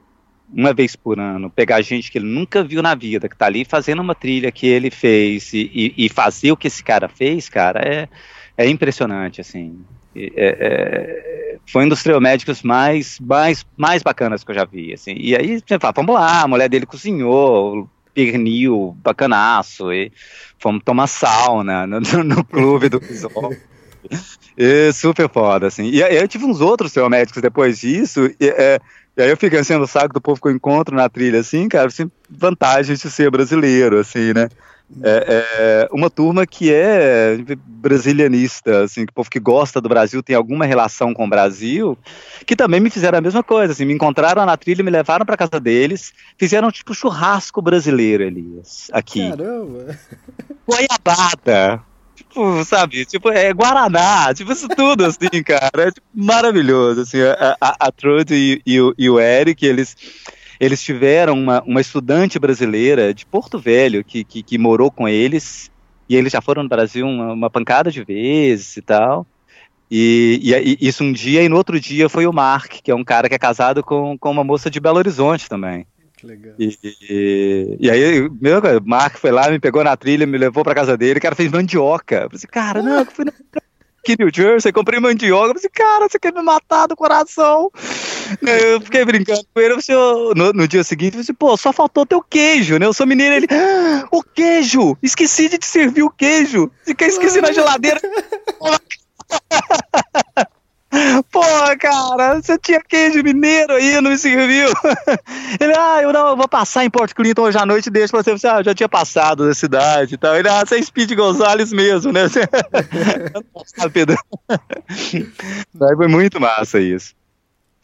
uma 0.51 0.73
vez 0.73 0.95
por 0.95 1.19
ano, 1.19 1.49
pegar 1.49 1.81
gente 1.81 2.11
que 2.11 2.17
ele 2.17 2.27
nunca 2.27 2.63
viu 2.63 2.81
na 2.81 2.93
vida, 2.93 3.29
que 3.29 3.37
tá 3.37 3.45
ali 3.45 3.63
fazendo 3.63 4.01
uma 4.01 4.15
trilha 4.15 4.51
que 4.51 4.67
ele 4.67 4.91
fez 4.91 5.53
e, 5.53 5.71
e, 5.73 6.05
e 6.05 6.09
fazer 6.09 6.51
o 6.51 6.57
que 6.57 6.67
esse 6.67 6.83
cara 6.83 7.07
fez, 7.07 7.47
cara, 7.47 7.79
é, 7.79 8.09
é 8.57 8.67
impressionante, 8.67 9.39
assim. 9.39 9.79
É, 10.13 10.31
é, 10.35 11.57
foi 11.65 11.85
um 11.85 11.89
dos 11.89 12.03
médicos 12.19 12.63
mais, 12.63 13.19
mais, 13.19 13.65
mais 13.77 14.03
bacanas 14.03 14.43
que 14.43 14.51
eu 14.51 14.55
já 14.55 14.65
vi, 14.65 14.93
assim. 14.93 15.15
E 15.17 15.35
aí 15.35 15.59
você 15.59 15.79
fala, 15.79 15.93
vamos 15.95 16.15
lá, 16.15 16.41
a 16.41 16.47
mulher 16.47 16.67
dele 16.67 16.85
cozinhou, 16.85 17.89
pernil, 18.13 18.95
bacanaço, 19.03 19.91
e 19.91 20.11
fomos 20.59 20.83
tomar 20.83 21.07
sauna 21.07 21.87
no, 21.87 21.99
no, 21.99 22.23
no 22.23 22.43
clube 22.43 22.89
do 22.89 22.99
Pisol. 22.99 23.55
É 24.57 24.91
super 24.91 25.29
foda, 25.29 25.67
assim. 25.67 25.85
E 25.85 26.01
eu 26.01 26.27
tive 26.27 26.45
uns 26.45 26.61
outros 26.61 26.93
médicos 27.09 27.41
depois 27.41 27.79
disso, 27.79 28.25
e, 28.39 28.47
é, 28.47 28.79
e 29.15 29.21
aí 29.21 29.29
eu 29.29 29.37
fico 29.37 29.55
enchendo 29.55 29.83
o 29.83 29.87
saco 29.87 30.13
do 30.13 30.21
povo 30.21 30.41
que 30.41 30.47
eu 30.47 30.51
encontro 30.51 30.95
na 30.95 31.09
trilha, 31.09 31.39
assim, 31.39 31.67
cara, 31.67 31.87
assim, 31.87 32.09
vantagens 32.29 32.99
de 32.99 33.09
ser 33.09 33.29
brasileiro, 33.29 33.99
assim, 33.99 34.33
né? 34.33 34.49
É, 35.03 35.87
é, 35.87 35.89
uma 35.91 36.09
turma 36.09 36.45
que 36.45 36.71
é 36.71 37.37
brasilianista, 37.57 38.83
assim, 38.83 39.05
que 39.05 39.11
o 39.11 39.15
povo 39.15 39.29
que 39.29 39.39
gosta 39.39 39.79
do 39.79 39.89
Brasil 39.89 40.21
tem 40.21 40.35
alguma 40.35 40.65
relação 40.65 41.13
com 41.13 41.25
o 41.25 41.29
Brasil, 41.29 41.97
que 42.45 42.55
também 42.55 42.79
me 42.79 42.89
fizeram 42.89 43.17
a 43.17 43.21
mesma 43.21 43.41
coisa, 43.41 43.73
assim, 43.73 43.85
me 43.85 43.93
encontraram 43.93 44.45
na 44.45 44.57
trilha, 44.57 44.83
me 44.83 44.91
levaram 44.91 45.25
para 45.25 45.37
casa 45.37 45.59
deles, 45.59 46.13
fizeram 46.37 46.71
tipo 46.71 46.93
churrasco 46.93 47.61
brasileiro, 47.61 48.23
Elias, 48.23 48.89
aqui. 48.91 49.29
Caramba! 49.29 49.97
Goiabada, 50.67 51.83
tipo, 52.15 52.63
sabe, 52.65 53.05
tipo, 53.05 53.29
é 53.29 53.53
Guaraná, 53.53 54.33
tipo, 54.33 54.51
isso 54.51 54.67
tudo, 54.69 55.05
assim, 55.05 55.43
cara, 55.43 55.87
é 55.87 55.91
tipo, 55.91 56.05
maravilhoso, 56.13 57.01
assim, 57.01 57.21
a, 57.21 57.57
a, 57.59 57.87
a 57.87 57.91
Trude 57.91 58.33
e, 58.33 58.61
e, 58.65 58.93
e 58.97 59.09
o 59.09 59.19
Eric, 59.19 59.65
eles, 59.65 59.95
eles 60.61 60.83
tiveram 60.83 61.33
uma, 61.33 61.63
uma 61.63 61.81
estudante 61.81 62.37
brasileira 62.37 63.15
de 63.15 63.25
Porto 63.25 63.57
Velho 63.57 64.03
que, 64.03 64.23
que, 64.23 64.43
que 64.43 64.59
morou 64.59 64.91
com 64.91 65.09
eles, 65.09 65.71
e 66.07 66.15
eles 66.15 66.31
já 66.31 66.39
foram 66.39 66.61
no 66.61 66.69
Brasil 66.69 67.07
uma, 67.07 67.33
uma 67.33 67.49
pancada 67.49 67.89
de 67.89 68.03
vezes 68.03 68.77
e 68.77 68.81
tal, 68.83 69.25
e, 69.89 70.39
e, 70.43 70.77
e, 70.79 70.87
isso 70.87 71.03
um 71.03 71.11
dia, 71.11 71.41
e 71.41 71.49
no 71.49 71.57
outro 71.57 71.79
dia 71.79 72.07
foi 72.07 72.27
o 72.27 72.31
Mark, 72.31 72.73
que 72.83 72.91
é 72.91 72.95
um 72.95 73.03
cara 73.03 73.27
que 73.27 73.33
é 73.33 73.39
casado 73.39 73.83
com, 73.83 74.15
com 74.19 74.29
uma 74.29 74.43
moça 74.43 74.69
de 74.69 74.79
Belo 74.79 74.99
Horizonte 74.99 75.49
também. 75.49 75.87
Que 76.15 76.27
legal. 76.27 76.53
E, 76.59 76.77
e, 76.83 77.77
e, 77.79 77.89
aí, 77.89 78.29
meu, 78.39 78.59
o 78.59 78.87
Mark 78.87 79.17
foi 79.17 79.31
lá, 79.31 79.49
me 79.49 79.57
pegou 79.57 79.83
na 79.83 79.97
trilha, 79.97 80.27
me 80.27 80.37
levou 80.37 80.63
pra 80.63 80.75
casa 80.75 80.95
dele, 80.95 81.17
o 81.17 81.21
cara 81.21 81.35
fez 81.35 81.51
mandioca. 81.51 82.17
Eu 82.17 82.21
falei 82.21 82.35
assim, 82.35 82.47
cara, 82.47 82.83
não, 82.83 82.99
eu 82.99 83.05
fui 83.07 83.25
na 83.25 83.33
aqui 84.01 84.13
em 84.13 84.15
New 84.19 84.29
Jersey, 84.33 84.71
comprei 84.71 84.99
mandioca. 84.99 85.51
Eu 85.51 85.53
falei 85.53 85.59
assim, 85.59 85.69
cara, 85.73 86.09
você 86.09 86.19
quer 86.19 86.33
me 86.33 86.41
matar 86.41 86.87
do 86.87 86.95
coração? 86.95 87.71
Eu 88.41 88.81
fiquei 88.81 89.05
brincando 89.05 89.45
com 89.53 89.61
ele. 89.61 89.81
Falei, 89.81 90.33
no, 90.35 90.53
no, 90.53 90.67
dia 90.67 90.83
seguinte, 90.83 91.07
eu 91.07 91.11
falei 91.11 91.23
assim, 91.23 91.33
pô, 91.33 91.55
só 91.55 91.71
faltou 91.71 92.05
teu 92.05 92.21
queijo, 92.21 92.77
né? 92.77 92.85
Eu 92.85 92.93
sou 92.93 93.05
mineiro. 93.05 93.35
Ele, 93.35 93.47
ah, 93.51 94.07
o 94.11 94.23
queijo! 94.23 94.97
Esqueci 95.01 95.49
de 95.49 95.57
te 95.57 95.67
servir 95.67 96.03
o 96.03 96.09
queijo. 96.09 96.71
Esqueci 96.85 97.39
na 97.39 97.51
geladeira. 97.51 98.01
Pô, 101.31 101.41
cara, 101.79 102.41
você 102.41 102.57
tinha 102.57 102.81
queijo 102.81 103.23
mineiro 103.23 103.73
aí, 103.73 104.01
não 104.01 104.11
me 104.11 104.17
serviu. 104.17 104.67
Ele, 105.59 105.73
ah, 105.77 106.01
eu 106.01 106.11
não, 106.11 106.29
eu 106.29 106.37
vou 106.37 106.49
passar 106.49 106.83
em 106.83 106.89
Port 106.89 107.13
Clinton 107.13 107.43
hoje 107.43 107.57
à 107.57 107.65
noite 107.65 107.87
e 107.87 107.89
deixo 107.89 108.11
pra 108.11 108.21
você. 108.21 108.31
Você, 108.31 108.47
ah, 108.47 108.61
já 108.61 108.75
tinha 108.75 108.89
passado 108.89 109.47
da 109.47 109.53
cidade 109.53 110.15
e 110.15 110.17
tal. 110.17 110.35
Ele, 110.35 110.49
ah, 110.49 110.65
você 110.65 110.75
é 110.75 110.81
Speed 110.81 111.13
Gonzalez 111.15 111.71
mesmo, 111.71 112.11
né? 112.11 112.23
Pedro. 113.93 114.17
aí 114.49 115.95
foi 115.95 116.07
muito 116.09 116.41
massa 116.41 116.79
isso. 116.79 117.15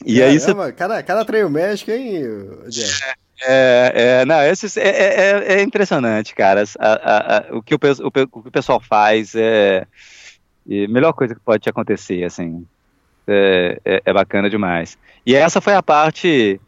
E 0.05 0.19
Caramba, 0.19 0.31
aí 0.31 0.39
você. 0.39 0.73
Cada, 0.73 1.03
cada 1.03 1.25
treino 1.25 1.49
médico, 1.49 1.91
hein, 1.91 2.23
Jeff? 2.67 3.01
É, 3.41 3.93
é, 3.95 4.25
não, 4.25 4.41
esse, 4.43 4.79
é, 4.79 4.89
é, 4.89 5.53
é 5.59 5.61
impressionante, 5.61 6.35
cara. 6.35 6.63
A, 6.77 6.91
a, 6.91 7.37
a, 7.37 7.55
o, 7.55 7.63
que 7.63 7.73
o, 7.73 7.77
o, 7.77 8.07
o, 8.07 8.11
que 8.11 8.49
o 8.49 8.51
pessoal 8.51 8.81
faz 8.81 9.33
é 9.33 9.87
a 10.69 10.87
melhor 10.89 11.13
coisa 11.13 11.33
que 11.33 11.41
pode 11.41 11.63
te 11.63 11.69
acontecer, 11.69 12.25
assim 12.25 12.65
é, 13.27 13.79
é, 13.83 14.01
é, 14.05 14.13
bacana 14.13 14.49
demais. 14.49 14.97
E 15.25 15.35
essa 15.35 15.59
foi 15.59 15.73
a 15.73 15.83
parte 15.83 16.59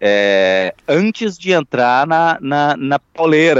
é, 0.00 0.74
antes 0.88 1.38
de 1.38 1.52
entrar 1.52 2.06
na, 2.06 2.38
na, 2.40 2.76
na 2.76 3.00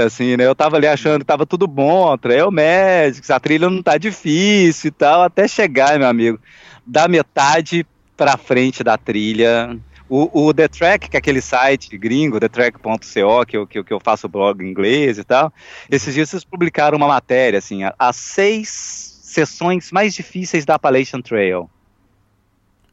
assim, 0.05 0.35
né? 0.35 0.45
Eu 0.45 0.55
tava 0.55 0.75
ali 0.75 0.87
achando 0.87 1.19
que 1.19 1.25
tava 1.25 1.45
tudo 1.45 1.67
bom, 1.67 2.17
Trail 2.17 2.51
Magics, 2.51 3.29
a 3.29 3.39
trilha 3.39 3.69
não 3.69 3.81
tá 3.81 3.97
difícil 3.97 4.89
e 4.89 4.91
tal, 4.91 5.21
até 5.21 5.47
chegar, 5.47 5.97
meu 5.97 6.07
amigo, 6.07 6.39
da 6.85 7.07
metade 7.07 7.85
pra 8.17 8.35
frente 8.35 8.83
da 8.83 8.97
trilha. 8.97 9.77
O, 10.09 10.47
o 10.47 10.53
The 10.53 10.67
Track, 10.67 11.09
que 11.09 11.17
é 11.17 11.19
aquele 11.19 11.41
site 11.41 11.97
gringo, 11.97 12.39
thetrack.co, 12.39 13.45
que 13.47 13.57
eu, 13.57 13.65
que, 13.65 13.83
que 13.83 13.93
eu 13.93 13.99
faço 13.99 14.27
blog 14.27 14.63
em 14.63 14.69
inglês 14.69 15.17
e 15.17 15.23
tal, 15.23 15.51
esses 15.89 16.13
dias 16.13 16.29
vocês 16.29 16.43
publicaram 16.43 16.97
uma 16.97 17.07
matéria, 17.07 17.57
assim, 17.57 17.79
as 17.97 18.15
seis 18.15 19.13
sessões 19.23 19.91
mais 19.91 20.13
difíceis 20.13 20.65
da 20.65 20.75
Appalachian 20.75 21.21
Trail. 21.21 21.69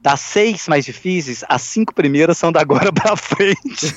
Das 0.01 0.21
seis 0.21 0.67
mais 0.67 0.85
difíceis, 0.85 1.45
as 1.49 1.61
cinco 1.63 1.95
primeiras 1.95 2.39
são 2.39 2.51
da 2.51 2.61
agora 2.61 2.91
pra 2.93 3.17
frente. 3.17 3.95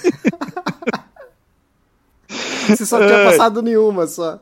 Você 2.67 2.85
só 2.85 2.97
tinha 3.05 3.25
passado 3.25 3.61
nenhuma 3.61 4.07
só. 4.07 4.39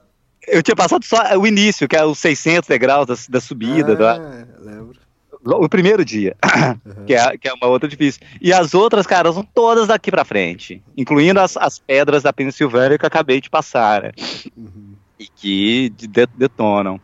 Eu 0.47 0.63
tinha 0.63 0.75
passado 0.75 1.03
só 1.05 1.37
o 1.37 1.45
início, 1.45 1.87
que 1.87 1.95
é 1.95 2.03
os 2.03 2.17
600 2.19 2.67
degraus 2.67 3.05
da, 3.05 3.15
da 3.29 3.39
subida. 3.41 3.93
Ah, 3.93 3.95
da, 3.95 4.47
lembro. 4.59 4.95
o 5.43 5.69
primeiro 5.69 6.03
dia, 6.03 6.35
Uhum. 6.85 7.05
que, 7.05 7.13
é, 7.13 7.37
que 7.37 7.47
é 7.47 7.53
uma 7.53 7.67
outra 7.67 7.87
difícil. 7.87 8.21
E 8.41 8.51
as 8.51 8.73
outras, 8.73 9.05
cara, 9.05 9.31
são 9.31 9.43
todas 9.43 9.87
daqui 9.87 10.09
pra 10.09 10.25
frente, 10.25 10.81
incluindo 10.97 11.39
as, 11.39 11.55
as 11.57 11.77
pedras 11.77 12.23
da 12.23 12.33
Pensilvânia 12.33 12.97
que 12.97 13.05
eu 13.05 13.07
acabei 13.07 13.39
de 13.39 13.49
passar, 13.49 14.01
né? 14.03 14.11
Uhum. 14.57 14.95
E 15.19 15.27
que 15.27 15.89
de- 15.91 16.07
detonam. 16.35 16.99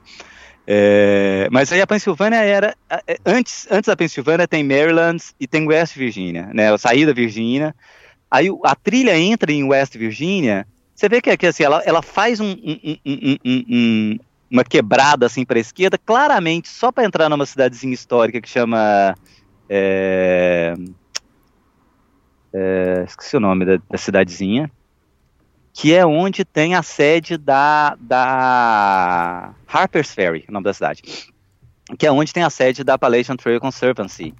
É, 0.69 1.47
mas 1.49 1.71
aí 1.71 1.81
a 1.81 1.87
Pensilvânia 1.87 2.37
era. 2.39 2.75
é, 3.07 3.17
Antes, 3.25 3.65
antes 3.71 3.87
da 3.87 3.95
Pensilvânia 3.95 4.47
tem 4.47 4.63
Maryland 4.63 5.23
e 5.39 5.47
tem 5.47 5.65
West 5.65 5.95
Virginia, 5.95 6.49
né? 6.53 6.69
Eu 6.69 6.77
saí 6.77 7.05
da 7.05 7.13
Virgínia. 7.13 7.73
Aí 8.31 8.49
a 8.63 8.75
trilha 8.75 9.17
entra 9.17 9.51
em 9.51 9.63
West 9.63 9.95
Virginia. 9.97 10.67
Você 10.95 11.07
vê 11.09 11.21
que, 11.21 11.35
que 11.37 11.47
assim, 11.47 11.63
ela, 11.63 11.81
ela 11.85 12.01
faz 12.01 12.39
um- 12.39 12.51
um- 13.05 13.37
um- 13.45 14.17
uma 14.51 14.63
quebrada 14.63 15.25
assim 15.25 15.45
para 15.45 15.57
a 15.57 15.61
esquerda, 15.61 15.97
claramente 15.97 16.69
só 16.69 16.91
para 16.91 17.05
entrar 17.05 17.29
numa 17.29 17.45
cidadezinha 17.45 17.93
histórica 17.93 18.41
que 18.41 18.49
chama. 18.49 19.15
é, 19.69 20.73
é, 22.53 23.03
esqueci 23.05 23.35
o 23.37 23.39
nome 23.39 23.65
da, 23.65 23.77
da 23.89 23.97
cidadezinha 23.97 24.71
que 25.77 25.93
é 25.93 26.03
onde 26.03 26.43
tem 26.43 26.73
a 26.73 26.81
sede 26.81 27.37
da, 27.37 27.95
da 27.99 29.53
Harper's 29.67 30.11
Ferry, 30.11 30.43
o 30.49 30.51
nome 30.51 30.63
da 30.63 30.73
cidade, 30.73 31.03
que 31.99 32.07
é 32.07 32.11
onde 32.11 32.33
tem 32.33 32.41
a 32.41 32.49
sede 32.49 32.83
da 32.83 32.95
Appalachian 32.95 33.35
Trail 33.35 33.59
Conservancy, 33.59 34.33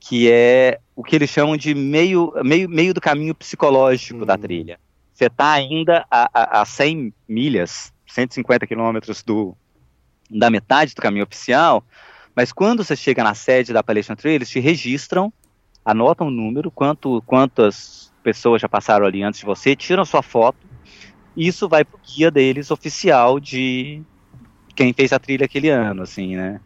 que 0.00 0.28
é 0.28 0.80
o 0.96 1.04
que 1.04 1.14
eles 1.14 1.30
chamam 1.30 1.56
de 1.56 1.76
meio, 1.76 2.32
meio, 2.42 2.68
meio 2.68 2.92
do 2.92 3.00
caminho 3.00 3.36
psicológico 3.36 4.26
da 4.26 4.36
trilha. 4.36 4.80
Você 5.14 5.26
está 5.26 5.52
ainda 5.52 6.04
a, 6.10 6.28
a, 6.34 6.62
a 6.62 6.64
100 6.64 7.14
milhas, 7.28 7.92
150 8.08 8.66
quilômetros 8.66 9.22
do, 9.22 9.56
da 10.28 10.50
metade 10.50 10.92
do 10.92 11.00
caminho 11.00 11.22
oficial, 11.22 11.84
mas 12.34 12.50
quando 12.50 12.82
você 12.82 12.96
chega 12.96 13.22
na 13.22 13.34
sede 13.36 13.72
da 13.72 13.78
Appalachian 13.78 14.16
Trail, 14.16 14.34
eles 14.34 14.50
te 14.50 14.58
registram, 14.58 15.32
anotam 15.84 16.26
o 16.26 16.32
número, 16.32 16.68
quanto, 16.68 17.22
quantas 17.24 18.07
pessoas 18.28 18.60
já 18.60 18.68
passaram 18.68 19.06
ali 19.06 19.22
antes 19.22 19.40
de 19.40 19.46
você, 19.46 19.74
tiram 19.74 20.04
sua 20.04 20.20
foto, 20.20 20.58
isso 21.34 21.66
vai 21.66 21.82
pro 21.82 21.98
guia 22.06 22.30
deles 22.30 22.70
oficial 22.70 23.40
de 23.40 24.02
quem 24.76 24.92
fez 24.92 25.14
a 25.14 25.18
trilha 25.18 25.46
aquele 25.46 25.70
ano, 25.70 26.02
assim, 26.02 26.36
né? 26.36 26.60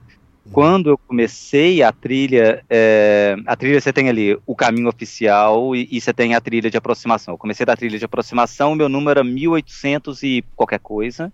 Quando 0.51 0.90
eu 0.90 0.98
comecei 0.98 1.85
a 1.85 1.92
trilha, 1.92 2.64
é, 2.68 3.37
a 3.46 3.55
trilha 3.55 3.81
você 3.81 3.92
tem 3.92 4.09
ali 4.09 4.37
o 4.44 4.57
caminho 4.57 4.88
oficial 4.88 5.77
e, 5.77 5.87
e 5.88 6.01
você 6.01 6.12
tem 6.12 6.35
a 6.35 6.40
trilha 6.40 6.68
de 6.68 6.77
aproximação. 6.77 7.35
Eu 7.35 7.38
comecei 7.38 7.64
da 7.64 7.77
trilha 7.77 7.96
de 7.96 8.05
aproximação, 8.05 8.75
meu 8.75 8.88
número 8.88 9.20
era 9.20 9.25
1800 9.25 10.20
e 10.25 10.44
qualquer 10.57 10.81
coisa. 10.81 11.33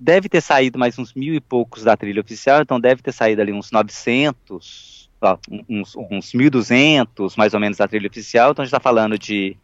Deve 0.00 0.28
ter 0.28 0.40
saído 0.40 0.78
mais 0.78 0.98
uns 0.98 1.12
mil 1.14 1.34
e 1.34 1.40
poucos 1.40 1.82
da 1.82 1.96
trilha 1.96 2.20
oficial, 2.20 2.62
então 2.62 2.80
deve 2.80 3.02
ter 3.02 3.12
saído 3.12 3.42
ali 3.42 3.52
uns 3.52 3.70
900, 3.70 5.10
ó, 5.20 5.36
uns, 5.68 5.96
uns 5.96 6.32
1.200 6.32 7.34
mais 7.36 7.52
ou 7.52 7.60
menos 7.60 7.78
da 7.78 7.88
trilha 7.88 8.08
oficial. 8.08 8.52
Então 8.52 8.62
a 8.62 8.66
gente 8.66 8.74
está 8.74 8.80
falando 8.80 9.18
de 9.18 9.56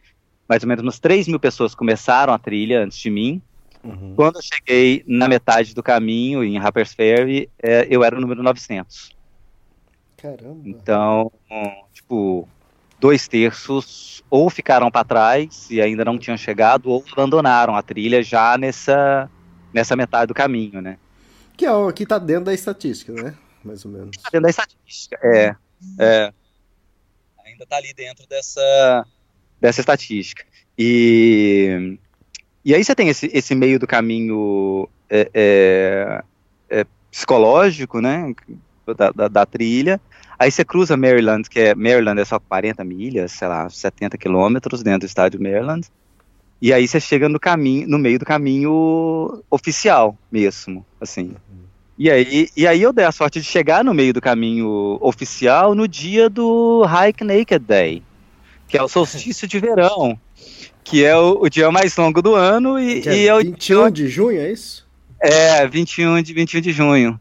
mais 0.47 0.61
ou 0.63 0.69
menos 0.69 0.83
umas 0.83 0.99
3 0.99 1.27
mil 1.27 1.39
pessoas 1.39 1.71
que 1.71 1.77
começaram 1.77 2.33
a 2.33 2.37
trilha 2.37 2.83
antes 2.83 2.97
de 2.97 3.09
mim. 3.09 3.41
Quando 4.15 4.37
eu 4.37 4.41
cheguei 4.41 5.03
na 5.05 5.27
metade 5.27 5.75
do 5.75 5.83
caminho, 5.83 6.43
em 6.43 6.57
Harper's 6.57 6.93
Ferry, 6.93 7.49
é, 7.61 7.87
eu 7.89 8.03
era 8.03 8.17
o 8.17 8.21
número 8.21 8.41
900. 8.41 9.15
Caramba. 10.17 10.61
Então, 10.65 11.31
tipo, 11.93 12.49
dois 12.99 13.27
terços 13.27 14.23
ou 14.27 14.49
ficaram 14.49 14.89
para 14.89 15.03
trás 15.05 15.69
e 15.69 15.79
ainda 15.79 16.03
não 16.03 16.17
tinham 16.17 16.35
chegado, 16.35 16.89
ou 16.89 17.03
abandonaram 17.11 17.75
a 17.75 17.83
trilha 17.83 18.23
já 18.23 18.57
nessa, 18.57 19.29
nessa 19.75 19.93
metade 19.93 20.27
do 20.27 20.33
caminho, 20.33 20.81
né? 20.81 20.97
Que 21.57 21.65
é 21.65 21.71
o 21.71 21.91
que 21.91 22.05
tá 22.05 22.17
dentro 22.17 22.45
da 22.45 22.53
estatística, 22.53 23.11
né? 23.11 23.35
Mais 23.61 23.83
ou 23.83 23.91
menos. 23.91 24.15
Tá 24.15 24.29
dentro 24.31 24.43
da 24.43 24.49
estatística. 24.49 25.19
É, 25.21 25.55
é. 25.99 26.33
Ainda 27.45 27.65
tá 27.65 27.75
ali 27.75 27.93
dentro 27.93 28.25
dessa, 28.25 29.05
dessa 29.59 29.81
estatística. 29.81 30.45
E, 30.77 31.99
e 32.63 32.73
aí 32.73 32.83
você 32.83 32.95
tem 32.95 33.09
esse, 33.09 33.29
esse 33.33 33.53
meio 33.53 33.77
do 33.77 33.85
caminho 33.85 34.87
é, 35.09 35.29
é, 35.33 36.23
é, 36.69 36.85
psicológico, 37.11 37.99
né? 37.99 38.33
Da, 38.97 39.11
da, 39.11 39.27
da 39.27 39.45
trilha. 39.45 39.99
Aí 40.39 40.51
você 40.51 40.63
cruza 40.63 40.95
Maryland, 40.95 41.49
que 41.49 41.59
é 41.59 41.75
Maryland 41.75 42.21
é 42.21 42.25
só 42.25 42.39
40 42.39 42.83
milhas, 42.85 43.33
sei 43.33 43.47
lá, 43.49 43.69
70 43.69 44.17
quilômetros 44.17 44.81
dentro 44.83 45.01
do 45.01 45.05
estádio 45.05 45.41
Maryland. 45.41 45.85
E 46.61 46.73
aí 46.73 46.87
você 46.87 46.99
chega 46.99 47.27
no 47.27 47.39
caminho, 47.39 47.87
no 47.87 47.97
meio 47.97 48.17
do 48.17 48.25
caminho 48.25 49.43
oficial 49.49 50.17
mesmo, 50.31 50.85
assim. 50.99 51.35
E 51.97 52.09
aí, 52.09 52.49
e 52.55 52.67
aí 52.67 52.81
eu 52.81 52.91
dei 52.91 53.05
a 53.05 53.11
sorte 53.11 53.39
de 53.39 53.45
chegar 53.45 53.83
no 53.83 53.93
meio 53.93 54.13
do 54.13 54.21
caminho 54.21 54.97
oficial 55.01 55.75
no 55.75 55.87
dia 55.87 56.29
do 56.29 56.83
Hike 56.85 57.23
Naked 57.23 57.65
Day, 57.65 58.03
que 58.67 58.77
é 58.77 58.83
o 58.83 58.87
solstício 58.87 59.47
de 59.47 59.59
verão, 59.59 60.19
que 60.83 61.03
é 61.03 61.15
o, 61.15 61.41
o 61.41 61.49
dia 61.49 61.71
mais 61.71 61.95
longo 61.95 62.21
do 62.21 62.35
ano 62.35 62.79
e, 62.79 63.07
é 63.07 63.15
e 63.15 63.27
é 63.27 63.33
o 63.33 63.39
21 63.39 63.91
de 63.91 64.07
junho, 64.07 64.39
é 64.39 64.51
isso? 64.51 64.85
é 65.19 65.67
21 65.67 66.21
de 66.21 66.33
21 66.33 66.61
de 66.61 66.71
junho. 66.71 67.19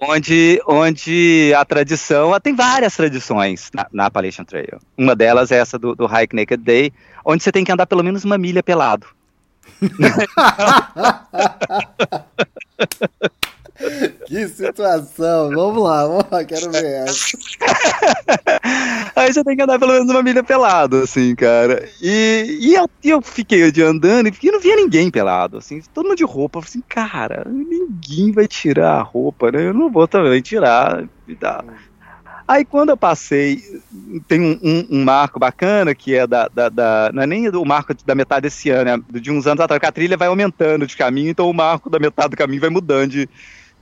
Onde 0.00 0.60
onde 0.66 1.52
a 1.56 1.64
tradição, 1.64 2.38
tem 2.40 2.54
várias 2.54 2.96
tradições 2.96 3.70
na, 3.74 3.86
na 3.92 4.06
Appalachian 4.06 4.44
Trail. 4.44 4.78
Uma 4.96 5.16
delas 5.16 5.50
é 5.50 5.58
essa 5.58 5.78
do, 5.78 5.94
do 5.94 6.06
Hike 6.06 6.34
Naked 6.34 6.62
Day, 6.62 6.92
onde 7.24 7.42
você 7.42 7.52
tem 7.52 7.64
que 7.64 7.72
andar 7.72 7.86
pelo 7.86 8.02
menos 8.02 8.24
uma 8.24 8.38
milha 8.38 8.62
pelado. 8.62 9.06
Que 14.26 14.48
situação. 14.48 15.50
Vamos 15.50 15.82
lá, 15.82 16.06
vamos 16.06 16.26
lá, 16.30 16.44
quero 16.44 16.70
ver 16.72 16.84
essa. 17.06 17.36
Aí 19.14 19.32
você 19.32 19.42
tem 19.44 19.56
que 19.56 19.62
andar 19.62 19.78
pelo 19.78 19.92
menos 19.92 20.10
uma 20.10 20.22
milha 20.22 20.42
pelado, 20.42 20.96
assim, 20.98 21.34
cara. 21.34 21.88
E, 22.02 22.58
e 22.60 22.74
eu, 22.74 22.88
eu 23.02 23.22
fiquei 23.22 23.62
andando 23.82 24.28
e 24.28 24.50
não 24.50 24.60
via 24.60 24.76
ninguém 24.76 25.10
pelado, 25.10 25.58
assim, 25.58 25.80
todo 25.94 26.06
mundo 26.06 26.16
de 26.16 26.24
roupa. 26.24 26.58
Eu 26.58 26.62
falei 26.62 26.70
assim, 26.70 26.82
cara, 26.88 27.46
ninguém 27.48 28.32
vai 28.32 28.46
tirar 28.46 28.94
a 28.98 29.02
roupa, 29.02 29.50
né? 29.52 29.66
Eu 29.68 29.74
não 29.74 29.90
vou 29.90 30.06
também 30.08 30.40
tirar 30.42 31.04
e 31.28 31.34
tal. 31.34 31.64
Aí 32.48 32.64
quando 32.64 32.90
eu 32.90 32.96
passei, 32.96 33.60
tem 34.28 34.40
um, 34.40 34.58
um- 34.62 34.86
um 35.00 35.04
marco 35.04 35.38
bacana 35.40 35.94
que 35.96 36.14
é 36.14 36.26
da, 36.28 36.46
da, 36.46 36.68
da- 36.68 37.10
Não 37.12 37.22
é 37.22 37.26
nem 37.26 37.50
do 37.50 37.64
marco 37.64 37.92
da 38.04 38.14
metade 38.14 38.42
desse 38.42 38.70
ano, 38.70 39.04
é 39.14 39.18
de 39.20 39.32
uns 39.32 39.46
anos 39.48 39.60
atrás, 39.60 39.80
que 39.80 39.86
a 39.86 39.90
trilha 39.92 40.16
vai 40.16 40.28
aumentando 40.28 40.86
de 40.86 40.96
caminho, 40.96 41.30
então 41.30 41.50
o 41.50 41.54
marco 41.54 41.90
da 41.90 41.98
metade 41.98 42.30
do 42.30 42.36
caminho 42.36 42.60
vai 42.60 42.70
mudando 42.70 43.10
de, 43.10 43.28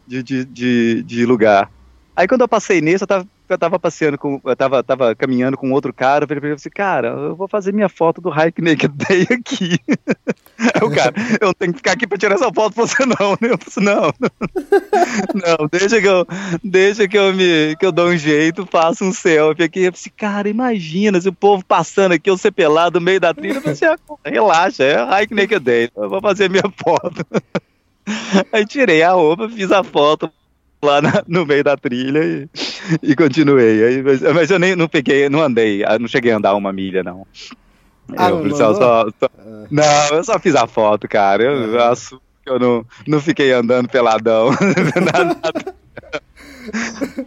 de, 0.06 0.22
de, 0.22 0.44
de, 0.44 1.02
de 1.02 1.26
lugar. 1.26 1.70
Aí 2.16 2.28
quando 2.28 2.42
eu 2.42 2.48
passei 2.48 2.80
nesse, 2.80 3.02
eu 3.02 3.08
tava, 3.08 3.26
eu 3.48 3.58
tava 3.58 3.78
passeando 3.78 4.16
com. 4.16 4.40
Eu 4.44 4.56
tava, 4.56 4.82
tava 4.84 5.14
caminhando 5.16 5.56
com 5.56 5.72
outro 5.72 5.92
cara, 5.92 6.24
eu 6.24 6.28
falei 6.28 6.40
pra 6.40 6.48
ele 6.48 6.56
assim, 6.56 6.70
cara, 6.70 7.08
eu 7.08 7.34
vou 7.34 7.48
fazer 7.48 7.72
minha 7.72 7.88
foto 7.88 8.20
do 8.20 8.30
Hike 8.30 8.62
Naked 8.62 8.94
Day 8.94 9.26
aqui. 9.30 9.78
Aí 10.56 10.82
o 10.82 10.90
cara, 10.90 11.12
eu 11.40 11.52
tenho 11.52 11.72
que 11.72 11.78
ficar 11.78 11.92
aqui 11.92 12.06
pra 12.06 12.16
tirar 12.16 12.36
essa 12.36 12.52
foto 12.52 12.74
pra 12.74 12.86
você 12.86 13.04
não, 13.04 13.32
né? 13.40 13.50
Eu 13.50 13.58
falei, 13.58 13.94
não, 13.94 14.14
não, 14.20 14.30
não, 15.58 15.68
deixa 15.68 16.00
que 16.00 16.06
eu, 16.06 16.26
deixa 16.62 17.08
que 17.08 17.18
eu 17.18 17.34
me, 17.34 17.74
que 17.76 17.84
eu 17.84 17.90
dou 17.90 18.08
um 18.08 18.16
jeito, 18.16 18.66
faço 18.70 19.04
um 19.04 19.12
selfie 19.12 19.64
aqui. 19.64 19.80
Eu 19.80 19.92
falei, 19.92 20.00
assim, 20.00 20.10
cara, 20.16 20.48
imagina 20.48 21.20
se 21.20 21.28
o 21.28 21.32
povo 21.32 21.64
passando 21.64 22.12
aqui, 22.12 22.30
eu 22.30 22.38
ser 22.38 22.52
pelado 22.52 23.00
no 23.00 23.04
meio 23.04 23.18
da 23.18 23.34
trilha, 23.34 23.56
eu 23.56 23.60
falei, 23.60 23.72
assim, 23.72 23.86
relaxa, 24.24 24.84
é 24.84 25.22
Hike 25.22 25.34
Naked 25.34 25.60
Day, 25.60 25.90
eu 25.96 26.08
vou 26.08 26.20
fazer 26.20 26.48
minha 26.48 26.62
foto. 26.82 27.26
Aí 28.52 28.66
tirei 28.66 29.02
a 29.02 29.12
roupa, 29.12 29.48
fiz 29.48 29.70
a 29.72 29.82
foto 29.82 30.30
lá 30.82 31.00
na- 31.00 31.24
no 31.26 31.46
meio 31.46 31.64
da 31.64 31.76
trilha 31.76 32.22
e, 32.22 32.48
e 33.02 33.16
continuei. 33.16 33.84
Aí, 33.84 34.02
mas, 34.02 34.20
mas 34.20 34.50
eu 34.50 34.58
nem 34.58 34.76
não 34.76 34.86
peguei, 34.88 35.28
não 35.28 35.40
andei, 35.42 35.82
ah, 35.84 35.98
não 35.98 36.06
cheguei 36.08 36.32
a 36.32 36.36
andar 36.36 36.54
uma 36.54 36.72
milha, 36.72 37.02
não. 37.02 37.26
Ah, 38.16 38.28
eu, 38.28 38.44
não 38.44 38.56
só, 38.56 38.74
só- 38.74 39.06
só- 39.18 39.30
não, 39.70 40.08
eu 40.16 40.24
só 40.24 40.38
fiz 40.38 40.54
a 40.54 40.66
foto, 40.66 41.08
cara. 41.08 41.42
Eu 41.42 41.82
assumo 41.84 42.20
que 42.44 42.50
eu 42.50 42.58
não, 42.58 42.84
não 43.06 43.20
fiquei 43.20 43.50
andando 43.52 43.88
peladão. 43.88 44.50
Nada- 45.12 45.74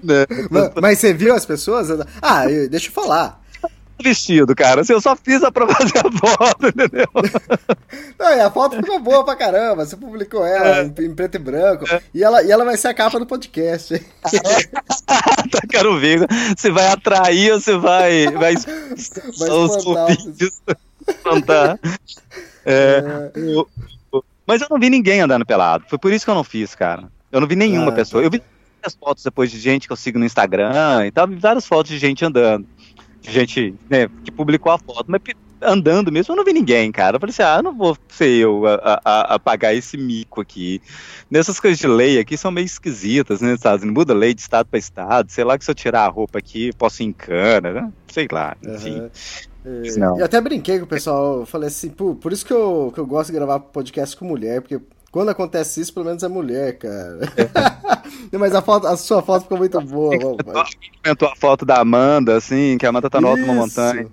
Né? 0.03 0.25
Ma- 0.49 0.71
Mas 0.81 0.99
você 0.99 1.13
viu 1.13 1.33
as 1.35 1.45
pessoas? 1.45 1.89
Ah, 2.21 2.45
deixa 2.69 2.87
eu 2.87 2.91
falar. 2.91 3.41
Vestido, 4.03 4.55
cara. 4.55 4.81
Assim, 4.81 4.93
eu 4.93 5.01
só 5.01 5.15
fiz 5.15 5.43
a 5.43 5.51
pra 5.51 5.67
fazer 5.67 5.99
a 5.99 6.11
foto, 6.11 6.67
entendeu? 6.67 7.07
Não, 8.19 8.35
e 8.35 8.39
a 8.41 8.49
foto 8.51 8.75
ficou 8.77 8.99
boa 8.99 9.23
pra 9.23 9.35
caramba. 9.35 9.85
Você 9.85 9.95
publicou 9.95 10.45
ela 10.45 10.79
É. 10.79 10.83
em, 10.83 11.05
em 11.05 11.15
preto 11.15 11.35
e 11.35 11.39
branco. 11.39 11.85
E, 12.13 12.23
ela, 12.23 12.43
e 12.43 12.51
ela 12.51 12.65
vai 12.65 12.77
ser 12.77 12.89
a 12.89 12.93
capa 12.93 13.19
do 13.19 13.25
podcast. 13.25 13.93
Tá, 15.49 15.61
Quero 15.69 15.97
ver 15.99 16.27
se 16.57 16.69
vai 16.69 16.87
atrair 16.87 17.53
ou 17.53 17.59
se 17.61 17.77
vai, 17.77 18.27
vai 18.31 18.53
expulsar 18.95 19.25
os 19.53 19.75
espantar 19.77 19.77
os- 19.77 19.85
ouvintes. 19.85 20.61
Espantar. 21.07 21.79
É, 22.65 23.31
o- 24.11 24.21
mas 24.45 24.61
eu 24.61 24.67
não 24.69 24.79
vi 24.79 24.89
ninguém 24.89 25.21
andando 25.21 25.45
pelado. 25.45 25.85
Foi 25.89 25.97
por 25.97 26.11
isso 26.11 26.25
que 26.25 26.31
eu 26.31 26.35
não 26.35 26.43
fiz, 26.43 26.75
cara. 26.75 27.03
Eu 27.31 27.39
não 27.39 27.47
vi 27.47 27.55
nenhuma 27.55 27.89
Ah, 27.91 27.95
pessoa. 27.95 28.21
Eu 28.23 28.29
vi 28.29 28.41
várias 28.81 28.95
fotos 28.99 29.23
depois 29.23 29.49
de 29.51 29.59
gente 29.59 29.87
que 29.87 29.93
eu 29.93 29.97
sigo 29.97 30.19
no 30.19 30.25
Instagram 30.25 31.05
e 31.07 31.11
tal. 31.11 31.27
Vi 31.27 31.35
várias 31.35 31.65
fotos 31.65 31.91
de 31.91 31.97
gente 31.97 32.23
andando. 32.25 32.67
Gente 33.21 33.75
né, 33.89 34.07
que 34.23 34.31
publicou 34.31 34.71
a 34.71 34.77
foto. 34.77 35.05
Mas 35.07 35.21
andando 35.61 36.11
mesmo, 36.11 36.33
eu 36.33 36.37
não 36.37 36.43
vi 36.45 36.53
ninguém, 36.53 36.91
cara. 36.91 37.15
Eu 37.15 37.19
falei 37.19 37.31
assim, 37.31 37.41
ah, 37.43 37.61
não 37.63 37.75
vou 37.75 37.97
ser 38.09 38.29
eu 38.29 38.65
a, 38.67 39.01
a- 39.03 39.35
a- 39.35 39.39
pagar 39.39 39.73
esse 39.73 39.97
mico 39.97 40.39
aqui. 40.39 40.81
Nessas 41.29 41.59
coisas 41.59 41.79
de 41.79 41.87
lei 41.87 42.19
aqui 42.19 42.37
são 42.37 42.51
meio 42.51 42.65
esquisitas, 42.65 43.41
né? 43.41 43.53
Estados 43.53 43.83
Unidos 43.83 43.99
muda 43.99 44.13
lei 44.13 44.33
de 44.33 44.41
estado 44.41 44.67
para 44.67 44.77
estado. 44.79 45.31
Sei 45.31 45.43
lá 45.43 45.57
que 45.57 45.65
se 45.65 45.71
eu 45.71 45.75
tirar 45.75 46.05
a 46.05 46.09
roupa 46.09 46.37
aqui, 46.39 46.71
posso 46.77 47.01
ir 47.01 47.07
em 47.07 47.11
cana, 47.11 47.71
né? 47.73 47.91
Sei 48.07 48.27
lá, 48.31 48.55
enfim. 48.63 49.09
É, 49.65 49.97
Não. 49.97 50.17
Eu 50.19 50.25
até 50.25 50.39
brinquei 50.39 50.77
com 50.79 50.85
o 50.85 50.87
pessoal, 50.87 51.45
falei 51.45 51.67
assim, 51.67 51.89
pô, 51.89 52.15
por 52.15 52.31
isso 52.31 52.45
que 52.45 52.53
eu, 52.53 52.91
que 52.93 52.99
eu 52.99 53.05
gosto 53.05 53.31
de 53.31 53.33
gravar 53.37 53.59
podcast 53.59 54.15
com 54.15 54.25
mulher, 54.25 54.61
porque 54.61 54.79
quando 55.17 55.29
acontece 55.29 55.81
isso, 55.81 55.91
pelo 55.93 56.05
menos 56.05 56.21
é 56.21 56.27
mulher, 56.27 56.77
cara. 56.77 57.19
Não, 58.31 58.39
Mas 58.39 58.53
a, 58.53 58.61
foto, 58.61 58.85
a 58.85 58.95
sua 58.95 59.21
foto 59.23 59.43
ficou 59.43 59.57
muito 59.57 59.81
boa. 59.81 60.15
vamos- 60.45 60.75
Comentou 61.03 61.27
a 61.27 61.35
foto 61.35 61.65
da 61.65 61.79
Amanda, 61.81 62.37
assim, 62.37 62.77
que 62.77 62.85
a 62.85 62.89
Amanda 62.89 63.09
tá 63.09 63.19
no 63.19 63.27
alto 63.29 63.39
de 63.43 63.49
uma 63.49 63.55
montanha, 63.55 64.07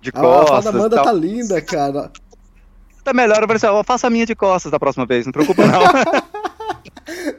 de 0.00 0.10
A, 0.12 0.18
a 0.18 0.22
foto 0.22 0.46
costas. 0.48 0.64
da 0.64 0.70
Amanda 0.70 0.96
tal. 0.96 1.04
tá 1.04 1.12
linda, 1.12 1.62
cara. 1.62 2.10
Tá 3.04 3.12
melhor, 3.14 3.36
eu 3.40 3.42
falei 3.46 3.56
assim, 3.56 3.66
ó, 3.68 3.84
faça 3.84 4.06
a 4.08 4.10
minha 4.10 4.26
de 4.26 4.34
costas 4.34 4.72
da 4.72 4.80
próxima 4.80 5.06
vez, 5.06 5.24
não 5.26 5.32
preocupa 5.32 5.62
não. 5.64 5.80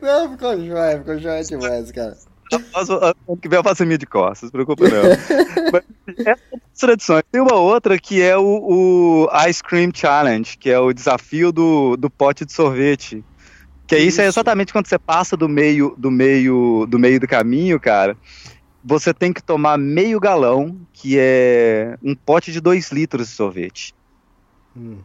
Não, 0.02 0.32
ficou 0.32 0.58
jóia, 0.66 0.98
ficou 1.00 1.20
jóia 1.20 1.44
demais, 1.44 1.92
cara. 1.92 2.18
Ano 2.52 3.38
que 3.38 3.48
vem 3.48 3.58
eu 3.58 3.64
faço 3.64 3.86
minha 3.86 3.98
de 3.98 4.06
costas, 4.06 4.52
não 4.52 4.52
preocupa 4.52 4.86
não. 4.88 5.04
Mas 5.72 5.84
essas 6.26 6.38
as 6.54 6.80
tradições. 6.80 7.24
Tem 7.32 7.42
uma 7.42 7.56
outra 7.56 8.00
que 8.00 8.22
é 8.22 8.38
o, 8.38 8.44
o 8.44 9.30
Ice 9.48 9.64
Cream 9.64 9.92
Challenge, 9.94 10.58
que 10.58 10.70
é 10.70 10.80
o 10.80 10.94
desafio 10.94 11.52
do, 11.52 11.96
do 11.98 12.10
pote 12.10 12.46
de 12.46 12.54
sorvete. 12.54 13.24
Que 13.90 13.96
é 13.96 14.00
isso, 14.00 14.22
é 14.22 14.28
Isso. 14.28 14.38
exatamente 14.38 14.72
quando 14.72 14.86
você 14.86 15.00
passa 15.00 15.36
do 15.36 15.50
meio 15.50 15.96
do 15.98 16.12
meio 16.12 16.86
do 16.88 17.00
meio 17.00 17.20
do 17.20 17.28
caminho, 17.28 17.80
cara. 17.80 18.16
Você 18.84 19.14
tem 19.14 19.34
que 19.34 19.42
tomar 19.42 19.78
meio 19.78 20.20
galão, 20.20 20.80
que 20.94 21.18
é 21.18 21.98
um 22.04 22.16
pote 22.16 22.52
de 22.52 22.62
2 22.62 22.92
litros 22.92 23.28
de 23.28 23.34
sorvete. 23.34 23.96
Hum. 24.78 25.00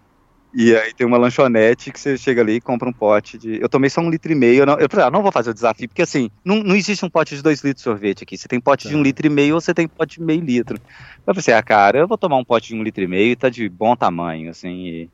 E 0.57 0.77
aí 0.77 0.95
tem 0.95 1.05
uma 1.07 1.19
lanchonete 1.19 1.91
que 1.91 1.99
você 1.99 2.17
chega 2.17 2.41
ali 2.41 2.55
e 2.55 2.61
compra 2.61 2.89
um 2.89 2.93
pote 2.93 3.37
de. 3.37 3.61
Eu 3.61 3.69
tomei 3.69 3.91
só 3.91 4.01
um 4.01 4.09
litro 4.09 4.31
e 4.31 4.37
meio. 4.37 4.61
Eu, 4.63 4.67
não... 4.67 4.79
eu 4.79 4.89
falei, 4.89 5.07
ah, 5.07 5.11
não 5.11 5.23
vou 5.23 5.33
fazer 5.33 5.51
o 5.51 5.55
desafio, 5.55 5.89
porque 5.89 6.03
assim, 6.03 6.31
não, 6.45 6.63
não 6.63 6.77
existe 6.77 7.05
um 7.05 7.11
pote 7.11 7.35
de 7.35 7.43
dois 7.43 7.61
litros 7.63 7.83
de 7.83 7.85
sorvete 7.85 8.23
aqui. 8.23 8.39
Você 8.39 8.47
tem 8.47 8.61
pote 8.61 8.87
de 8.89 8.95
um 8.95 8.99
Tá. 8.99 9.03
litro 9.03 9.27
e 9.27 9.31
meio 9.31 9.57
ou 9.57 9.61
você 9.61 9.75
tem 9.75 9.89
pote 9.89 10.21
de 10.21 10.25
meio 10.25 10.41
litro. 10.41 10.81
Eu 11.27 11.35
pensei, 11.35 11.55
ah, 11.55 11.63
cara, 11.63 11.99
eu 11.99 12.07
vou 12.09 12.17
tomar 12.17 12.37
um 12.37 12.45
pote 12.45 12.69
de 12.69 12.77
um 12.77 12.83
litro 12.85 13.03
e 13.03 13.09
meio 13.09 13.33
e 13.33 13.37
tá 13.37 13.49
de 13.49 13.69
bom 13.69 13.97
tamanho, 13.97 14.51
assim, 14.51 14.69
e 14.87 15.11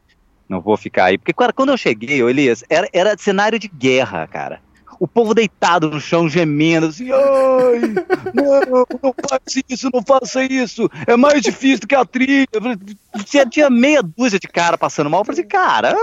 não 0.48 0.60
vou 0.60 0.76
ficar 0.76 1.06
aí. 1.06 1.16
Porque 1.18 1.32
cara, 1.32 1.52
quando 1.54 1.70
eu 1.70 1.78
cheguei, 1.78 2.22
ô, 2.22 2.28
Elias, 2.28 2.62
era, 2.68 2.86
era 2.92 3.16
cenário 3.18 3.58
de 3.58 3.68
guerra, 3.68 4.26
cara. 4.28 4.60
O 5.00 5.08
povo 5.08 5.32
deitado 5.32 5.90
no 5.90 5.98
chão, 5.98 6.28
gemendo, 6.28 6.88
assim, 6.88 7.10
ai, 7.10 7.80
não, 8.34 8.86
não 9.02 9.14
faça 9.26 9.62
isso, 9.66 9.88
não 9.90 10.02
faça 10.02 10.44
isso, 10.44 10.90
é 11.06 11.16
mais 11.16 11.40
difícil 11.40 11.80
do 11.80 11.86
que 11.86 11.94
a 11.94 12.04
trilha. 12.04 12.46
Tinha, 13.24 13.46
tinha 13.46 13.70
meia 13.70 14.02
dúzia 14.02 14.38
de 14.38 14.46
cara 14.46 14.76
passando 14.76 15.08
mal, 15.08 15.22
eu 15.22 15.24
falei 15.24 15.40
assim, 15.40 15.48
cara, 15.48 15.96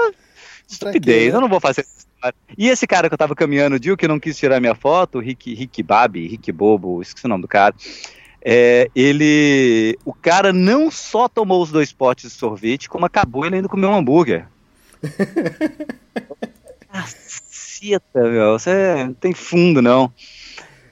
estupidez, 0.67 1.31
eu 1.31 1.39
não 1.39 1.47
vou 1.47 1.59
fazer 1.59 1.81
essa 1.81 1.99
história. 1.99 2.35
E 2.57 2.67
esse 2.67 2.87
cara 2.87 3.07
que 3.07 3.13
eu 3.13 3.19
tava 3.19 3.35
caminhando 3.35 3.75
o 3.75 3.79
dia 3.79 3.95
que 3.95 4.07
não 4.07 4.19
quis 4.19 4.35
tirar 4.35 4.59
minha 4.59 4.73
foto, 4.73 5.19
Rick, 5.19 5.53
Rick 5.53 5.83
Babi, 5.83 6.27
Rick 6.27 6.51
Bobo, 6.51 6.99
esqueci 6.99 7.27
o 7.27 7.29
nome 7.29 7.43
do 7.43 7.47
cara, 7.47 7.75
é, 8.41 8.89
ele, 8.95 9.95
o 10.03 10.13
cara 10.13 10.51
não 10.51 10.89
só 10.89 11.27
tomou 11.27 11.61
os 11.61 11.69
dois 11.69 11.93
potes 11.93 12.31
de 12.31 12.35
sorvete, 12.35 12.89
como 12.89 13.05
acabou 13.05 13.45
ele 13.45 13.57
ainda 13.57 13.69
comeu 13.69 13.91
um 13.91 13.95
hambúrguer. 13.95 14.47
Caceta, 17.79 18.23
meu, 18.23 18.53
você 18.53 19.03
não 19.05 19.13
tem 19.13 19.33
fundo, 19.33 19.81
não. 19.81 20.11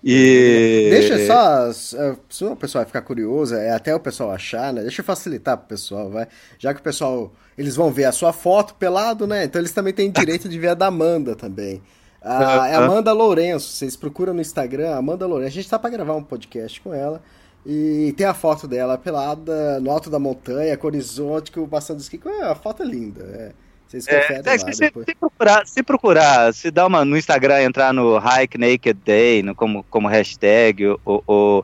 E... 0.04 0.88
Deixa 0.91 1.26
só, 1.26 2.00
é, 2.00 2.15
se 2.30 2.45
o 2.45 2.56
pessoal 2.56 2.86
ficar 2.86 3.02
curioso, 3.02 3.56
é 3.56 3.71
até 3.71 3.93
o 3.95 4.00
pessoal 4.00 4.32
achar, 4.32 4.71
né? 4.71 4.84
Deixa 4.84 5.02
eu 5.02 5.06
facilitar 5.06 5.58
pro 5.58 5.67
pessoal, 5.67 6.12
vai. 6.12 6.28
Já 6.60 6.74
que 6.76 6.80
o 6.80 6.84
pessoal, 6.84 7.34
eles 7.58 7.76
vão 7.76 7.91
ver 7.91 8.06
a 8.06 8.12
sua 8.12 8.32
foto 8.32 8.76
pelado, 8.76 9.26
né? 9.26 9.45
Então 9.45 9.60
eles 9.60 9.71
também 9.71 9.93
têm 9.93 10.12
direito 10.12 10.48
de 10.48 10.60
ver 10.60 10.69
a 10.69 10.74
da 10.76 10.88
Amanda 10.88 11.36
também. 11.36 11.82
A, 12.21 12.67
é 12.69 12.76
Amanda 12.76 13.12
Lourenço, 13.13 13.67
vocês 13.67 13.95
procuram 13.95 14.34
no 14.34 14.41
Instagram, 14.41 14.95
Amanda 14.95 15.26
Lourenço. 15.26 15.54
A 15.54 15.56
gente 15.62 15.69
tá 15.69 15.80
pra 15.80 15.89
gravar 15.89 16.13
um 16.13 16.24
podcast 16.24 16.80
com 16.82 16.93
ela. 16.93 17.21
E 17.65 18.13
tem 18.15 18.28
a 18.28 18.34
foto 18.36 18.67
dela 18.67 18.95
pelada 18.95 19.80
no 19.80 19.89
alto 19.89 20.08
da 20.08 20.19
montanha, 20.19 20.78
com 20.78 20.86
horizonte, 20.86 21.52
com 21.52 21.62
o 21.62 21.67
de 21.67 22.02
esqui. 22.02 22.21
A 22.43 22.54
foto 22.54 22.84
é 22.84 22.86
linda, 22.86 23.24
é. 23.24 23.64
Vocês 23.88 24.06
conferem 24.06 24.41
É, 24.45 24.50
lá 24.52 24.58
se, 24.74 24.80
depois. 24.80 25.06
se 25.06 25.15
procurar, 25.15 25.67
se 25.67 25.84
procurar, 25.84 26.54
se 26.54 26.71
dá 26.71 26.88
uma 26.88 27.06
no 27.06 27.17
Instagram, 27.17 27.62
entrar 27.62 27.93
no 27.93 28.17
Hike 28.17 28.58
Naked 28.58 29.00
Day, 29.06 29.43
no, 29.43 29.54
como, 29.56 29.84
como 29.89 30.08
hashtag, 30.08 30.86
o, 31.06 31.63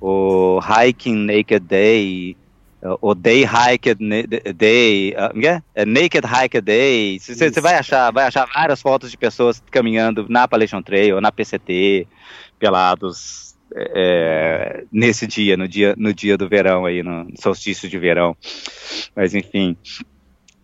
o, 0.00 0.60
Hiking 0.60 1.14
Naked 1.26 1.60
Day, 1.60 2.36
o 3.00 3.14
Day 3.14 3.44
Hiked 3.44 3.96
Na- 4.04 4.52
Day, 4.52 5.14
como 5.30 5.46
é? 5.46 5.62
É 5.74 5.84
Naked 5.86 6.26
Hike 6.26 6.60
Day, 6.60 7.20
você 7.20 7.60
vai 7.60 7.74
achar, 7.76 8.10
vai 8.12 8.24
achar 8.26 8.46
várias 8.52 8.82
fotos 8.82 9.10
de 9.10 9.16
pessoas 9.16 9.62
caminhando 9.70 10.26
na 10.28 10.42
Appalachian 10.42 10.82
Trail, 10.82 11.20
na 11.20 11.30
PCT, 11.30 12.08
pelados, 12.58 13.54
é, 13.74 14.84
nesse 14.92 15.26
dia, 15.26 15.56
no 15.56 15.66
dia, 15.68 15.94
no 15.96 16.12
dia 16.12 16.36
do 16.36 16.48
verão 16.48 16.84
aí, 16.84 17.02
no 17.02 17.28
solstício 17.40 17.88
de 17.88 17.98
verão. 17.98 18.36
Mas 19.14 19.34
enfim. 19.34 19.76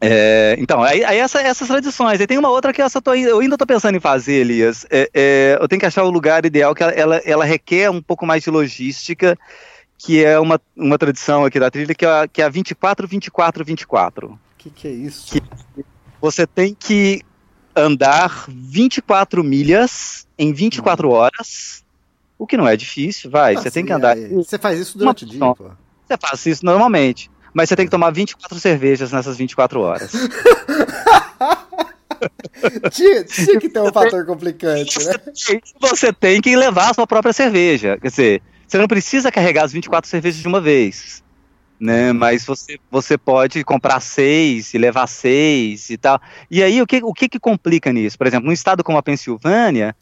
É, 0.00 0.54
então, 0.58 0.82
aí, 0.82 1.02
aí 1.04 1.18
essa- 1.18 1.40
essas 1.40 1.66
tradições. 1.66 2.20
Aí 2.20 2.26
tem 2.26 2.38
uma 2.38 2.50
outra 2.50 2.72
que 2.72 2.80
eu, 2.80 2.88
tô, 3.02 3.14
eu 3.14 3.40
ainda 3.40 3.56
estou 3.56 3.66
pensando 3.66 3.96
em 3.96 4.00
fazer, 4.00 4.34
Elias. 4.34 4.86
É, 4.90 5.10
é, 5.12 5.58
eu 5.60 5.66
tenho 5.66 5.80
que 5.80 5.86
achar 5.86 6.04
o 6.04 6.10
lugar 6.10 6.44
ideal, 6.46 6.74
que 6.74 6.82
ela, 6.82 6.92
ela, 6.92 7.16
ela 7.24 7.44
requer 7.44 7.90
um 7.90 8.00
pouco 8.00 8.24
mais 8.24 8.44
de 8.44 8.50
logística, 8.50 9.36
que 9.98 10.24
é 10.24 10.38
uma, 10.38 10.60
uma 10.76 10.96
tradição 10.96 11.44
aqui 11.44 11.58
da 11.58 11.70
trilha, 11.70 11.94
que 11.94 12.04
é 12.04 12.08
a, 12.08 12.28
que 12.28 12.40
é 12.40 12.44
a 12.44 12.48
24, 12.48 13.08
24, 13.08 13.64
24. 13.64 14.28
O 14.28 14.38
que, 14.56 14.70
que 14.70 14.86
é 14.86 14.92
isso? 14.92 15.32
Que- 15.32 15.42
Você 16.20 16.46
tem 16.46 16.76
que 16.78 17.20
andar 17.74 18.44
24 18.48 19.42
milhas 19.42 20.26
em 20.38 20.52
24 20.52 21.10
horas, 21.10 21.82
o 22.38 22.46
que 22.46 22.56
não 22.56 22.68
é 22.68 22.76
difícil, 22.76 23.30
vai. 23.30 23.56
Ah, 23.56 23.60
você 23.62 23.70
tem 23.70 23.82
sim, 23.82 23.86
que 23.88 23.92
andar. 23.92 24.16
aí. 24.16 24.28
Você 24.34 24.58
faz 24.58 24.78
isso 24.78 24.96
durante 24.96 25.24
o 25.24 25.26
dia, 25.26 25.42
Uma- 25.42 25.54
pô. 25.56 25.70
Você 26.06 26.16
faz 26.20 26.46
isso 26.46 26.64
normalmente. 26.64 27.28
Mas 27.58 27.68
você 27.68 27.74
tem 27.74 27.86
que 27.86 27.90
tomar 27.90 28.12
24 28.12 28.56
cervejas 28.60 29.10
nessas 29.10 29.36
24 29.36 29.80
horas. 29.80 30.12
Tinha, 32.90 33.24
tinha 33.24 33.60
que 33.60 33.68
ter 33.68 33.80
um 33.80 33.92
fator 33.92 34.26
complicante, 34.26 34.98
né? 35.04 35.14
Você 35.80 36.12
tem 36.12 36.40
que 36.40 36.56
levar 36.56 36.90
a 36.90 36.94
sua 36.94 37.06
própria 37.06 37.32
cerveja. 37.32 37.96
Quer 38.00 38.08
dizer, 38.08 38.42
você 38.66 38.76
não 38.78 38.88
precisa 38.88 39.30
carregar 39.30 39.64
as 39.64 39.72
24 39.72 40.08
cervejas 40.08 40.40
de 40.40 40.48
uma 40.48 40.60
vez. 40.60 41.22
Né, 41.80 42.12
mas 42.12 42.44
você, 42.44 42.76
você 42.90 43.16
pode 43.16 43.62
comprar 43.62 44.00
seis 44.00 44.74
e 44.74 44.78
levar 44.78 45.06
seis 45.06 45.90
e 45.90 45.96
tal. 45.96 46.20
E 46.50 46.60
aí, 46.60 46.82
o 46.82 46.86
que, 46.86 47.00
o 47.04 47.12
que 47.12 47.28
que 47.28 47.38
complica 47.38 47.92
nisso? 47.92 48.18
Por 48.18 48.26
exemplo, 48.26 48.46
num 48.46 48.52
estado 48.52 48.82
como 48.82 48.98
a 48.98 49.02
Pensilvânia, 49.02 49.94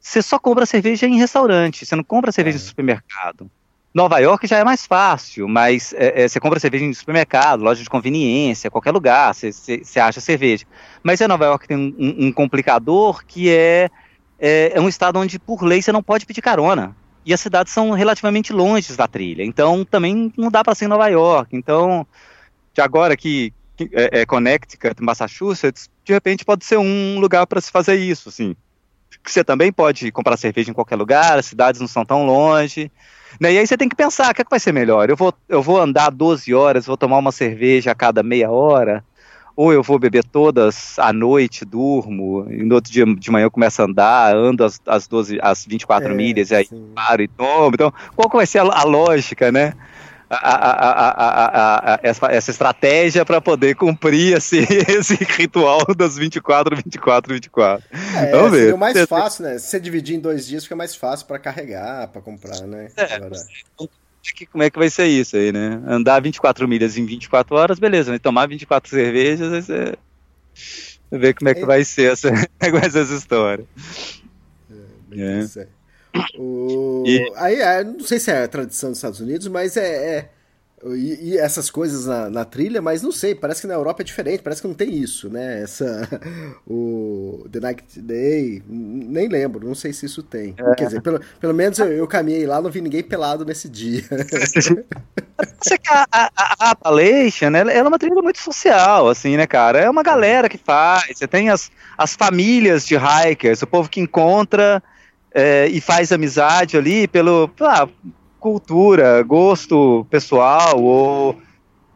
você 0.00 0.22
só 0.22 0.38
compra 0.40 0.66
cerveja 0.66 1.06
em 1.06 1.18
restaurante, 1.18 1.86
você 1.86 1.94
não 1.94 2.02
compra 2.04 2.32
cerveja 2.32 2.58
É. 2.58 2.60
em 2.60 2.64
supermercado. 2.64 3.48
Nova 3.92 4.18
York 4.20 4.46
já 4.46 4.58
é 4.58 4.64
mais 4.64 4.86
fácil, 4.86 5.48
mas 5.48 5.92
é, 5.94 6.22
é, 6.24 6.28
você 6.28 6.38
compra 6.38 6.60
cerveja 6.60 6.84
em 6.84 6.94
supermercado, 6.94 7.62
loja 7.62 7.82
de 7.82 7.90
conveniência, 7.90 8.70
qualquer 8.70 8.92
lugar, 8.92 9.34
você, 9.34 9.52
você, 9.52 9.82
você 9.84 9.98
acha 9.98 10.20
cerveja. 10.20 10.64
Mas 11.02 11.20
em 11.20 11.26
Nova 11.26 11.44
York 11.46 11.66
tem 11.66 11.76
um, 11.76 11.94
um- 11.98 12.26
um 12.28 12.32
complicador 12.32 13.24
que 13.26 13.50
é, 13.50 13.88
é, 14.38 14.72
é 14.76 14.80
um 14.80 14.88
estado 14.88 15.18
onde, 15.18 15.38
por 15.40 15.62
lei, 15.64 15.82
você 15.82 15.90
não 15.92 16.02
pode 16.04 16.24
pedir 16.26 16.40
carona. 16.42 16.96
E 17.24 17.34
as 17.34 17.40
cidades 17.40 17.72
são 17.72 17.90
relativamente 17.90 18.52
longe 18.52 18.96
da 18.96 19.08
trilha, 19.08 19.42
então 19.44 19.84
também 19.84 20.32
não 20.38 20.50
dá 20.50 20.62
para 20.64 20.74
ser 20.74 20.86
em 20.86 20.88
Nova 20.88 21.08
York. 21.08 21.54
Então, 21.56 22.06
de 22.74 22.80
agora 22.82 23.16
que 23.16 23.52
que 23.76 23.88
é, 23.94 24.20
é 24.22 24.26
Connecticut, 24.26 25.02
Massachusetts, 25.02 25.88
de 26.04 26.12
repente 26.12 26.44
pode 26.44 26.66
ser 26.66 26.76
um 26.78 27.18
lugar 27.18 27.46
para 27.46 27.62
se 27.62 27.70
fazer 27.70 27.94
isso, 27.96 28.28
assim. 28.28 28.54
Que 29.24 29.30
Você 29.32 29.44
também 29.44 29.72
pode 29.72 30.12
comprar 30.12 30.36
cerveja 30.36 30.70
em 30.70 30.74
qualquer 30.74 30.96
lugar, 30.96 31.38
as 31.38 31.46
cidades 31.46 31.80
não 31.80 31.88
são 31.88 32.04
tão 32.04 32.26
longe. 32.26 32.90
Né? 33.38 33.52
E 33.52 33.58
aí 33.58 33.66
você 33.66 33.76
tem 33.76 33.88
que 33.88 33.96
pensar, 33.96 34.30
o 34.30 34.34
que, 34.34 34.42
é 34.42 34.44
que 34.44 34.50
vai 34.50 34.60
ser 34.60 34.72
melhor? 34.72 35.10
Eu 35.10 35.16
vou, 35.16 35.32
eu 35.48 35.62
vou 35.62 35.80
andar 35.80 36.10
12 36.10 36.52
horas, 36.54 36.86
vou 36.86 36.96
tomar 36.96 37.18
uma 37.18 37.32
cerveja 37.32 37.92
a 37.92 37.94
cada 37.94 38.22
meia 38.22 38.50
hora, 38.50 39.04
ou 39.56 39.72
eu 39.72 39.82
vou 39.82 39.98
beber 39.98 40.24
todas 40.24 40.98
à 40.98 41.12
noite, 41.12 41.64
durmo, 41.64 42.46
e 42.50 42.64
no 42.64 42.76
outro 42.76 42.90
dia 42.90 43.04
de 43.04 43.30
manhã 43.30 43.44
eu 43.44 43.50
começo 43.50 43.82
a 43.82 43.84
andar, 43.84 44.34
ando 44.34 44.64
as, 44.64 44.80
as, 44.86 45.06
12, 45.06 45.38
as 45.42 45.66
24 45.66 46.10
É, 46.10 46.14
milhas, 46.14 46.50
e 46.50 46.54
aí 46.54 46.66
sim. 46.66 46.90
paro 46.94 47.22
e 47.22 47.28
tomo. 47.28 47.70
Então, 47.74 47.92
qual 48.16 48.30
que 48.30 48.36
vai 48.36 48.46
ser 48.46 48.60
a, 48.60 48.62
a 48.64 48.84
lógica, 48.84 49.52
né? 49.52 49.74
A, 50.30 50.36
a, 50.36 51.94
a, 51.94 52.00
essa, 52.04 52.26
essa, 52.26 52.50
estratégia 52.52 53.24
para 53.24 53.40
poder 53.40 53.74
cumprir 53.74 54.36
esse, 54.36 54.58
esse 54.88 55.16
ritual 55.24 55.84
das 55.96 56.16
24, 56.16 56.76
24, 56.76 57.34
24. 57.34 57.84
É, 58.16 58.30
Vamos 58.30 58.52
ver. 58.52 58.72
o 58.72 58.78
mais 58.78 58.96
fácil, 59.06 59.44
né? 59.44 59.58
Se 59.58 59.66
você 59.66 59.80
dividir 59.80 60.16
em 60.16 60.20
dois 60.20 60.46
dias, 60.46 60.62
fica 60.62 60.76
mais 60.76 60.94
fácil 60.94 61.26
para 61.26 61.38
carregar, 61.40 62.06
para 62.08 62.22
comprar, 62.22 62.60
né? 62.60 62.88
É, 62.96 63.14
Agora... 63.14 63.32
como 64.52 64.62
é 64.62 64.70
que 64.70 64.78
vai 64.78 64.88
ser 64.88 65.06
isso 65.06 65.36
aí, 65.36 65.50
né? 65.50 65.82
Andar 65.84 66.20
24 66.22 66.68
milhas 66.68 66.96
em 66.96 67.04
24 67.04 67.56
horas, 67.56 67.78
beleza, 67.80 68.12
mas 68.12 68.20
tomar 68.20 68.46
24 68.46 68.88
cervejas, 68.88 69.52
aí 69.52 69.62
você 69.62 69.98
ver 71.10 71.34
como 71.34 71.48
é 71.48 71.54
que 71.54 71.64
vai 71.64 71.84
ser 71.84 72.12
essa, 72.12 72.30
com 72.70 72.78
essas 72.78 73.10
histórias. 73.10 73.66
É, 75.12 75.40
é. 75.60 75.79
O... 76.38 77.04
E... 77.06 77.32
Aí, 77.36 77.84
não 77.84 78.00
sei 78.00 78.18
se 78.18 78.30
é 78.30 78.44
a 78.44 78.48
tradição 78.48 78.90
dos 78.90 78.98
Estados 78.98 79.20
Unidos, 79.20 79.46
mas 79.48 79.76
é, 79.76 80.16
é 80.16 80.28
e, 80.82 81.32
e, 81.32 81.38
essas 81.38 81.68
coisas 81.68 82.06
na, 82.06 82.30
na, 82.30 82.44
trilha, 82.44 82.80
mas 82.80 83.02
não 83.02 83.12
sei, 83.12 83.34
parece 83.34 83.60
que 83.60 83.66
na 83.66 83.74
Europa 83.74 84.02
é 84.02 84.04
diferente, 84.04 84.42
parece 84.42 84.62
que 84.62 84.68
não 84.68 84.74
tem 84.74 84.94
isso, 84.94 85.28
né? 85.28 85.62
Essa. 85.62 86.08
O 86.66 87.46
The 87.50 87.60
Night 87.60 88.00
Day, 88.00 88.62
nem 88.66 89.28
lembro, 89.28 89.66
não 89.66 89.74
sei 89.74 89.92
se 89.92 90.06
isso 90.06 90.22
tem. 90.22 90.54
É. 90.56 90.74
Quer 90.74 90.84
dizer, 90.86 91.02
pelo, 91.02 91.20
pelo 91.40 91.52
menos 91.52 91.78
eu, 91.78 91.86
eu, 91.88 92.06
caminhei 92.06 92.46
lá, 92.46 92.60
não 92.62 92.70
vi 92.70 92.80
ninguém 92.80 93.02
pelado 93.02 93.44
nesse 93.44 93.68
dia. 93.68 94.04
a, 95.88 96.06
a, 96.12 96.30
a 96.36 96.70
Appalachian, 96.70 97.48
ela, 97.48 97.72
ela 97.72 97.86
é 97.86 97.88
uma 97.88 97.98
trilha 97.98 98.22
muito 98.22 98.38
social, 98.38 99.08
assim, 99.08 99.36
né, 99.36 99.46
cara? 99.46 99.80
É 99.80 99.90
uma 99.90 100.02
galera 100.02 100.48
que 100.48 100.58
faz, 100.58 101.18
você 101.18 101.26
tem 101.26 101.50
as, 101.50 101.70
as 101.98 102.14
famílias 102.14 102.86
de 102.86 102.96
hikers, 102.96 103.62
o 103.62 103.66
povo 103.66 103.88
que 103.88 104.00
encontra. 104.00 104.82
É, 105.32 105.66
e 105.68 105.80
faz 105.80 106.10
amizade 106.10 106.76
ali 106.76 107.06
pelo, 107.06 107.48
ah, 107.60 107.88
cultura, 108.40 109.22
gosto 109.22 110.06
pessoal 110.10 110.82
ou, 110.82 111.40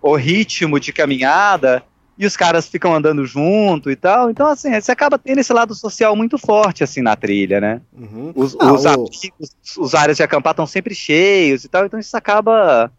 ou 0.01 0.15
ritmo 0.15 0.79
de 0.79 0.93
caminhada, 0.93 1.83
e 2.17 2.25
os 2.27 2.37
caras 2.37 2.69
ficam 2.69 2.95
andando 2.95 3.27
junto 3.27 3.91
e 3.91 3.97
tal. 3.97 4.31
Então, 4.31 4.47
assim, 4.47 4.73
você 4.73 4.93
acaba 4.93 5.19
tendo 5.19 5.41
esse 5.41 5.53
lado 5.53 5.75
social 5.75 6.15
muito 6.15 6.39
forte, 6.39 6.85
assim, 6.85 7.03
na 7.03 7.17
trilha, 7.17 7.61
né? 7.61 7.81
Uhum. 7.93 8.33
Os, 8.37 8.57
ah, 8.61 8.73
os, 8.73 8.85
o... 8.85 8.89
amigos, 8.89 9.57
os 9.77 9.95
áreas 9.95 10.19
de 10.19 10.23
acampar 10.23 10.53
estão 10.53 10.67
sempre 10.67 10.95
cheios 10.95 11.65
e 11.65 11.69
tal, 11.69 11.87
então 11.87 11.99
isso 11.99 12.17
acaba 12.17 12.93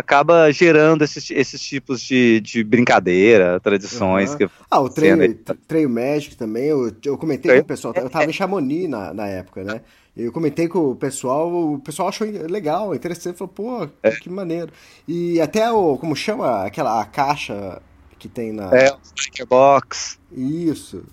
acaba 0.00 0.50
gerando 0.50 1.02
esses, 1.02 1.30
esses 1.30 1.60
tipos 1.60 2.00
de, 2.00 2.40
de 2.40 2.64
brincadeira, 2.64 3.60
tradições. 3.60 4.30
Uhum. 4.32 4.36
Que 4.38 4.50
ah, 4.70 4.80
o 4.80 4.88
treino, 4.88 5.34
treino 5.68 5.90
Magic 5.90 6.36
também, 6.36 6.64
eu, 6.64 6.92
eu 7.04 7.16
comentei 7.16 7.54
com 7.54 7.60
o 7.60 7.64
pessoal, 7.64 7.94
eu 7.96 8.10
tava 8.10 8.24
em 8.24 8.32
Chamonix 8.32 8.88
na, 8.88 9.14
na 9.14 9.26
época, 9.26 9.62
né? 9.62 9.80
Eu 10.16 10.32
comentei 10.32 10.66
com 10.68 10.90
o 10.90 10.96
pessoal, 10.96 11.50
o 11.50 11.78
pessoal 11.78 12.08
achou 12.08 12.26
legal, 12.28 12.94
interessante, 12.94 13.38
falou, 13.38 13.52
pô, 13.54 13.88
é. 14.02 14.10
que 14.10 14.28
maneiro. 14.28 14.72
E 15.06 15.40
até 15.40 15.70
o, 15.70 15.96
como 15.96 16.16
chama, 16.16 16.64
aquela 16.64 17.00
a 17.00 17.04
caixa 17.04 17.80
que 18.18 18.28
tem 18.28 18.52
na... 18.52 18.70
É, 18.74 18.90
o 18.90 19.46
box. 19.46 20.18
Isso. 20.32 21.04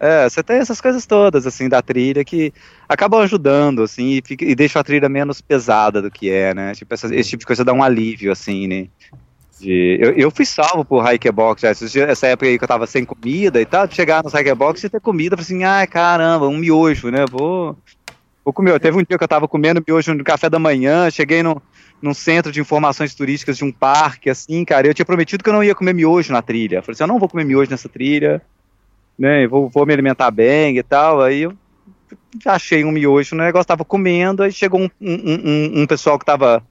É. 0.00 0.28
você 0.28 0.42
tem 0.42 0.56
essas 0.56 0.80
coisas 0.80 1.04
todas, 1.04 1.46
assim, 1.46 1.68
da 1.68 1.82
trilha 1.82 2.24
que 2.24 2.54
acabam 2.88 3.20
ajudando, 3.20 3.82
assim, 3.82 4.12
e, 4.12 4.22
fica, 4.24 4.44
e 4.46 4.54
deixam 4.54 4.80
a 4.80 4.84
trilha 4.84 5.10
menos 5.10 5.42
pesada 5.42 6.00
do 6.00 6.10
que 6.10 6.30
é, 6.30 6.54
né? 6.54 6.72
Tipo, 6.72 6.94
essa, 6.94 7.14
esse 7.14 7.28
tipo 7.28 7.40
de 7.40 7.46
coisa 7.46 7.62
dá 7.62 7.72
um 7.74 7.82
alívio, 7.82 8.32
assim, 8.32 8.66
né? 8.66 8.88
De, 9.60 9.98
eu, 10.00 10.12
eu 10.12 10.30
fui 10.30 10.46
salvo 10.46 10.86
por 10.86 11.04
Hikebox, 11.06 11.60
já, 11.60 11.70
essa 12.04 12.28
época 12.28 12.46
aí 12.46 12.56
que 12.56 12.64
eu 12.64 12.68
tava 12.68 12.86
sem 12.86 13.04
comida 13.04 13.60
e 13.60 13.66
tal, 13.66 13.86
de 13.86 13.94
chegar 13.94 14.24
no 14.24 14.30
Hikebox 14.30 14.82
e 14.82 14.88
ter 14.88 15.00
comida, 15.02 15.36
assim, 15.38 15.64
ai 15.64 15.86
caramba, 15.86 16.48
um 16.48 16.56
miojo, 16.56 17.10
né, 17.10 17.26
vou, 17.30 17.76
vou 18.42 18.54
comer. 18.54 18.80
Teve 18.80 18.96
um 18.96 19.04
dia 19.06 19.18
que 19.18 19.24
eu 19.24 19.28
tava 19.28 19.46
comendo 19.46 19.84
miojo 19.86 20.14
no 20.14 20.24
café 20.24 20.48
da 20.48 20.58
manhã, 20.58 21.10
cheguei 21.10 21.42
no, 21.42 21.60
num 22.00 22.14
centro 22.14 22.50
de 22.50 22.58
informações 22.58 23.14
turísticas 23.14 23.58
de 23.58 23.64
um 23.64 23.70
parque, 23.70 24.30
assim, 24.30 24.64
cara, 24.64 24.86
eu 24.86 24.94
tinha 24.94 25.04
prometido 25.04 25.44
que 25.44 25.50
eu 25.50 25.54
não 25.54 25.62
ia 25.62 25.74
comer 25.74 25.92
miojo 25.92 26.32
na 26.32 26.40
trilha, 26.40 26.80
falei 26.80 26.94
assim, 26.94 27.02
eu 27.02 27.08
não 27.08 27.18
vou 27.18 27.28
comer 27.28 27.44
miojo 27.44 27.70
nessa 27.70 27.88
trilha, 27.88 28.40
né, 29.20 29.46
vou, 29.46 29.68
vou 29.68 29.84
me 29.84 29.92
alimentar 29.92 30.30
bem 30.30 30.78
e 30.78 30.82
tal, 30.82 31.20
aí 31.20 31.42
eu 31.42 31.52
achei 32.46 32.82
um 32.82 32.90
miojo 32.90 33.36
no 33.36 33.44
negócio, 33.44 33.66
tava 33.66 33.84
comendo, 33.84 34.42
aí 34.42 34.50
chegou 34.50 34.80
um, 34.80 34.88
um, 34.98 35.12
um, 35.12 35.82
um 35.82 35.86
pessoal 35.86 36.18
que 36.18 36.24
tava 36.24 36.62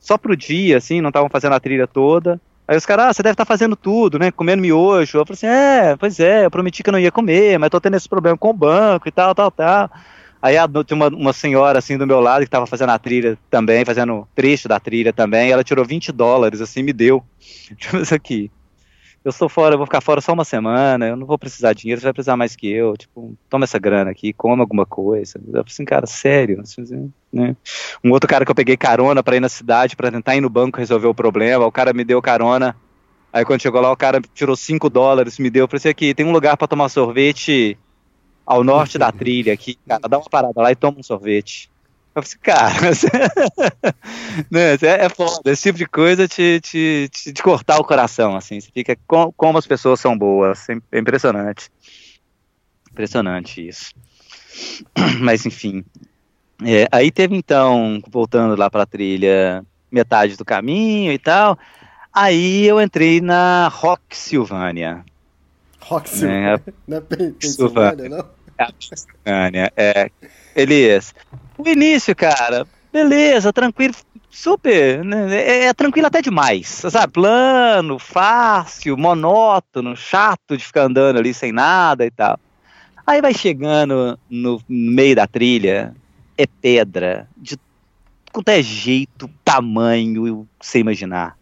só 0.00 0.18
pro 0.18 0.36
dia, 0.36 0.76
assim, 0.76 1.00
não 1.00 1.10
estavam 1.10 1.30
fazendo 1.30 1.54
a 1.54 1.60
trilha 1.60 1.86
toda. 1.86 2.40
Aí 2.66 2.76
os 2.76 2.84
caras, 2.84 3.06
ah, 3.06 3.12
você 3.12 3.22
deve 3.22 3.34
estar 3.34 3.44
tá 3.44 3.48
fazendo 3.48 3.76
tudo, 3.76 4.18
né? 4.18 4.30
Comendo 4.30 4.62
miojo. 4.62 5.18
Eu 5.18 5.26
falei 5.26 5.34
assim, 5.34 5.46
é, 5.46 5.96
pois 5.96 6.18
é, 6.18 6.46
eu 6.46 6.50
prometi 6.50 6.82
que 6.82 6.88
eu 6.88 6.92
não 6.92 6.98
ia 6.98 7.12
comer, 7.12 7.58
mas 7.58 7.70
tô 7.70 7.80
tendo 7.80 7.96
esse 7.96 8.08
problema 8.08 8.36
com 8.36 8.50
o 8.50 8.54
banco 8.54 9.06
e 9.06 9.12
tal, 9.12 9.34
tal, 9.34 9.50
tal. 9.50 9.90
Aí 10.42 10.56
tinha 10.86 10.96
uma, 10.96 11.08
uma 11.08 11.32
senhora 11.32 11.78
assim 11.78 11.96
do 11.96 12.06
meu 12.06 12.20
lado 12.20 12.40
que 12.40 12.48
estava 12.48 12.66
fazendo 12.66 12.90
a 12.90 12.98
trilha 12.98 13.38
também, 13.48 13.84
fazendo 13.84 14.26
trecho 14.34 14.66
da 14.68 14.80
trilha 14.80 15.12
também, 15.12 15.50
ela 15.50 15.62
tirou 15.62 15.84
20 15.84 16.10
dólares, 16.10 16.60
assim, 16.60 16.82
me 16.82 16.92
deu. 16.92 17.22
Tipo 17.78 17.98
isso 17.98 18.14
aqui 18.14 18.50
eu 19.24 19.32
sou 19.32 19.48
fora, 19.48 19.74
eu 19.74 19.78
vou 19.78 19.86
ficar 19.86 20.02
fora 20.02 20.20
só 20.20 20.34
uma 20.34 20.44
semana, 20.44 21.08
eu 21.08 21.16
não 21.16 21.26
vou 21.26 21.38
precisar 21.38 21.72
de 21.72 21.80
dinheiro, 21.80 21.98
você 21.98 22.06
vai 22.06 22.12
precisar 22.12 22.36
mais 22.36 22.54
que 22.54 22.70
eu, 22.70 22.94
tipo, 22.94 23.34
toma 23.48 23.64
essa 23.64 23.78
grana 23.78 24.10
aqui, 24.10 24.34
come 24.34 24.60
alguma 24.60 24.84
coisa. 24.84 25.38
Eu 25.38 25.44
falei 25.44 25.62
assim, 25.66 25.84
cara, 25.86 26.06
sério, 26.06 26.60
assim, 26.60 27.10
né? 27.32 27.56
Um 28.04 28.10
outro 28.10 28.28
cara 28.28 28.44
que 28.44 28.50
eu 28.50 28.54
peguei 28.54 28.76
carona 28.76 29.22
para 29.22 29.36
ir 29.36 29.40
na 29.40 29.48
cidade, 29.48 29.96
para 29.96 30.12
tentar 30.12 30.36
ir 30.36 30.42
no 30.42 30.50
banco 30.50 30.78
resolver 30.78 31.06
o 31.06 31.14
problema, 31.14 31.64
o 31.64 31.72
cara 31.72 31.94
me 31.94 32.04
deu 32.04 32.20
carona, 32.20 32.76
aí 33.32 33.46
quando 33.46 33.62
chegou 33.62 33.80
lá, 33.80 33.90
o 33.90 33.96
cara 33.96 34.20
tirou 34.34 34.54
5 34.54 34.90
dólares, 34.90 35.38
me 35.38 35.48
deu, 35.48 35.64
eu 35.64 35.68
falei 35.68 35.78
assim, 35.78 35.88
aqui, 35.88 36.14
tem 36.14 36.26
um 36.26 36.32
lugar 36.32 36.58
para 36.58 36.68
tomar 36.68 36.90
sorvete 36.90 37.78
ao 38.44 38.62
norte 38.62 38.98
da 38.98 39.10
trilha 39.10 39.54
aqui, 39.54 39.78
cara, 39.88 40.06
dá 40.06 40.18
uma 40.18 40.28
parada 40.28 40.60
lá 40.60 40.70
e 40.70 40.76
toma 40.76 40.98
um 40.98 41.02
sorvete. 41.02 41.70
Eu 42.14 42.22
falei, 42.22 42.38
cara, 42.42 42.90
né, 44.50 44.74
é, 44.74 45.04
é 45.06 45.08
foda, 45.08 45.50
esse 45.50 45.62
tipo 45.64 45.78
de 45.78 45.86
coisa 45.86 46.28
te, 46.28 46.60
te, 46.60 47.08
te, 47.10 47.32
te 47.32 47.42
cortar 47.42 47.78
o 47.78 47.84
coração, 47.84 48.36
assim, 48.36 48.60
você 48.60 48.70
fica 48.72 48.96
com, 49.06 49.32
como 49.32 49.58
as 49.58 49.66
pessoas 49.66 49.98
são 49.98 50.16
boas, 50.16 50.68
é, 50.68 50.76
é 50.92 50.98
impressionante. 50.98 51.70
Impressionante 52.90 53.66
isso. 53.66 53.92
Mas 55.20 55.44
enfim. 55.44 55.84
É, 56.64 56.86
aí 56.92 57.10
teve 57.10 57.36
então, 57.36 58.00
voltando 58.08 58.56
lá 58.56 58.70
pra 58.70 58.86
trilha, 58.86 59.64
metade 59.90 60.36
do 60.36 60.44
caminho 60.44 61.12
e 61.12 61.18
tal. 61.18 61.58
Aí 62.12 62.64
eu 62.64 62.80
entrei 62.80 63.20
na 63.20 63.66
Rock 63.66 64.16
Silvânia. 64.16 65.04
Rock 65.80 66.08
Silvânia? 66.08 66.62
É, 66.64 66.72
não 66.86 66.96
é 66.98 67.00
Pensilvânia, 67.00 68.08
não? 68.08 68.24
É, 68.56 68.68
Silvânia, 68.78 69.72
é. 69.76 70.10
Elias, 70.54 71.12
o 71.58 71.68
início, 71.68 72.14
cara, 72.14 72.66
beleza, 72.92 73.52
tranquilo, 73.52 73.94
super, 74.30 75.04
né, 75.04 75.34
é, 75.34 75.64
é, 75.66 75.74
tranquilo 75.74 76.06
até 76.06 76.20
demais, 76.20 76.66
sabe? 76.68 77.12
Plano, 77.12 77.98
fácil, 77.98 78.96
monótono, 78.96 79.96
chato 79.96 80.56
de 80.56 80.64
ficar 80.64 80.82
andando 80.82 81.18
ali 81.18 81.32
sem 81.32 81.52
nada 81.52 82.04
e 82.04 82.10
tal. 82.10 82.38
Aí 83.06 83.20
vai 83.20 83.34
chegando 83.34 84.18
no 84.28 84.60
meio 84.68 85.14
da 85.14 85.26
trilha, 85.26 85.94
é 86.38 86.46
pedra, 86.46 87.28
de 87.36 87.58
qualquer 88.32 88.62
jeito, 88.62 89.30
tamanho, 89.44 90.48
sem 90.60 90.80
imaginar. 90.80 91.36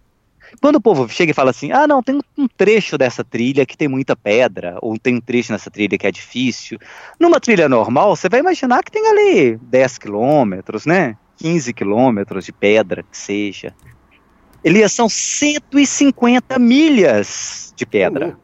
Quando 0.63 0.77
o 0.77 0.81
povo 0.81 1.09
chega 1.09 1.33
e 1.33 1.35
fala 1.35 1.51
assim, 1.51 1.73
ah, 1.73 1.89
não, 1.89 2.01
tem 2.01 2.21
um 2.39 2.47
trecho 2.47 2.97
dessa 2.97 3.25
trilha 3.25 3.67
que 3.67 3.77
tem 3.77 3.89
muita 3.89 4.15
pedra, 4.15 4.79
ou 4.81 4.97
tem 4.97 5.17
um 5.17 5.21
trecho 5.21 5.51
nessa 5.51 5.69
trilha 5.69 5.99
que 5.99 6.07
é 6.07 6.13
difícil. 6.13 6.79
Numa 7.19 7.41
trilha 7.41 7.69
normal, 7.69 8.15
você 8.15 8.29
vai 8.29 8.39
imaginar 8.39 8.85
que 8.85 8.93
tem 8.93 9.05
ali 9.09 9.57
10 9.57 9.99
quilômetros, 9.99 10.87
né? 10.87 11.19
15 11.39 11.73
quilômetros 11.75 12.45
de 12.45 12.53
pedra, 12.53 13.03
que 13.03 13.19
seja. 13.19 13.75
Elias, 14.63 14.93
são 14.93 15.09
150 15.09 16.57
milhas 16.61 17.75
de 17.75 17.85
pedra. 17.85 18.39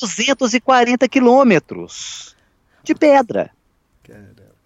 240 0.00 1.06
quilômetros 1.06 2.34
de 2.82 2.94
pedra. 2.94 3.50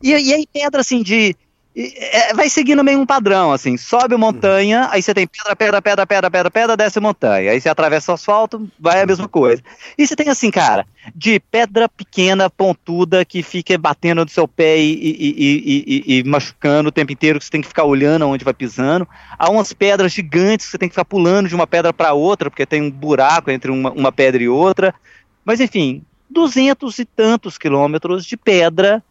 E, 0.00 0.10
e 0.10 0.34
aí 0.34 0.46
pedra 0.46 0.82
assim 0.82 1.02
de 1.02 1.34
é, 1.76 2.34
vai 2.34 2.48
seguindo 2.48 2.82
meio 2.82 2.98
um 2.98 3.06
padrão, 3.06 3.52
assim, 3.52 3.76
sobe 3.76 4.16
montanha, 4.16 4.88
aí 4.90 5.00
você 5.00 5.14
tem 5.14 5.24
pedra, 5.26 5.54
pedra, 5.54 5.80
pedra, 5.80 6.06
pedra, 6.06 6.30
pedra, 6.30 6.50
pedra, 6.50 6.76
desce 6.76 6.98
montanha, 6.98 7.52
aí 7.52 7.60
você 7.60 7.68
atravessa 7.68 8.10
o 8.10 8.14
asfalto, 8.16 8.68
vai 8.78 9.00
a 9.00 9.06
mesma 9.06 9.28
coisa. 9.28 9.62
E 9.96 10.04
você 10.04 10.16
tem 10.16 10.28
assim, 10.28 10.50
cara, 10.50 10.84
de 11.14 11.38
pedra 11.38 11.88
pequena, 11.88 12.50
pontuda, 12.50 13.24
que 13.24 13.40
fica 13.40 13.78
batendo 13.78 14.24
no 14.24 14.30
seu 14.30 14.48
pé 14.48 14.78
e, 14.78 14.92
e, 14.92 16.04
e, 16.08 16.18
e, 16.18 16.24
machucando 16.24 16.88
o 16.88 16.92
tempo 16.92 17.12
inteiro, 17.12 17.38
que 17.38 17.44
você 17.44 17.50
tem 17.52 17.60
que 17.60 17.68
ficar 17.68 17.84
olhando 17.84 18.26
onde 18.26 18.44
vai 18.44 18.54
pisando, 18.54 19.06
há 19.38 19.48
umas 19.48 19.72
pedras 19.72 20.12
gigantes 20.12 20.66
que 20.66 20.72
você 20.72 20.78
tem 20.78 20.88
que 20.88 20.94
ficar 20.94 21.04
pulando 21.04 21.48
de 21.48 21.54
uma 21.54 21.68
pedra 21.68 21.92
para 21.92 22.12
outra, 22.12 22.50
porque 22.50 22.66
tem 22.66 22.82
um 22.82 22.90
buraco 22.90 23.48
entre 23.48 23.70
uma, 23.70 23.92
uma 23.92 24.10
pedra 24.10 24.42
e 24.42 24.48
outra, 24.48 24.92
mas 25.44 25.60
enfim, 25.60 26.02
duzentos 26.28 26.98
e 26.98 27.04
tantos 27.04 27.56
quilômetros 27.56 28.26
de 28.26 28.36
pedra, 28.36 29.02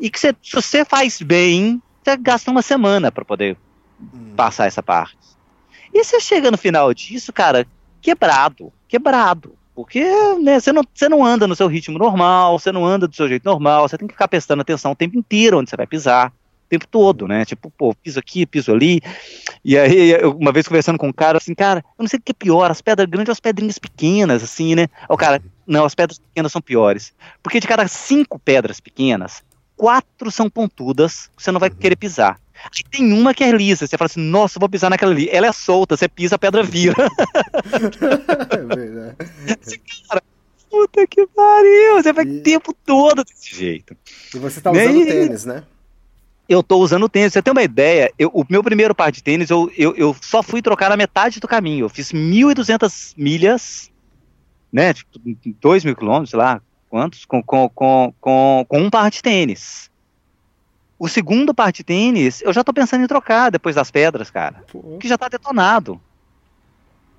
e 0.00 0.08
que 0.08 0.20
você, 0.20 0.32
se 0.40 0.54
você 0.54 0.84
faz 0.84 1.20
bem, 1.20 1.82
você 2.08 2.16
gasta 2.16 2.50
uma 2.50 2.62
semana 2.62 3.12
para 3.12 3.24
poder 3.24 3.56
hum. 4.00 4.32
passar 4.36 4.66
essa 4.66 4.82
parte. 4.82 5.16
E 5.92 6.02
você 6.02 6.20
chega 6.20 6.50
no 6.50 6.58
final 6.58 6.92
disso, 6.94 7.32
cara, 7.32 7.66
quebrado, 8.00 8.72
quebrado. 8.86 9.54
Porque 9.74 10.02
né, 10.42 10.58
você, 10.58 10.72
não, 10.72 10.82
você 10.92 11.08
não 11.08 11.24
anda 11.24 11.46
no 11.46 11.54
seu 11.54 11.68
ritmo 11.68 11.98
normal, 11.98 12.58
você 12.58 12.72
não 12.72 12.84
anda 12.84 13.06
do 13.06 13.14
seu 13.14 13.28
jeito 13.28 13.44
normal, 13.44 13.88
você 13.88 13.96
tem 13.96 14.08
que 14.08 14.14
ficar 14.14 14.26
prestando 14.26 14.60
atenção 14.60 14.90
o 14.90 14.96
tempo 14.96 15.16
inteiro 15.16 15.58
onde 15.58 15.70
você 15.70 15.76
vai 15.76 15.86
pisar. 15.86 16.32
tempo 16.68 16.86
todo, 16.86 17.28
né? 17.28 17.44
Tipo, 17.44 17.70
pô, 17.70 17.94
piso 17.94 18.18
aqui, 18.18 18.44
piso 18.44 18.72
ali. 18.72 19.00
E 19.64 19.78
aí, 19.78 20.10
eu, 20.10 20.32
uma 20.32 20.52
vez 20.52 20.66
conversando 20.66 20.98
com 20.98 21.08
um 21.08 21.12
cara, 21.12 21.38
assim, 21.38 21.54
cara, 21.54 21.84
eu 21.98 22.02
não 22.02 22.08
sei 22.08 22.18
o 22.18 22.22
que 22.22 22.32
é 22.32 22.34
pior, 22.34 22.70
as 22.70 22.82
pedras 22.82 23.08
grandes 23.08 23.28
ou 23.28 23.32
as 23.32 23.40
pedrinhas 23.40 23.78
pequenas, 23.78 24.42
assim, 24.42 24.74
né? 24.74 24.88
O 25.08 25.16
cara, 25.16 25.40
não, 25.66 25.84
as 25.84 25.94
pedras 25.94 26.18
pequenas 26.18 26.50
são 26.50 26.60
piores. 26.60 27.14
Porque 27.42 27.60
de 27.60 27.68
cada 27.68 27.86
cinco 27.86 28.38
pedras 28.38 28.80
pequenas, 28.80 29.44
quatro 29.78 30.30
são 30.30 30.50
pontudas, 30.50 31.30
você 31.38 31.52
não 31.52 31.60
vai 31.60 31.70
querer 31.70 31.96
pisar. 31.96 32.38
Aí 32.64 32.82
tem 32.90 33.12
uma 33.12 33.32
que 33.32 33.44
é 33.44 33.52
lisa, 33.52 33.86
você 33.86 33.96
fala 33.96 34.06
assim, 34.06 34.20
nossa, 34.20 34.58
vou 34.58 34.68
pisar 34.68 34.90
naquela 34.90 35.12
ali. 35.12 35.30
Ela 35.30 35.46
é 35.46 35.52
solta, 35.52 35.96
você 35.96 36.08
pisa, 36.08 36.34
a 36.34 36.38
pedra 36.38 36.62
vira. 36.64 36.94
é 38.50 38.74
verdade. 38.76 39.80
cara, 40.08 40.22
puta 40.68 41.06
que 41.06 41.24
pariu, 41.28 41.94
você 41.94 42.12
vai 42.12 42.24
e... 42.24 42.40
o 42.40 42.42
tempo 42.42 42.74
todo 42.84 43.24
desse 43.24 43.54
jeito. 43.54 43.96
E 44.34 44.38
você 44.38 44.60
tá 44.60 44.72
usando 44.72 44.96
e... 44.96 45.06
tênis, 45.06 45.44
né? 45.44 45.62
Eu 46.48 46.62
tô 46.62 46.78
usando 46.78 47.08
tênis. 47.08 47.32
Você 47.32 47.42
tem 47.42 47.52
uma 47.52 47.62
ideia? 47.62 48.10
Eu, 48.18 48.30
o 48.34 48.44
meu 48.48 48.64
primeiro 48.64 48.94
par 48.94 49.12
de 49.12 49.22
tênis, 49.22 49.50
eu, 49.50 49.70
eu, 49.76 49.94
eu 49.96 50.16
só 50.20 50.42
fui 50.42 50.60
trocar 50.60 50.88
na 50.88 50.96
metade 50.96 51.38
do 51.38 51.46
caminho. 51.46 51.84
Eu 51.84 51.88
fiz 51.90 52.10
1.200 52.10 53.12
milhas, 53.16 53.90
né? 54.72 54.94
Tipo, 54.94 55.20
2 55.60 55.84
mil 55.84 55.94
quilômetros, 55.94 56.30
sei 56.30 56.38
lá, 56.38 56.60
quantos? 56.88 57.24
Com, 57.24 57.42
com, 57.42 57.68
com, 57.68 58.12
com, 58.20 58.66
com 58.68 58.78
um 58.78 58.90
par 58.90 59.10
de 59.10 59.22
tênis. 59.22 59.90
O 60.98 61.08
segundo 61.08 61.54
par 61.54 61.70
de 61.70 61.84
tênis, 61.84 62.42
eu 62.42 62.52
já 62.52 62.64
tô 62.64 62.72
pensando 62.72 63.04
em 63.04 63.06
trocar 63.06 63.50
depois 63.50 63.76
das 63.76 63.90
pedras, 63.90 64.30
cara. 64.30 64.64
Pô. 64.72 64.98
Que 64.98 65.08
já 65.08 65.16
tá 65.16 65.28
detonado. 65.28 66.00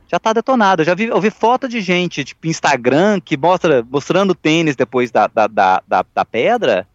Já 0.07 0.19
tá 0.19 0.33
detonado. 0.33 0.81
Eu 0.81 0.85
já 0.85 0.95
vi, 0.95 1.05
eu 1.05 1.21
vi 1.21 1.29
foto 1.29 1.67
de 1.67 1.79
gente, 1.79 2.23
tipo, 2.23 2.47
Instagram, 2.47 3.21
que 3.21 3.37
mostra 3.37 3.85
mostrando 3.89 4.35
tênis 4.35 4.75
depois 4.75 5.11
da, 5.11 5.27
da, 5.27 5.47
da, 5.47 5.83
da, 5.87 6.05
da 6.13 6.25
pedra 6.25 6.87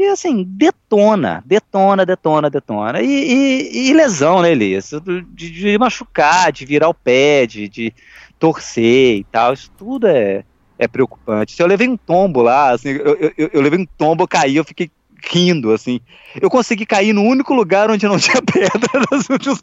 que 0.00 0.06
assim, 0.06 0.44
detona, 0.48 1.44
detona, 1.44 2.06
detona, 2.06 2.48
detona. 2.48 3.02
E, 3.02 3.06
e, 3.06 3.90
e 3.90 3.92
lesão, 3.92 4.40
né, 4.40 4.50
Elias? 4.50 4.92
De, 5.04 5.50
de, 5.50 5.76
machucar, 5.76 6.50
de 6.50 6.64
virar 6.64 6.88
o 6.88 6.94
pé, 6.94 7.46
de, 7.46 7.68
de 7.68 7.92
torcer 8.38 9.18
e 9.18 9.24
tal, 9.24 9.52
isso 9.52 9.70
tudo 9.76 10.06
é, 10.06 10.42
é 10.80 10.88
preocupante. 10.88 11.54
Se 11.54 11.62
eu 11.62 11.66
levei 11.66 11.86
um 11.86 11.96
tombo 11.96 12.40
lá, 12.40 12.70
assim, 12.70 12.88
eu, 12.88 13.32
eu, 13.36 13.50
eu 13.52 13.60
levei 13.60 13.78
um 13.78 13.86
tombo, 13.98 14.22
eu 14.22 14.28
caí, 14.28 14.56
eu 14.56 14.64
fiquei 14.64 14.90
rindo, 15.30 15.72
assim. 15.72 16.00
Eu 16.40 16.48
consegui 16.48 16.86
cair 16.86 17.12
no 17.12 17.22
único 17.22 17.52
lugar 17.52 17.90
onde 17.90 18.08
não 18.08 18.16
tinha 18.18 18.40
pedra 18.40 19.04
nos 19.12 19.28
últimos 19.28 19.62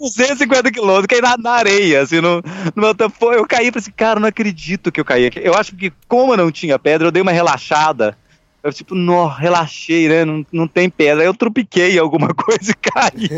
250 0.00 0.72
quilômetros, 0.72 1.06
caí 1.06 1.20
na, 1.20 1.36
na, 1.36 1.50
areia, 1.50 2.00
assim, 2.00 2.22
no, 2.22 2.42
no 2.74 2.82
meu 2.82 2.94
tempo. 2.94 3.30
Eu 3.30 3.46
caí 3.46 3.66
e 3.66 3.70
falei 3.70 3.82
assim, 3.82 3.92
cara, 3.94 4.18
não 4.18 4.28
acredito 4.28 4.90
que 4.90 4.98
eu 4.98 5.04
caí 5.04 5.26
aqui. 5.26 5.40
Eu 5.42 5.54
acho 5.54 5.76
que, 5.76 5.92
como 6.08 6.34
não 6.34 6.50
tinha 6.50 6.78
pedra, 6.78 7.08
eu 7.08 7.12
dei 7.12 7.20
uma 7.20 7.32
relaxada 7.32 8.16
eu, 8.64 8.72
tipo, 8.72 8.94
nó, 8.94 9.26
relaxei, 9.26 10.08
né? 10.08 10.24
Não, 10.24 10.44
não 10.50 10.66
tem 10.66 10.88
pedra. 10.88 11.22
Aí 11.22 11.28
eu 11.28 11.34
tropiquei 11.34 11.98
alguma 11.98 12.28
coisa 12.32 12.70
e 12.70 12.74
caí. 12.74 13.28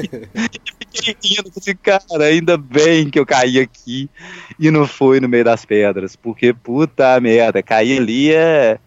fiquei 0.92 1.16
rindo, 1.20 1.50
assim, 1.56 1.74
cara, 1.74 2.24
ainda 2.26 2.56
bem 2.56 3.10
que 3.10 3.18
eu 3.18 3.26
caí 3.26 3.58
aqui 3.58 4.08
e 4.56 4.70
não 4.70 4.86
foi 4.86 5.18
no 5.18 5.28
meio 5.28 5.44
das 5.44 5.64
pedras. 5.64 6.14
Porque, 6.14 6.52
puta 6.52 7.18
merda, 7.20 7.60
cair 7.60 7.98
ali 7.98 8.32
é. 8.32 8.78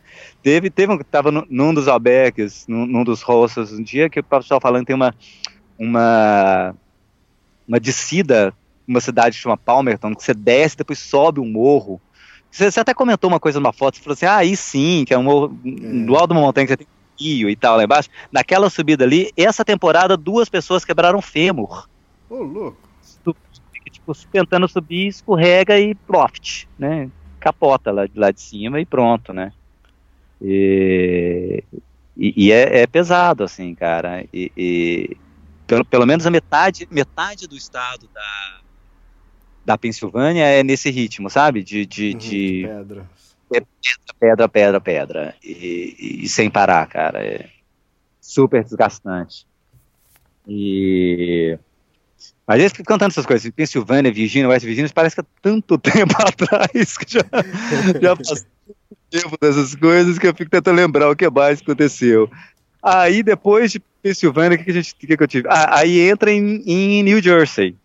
Teve, 0.42 0.70
teve 0.70 0.94
um, 0.94 0.98
tava 1.00 1.30
num 1.30 1.74
dos 1.74 1.90
albergues, 1.90 2.66
num, 2.70 2.86
num 2.86 3.04
dos 3.04 3.22
hostels, 3.22 3.74
um 3.74 3.84
dia 3.84 4.10
que 4.10 4.22
o 4.22 4.24
pessoal 4.24 4.62
falando 4.62 4.86
tem 4.86 4.96
uma, 4.96 5.14
uma, 5.78 6.74
uma 7.68 7.80
descida, 7.82 8.54
uma 8.88 9.02
cidade 9.02 9.36
chama 9.36 9.58
Palmerton, 9.58 10.16
que 10.16 10.24
você 10.24 10.34
desce, 10.34 10.78
depois 10.78 11.00
sobe 11.00 11.42
um 11.42 11.46
morro, 11.46 12.00
você, 12.52 12.72
você, 12.72 12.80
até 12.80 12.94
comentou 12.94 13.30
uma 13.30 13.40
coisa 13.40 13.60
numa 13.60 13.74
foto, 13.74 13.98
você 13.98 14.04
falou 14.04 14.14
assim, 14.14 14.26
ah, 14.26 14.38
aí 14.38 14.56
sim, 14.56 15.04
que 15.06 15.14
é 15.14 15.18
um, 15.18 15.46
é. 15.46 16.06
do 16.06 16.16
alto 16.16 16.28
de 16.28 16.34
uma 16.34 16.42
montanha 16.42 16.66
que 16.66 16.74
você 16.74 16.78
tem 16.78 16.88
um 16.88 17.24
rio 17.24 17.50
e 17.50 17.56
tal 17.56 17.78
lá 17.78 17.84
embaixo. 17.84 18.10
Naquela 18.32 18.70
subida 18.70 19.04
ali, 19.04 19.32
essa 19.38 19.64
temporada, 19.64 20.18
duas 20.18 20.50
pessoas 20.50 20.84
quebraram 20.84 21.22
fêmur. 21.22 21.88
Ô, 22.30 22.36
oh, 22.36 22.44
louco. 22.44 22.90
Tipo, 23.92 24.14
tentando 24.32 24.68
subir, 24.68 25.08
escorrega 25.08 25.80
e 25.80 25.96
profit, 25.96 26.68
né? 26.78 27.10
Capota 27.40 27.92
lá, 27.92 28.08
lá 28.16 28.32
de 28.32 28.42
cima 28.42 28.80
e 28.80 28.86
pronto, 28.86 29.34
né? 29.34 29.52
E, 30.42 31.64
e, 32.16 32.46
e 32.46 32.52
é, 32.52 32.82
é, 32.82 32.88
pesado, 32.88 33.44
assim, 33.44 33.74
cara. 33.74 34.26
E, 34.34 34.52
e, 34.56 35.18
pelo, 35.66 35.84
pelo 35.86 36.06
menos 36.06 36.26
a 36.26 36.32
metade, 36.32 36.88
metade 36.92 37.48
do 37.48 37.56
estado 37.56 38.10
da, 38.14 38.60
da 39.70 39.78
Pensilvânia 39.78 40.46
é 40.46 40.64
nesse 40.64 40.90
ritmo, 40.90 41.30
sabe? 41.30 41.62
De, 41.62 41.86
de, 41.86 42.14
uhum, 42.14 42.18
de... 42.18 42.64
pedra. 42.66 43.10
É 43.54 43.62
pedra, 43.62 44.16
pedra, 44.20 44.50
pedra, 44.50 44.82
pedra. 44.82 45.36
E, 45.44 46.24
e, 46.24 46.28
sem 46.28 46.50
parar, 46.50 46.88
cara. 46.88 47.24
É 47.24 47.48
super 48.20 48.64
desgastante. 48.64 49.46
E. 50.48 51.56
Mas 52.48 52.60
eles 52.60 52.72
ficam 52.72 52.96
cantando 52.96 53.12
essas 53.12 53.28
coisas. 53.28 53.52
Pensilvânia, 53.52 54.12
Virgínia, 54.12 54.50
West 54.50 54.66
Virginia, 54.66 54.90
parece 54.92 55.16
que 55.16 55.22
é 55.22 55.26
tanto 55.40 55.78
tempo 55.80 56.16
atrás 56.18 56.98
que 56.98 57.14
já, 57.14 57.22
já 58.02 58.16
passou 58.16 58.38
tempo 59.12 59.38
dessas 59.40 59.76
coisas 59.76 60.18
que 60.18 60.26
eu 60.26 60.34
fico 60.34 60.50
tentando 60.50 60.78
lembrar 60.78 61.12
o 61.12 61.16
que 61.16 61.30
mais 61.30 61.62
aconteceu. 61.62 62.28
Aí 62.82 63.22
depois 63.22 63.72
de 63.72 63.80
Pensilvânia, 64.02 64.56
o 64.56 64.58
que, 64.58 64.66
que, 64.66 64.72
a 64.72 64.74
gente, 64.74 64.96
que, 64.96 65.16
que 65.16 65.24
eu 65.24 65.28
tive? 65.28 65.48
Ah, 65.48 65.80
aí 65.80 66.00
entra 66.10 66.32
em, 66.32 66.64
em 66.66 67.04
New 67.04 67.22
Jersey. 67.22 67.76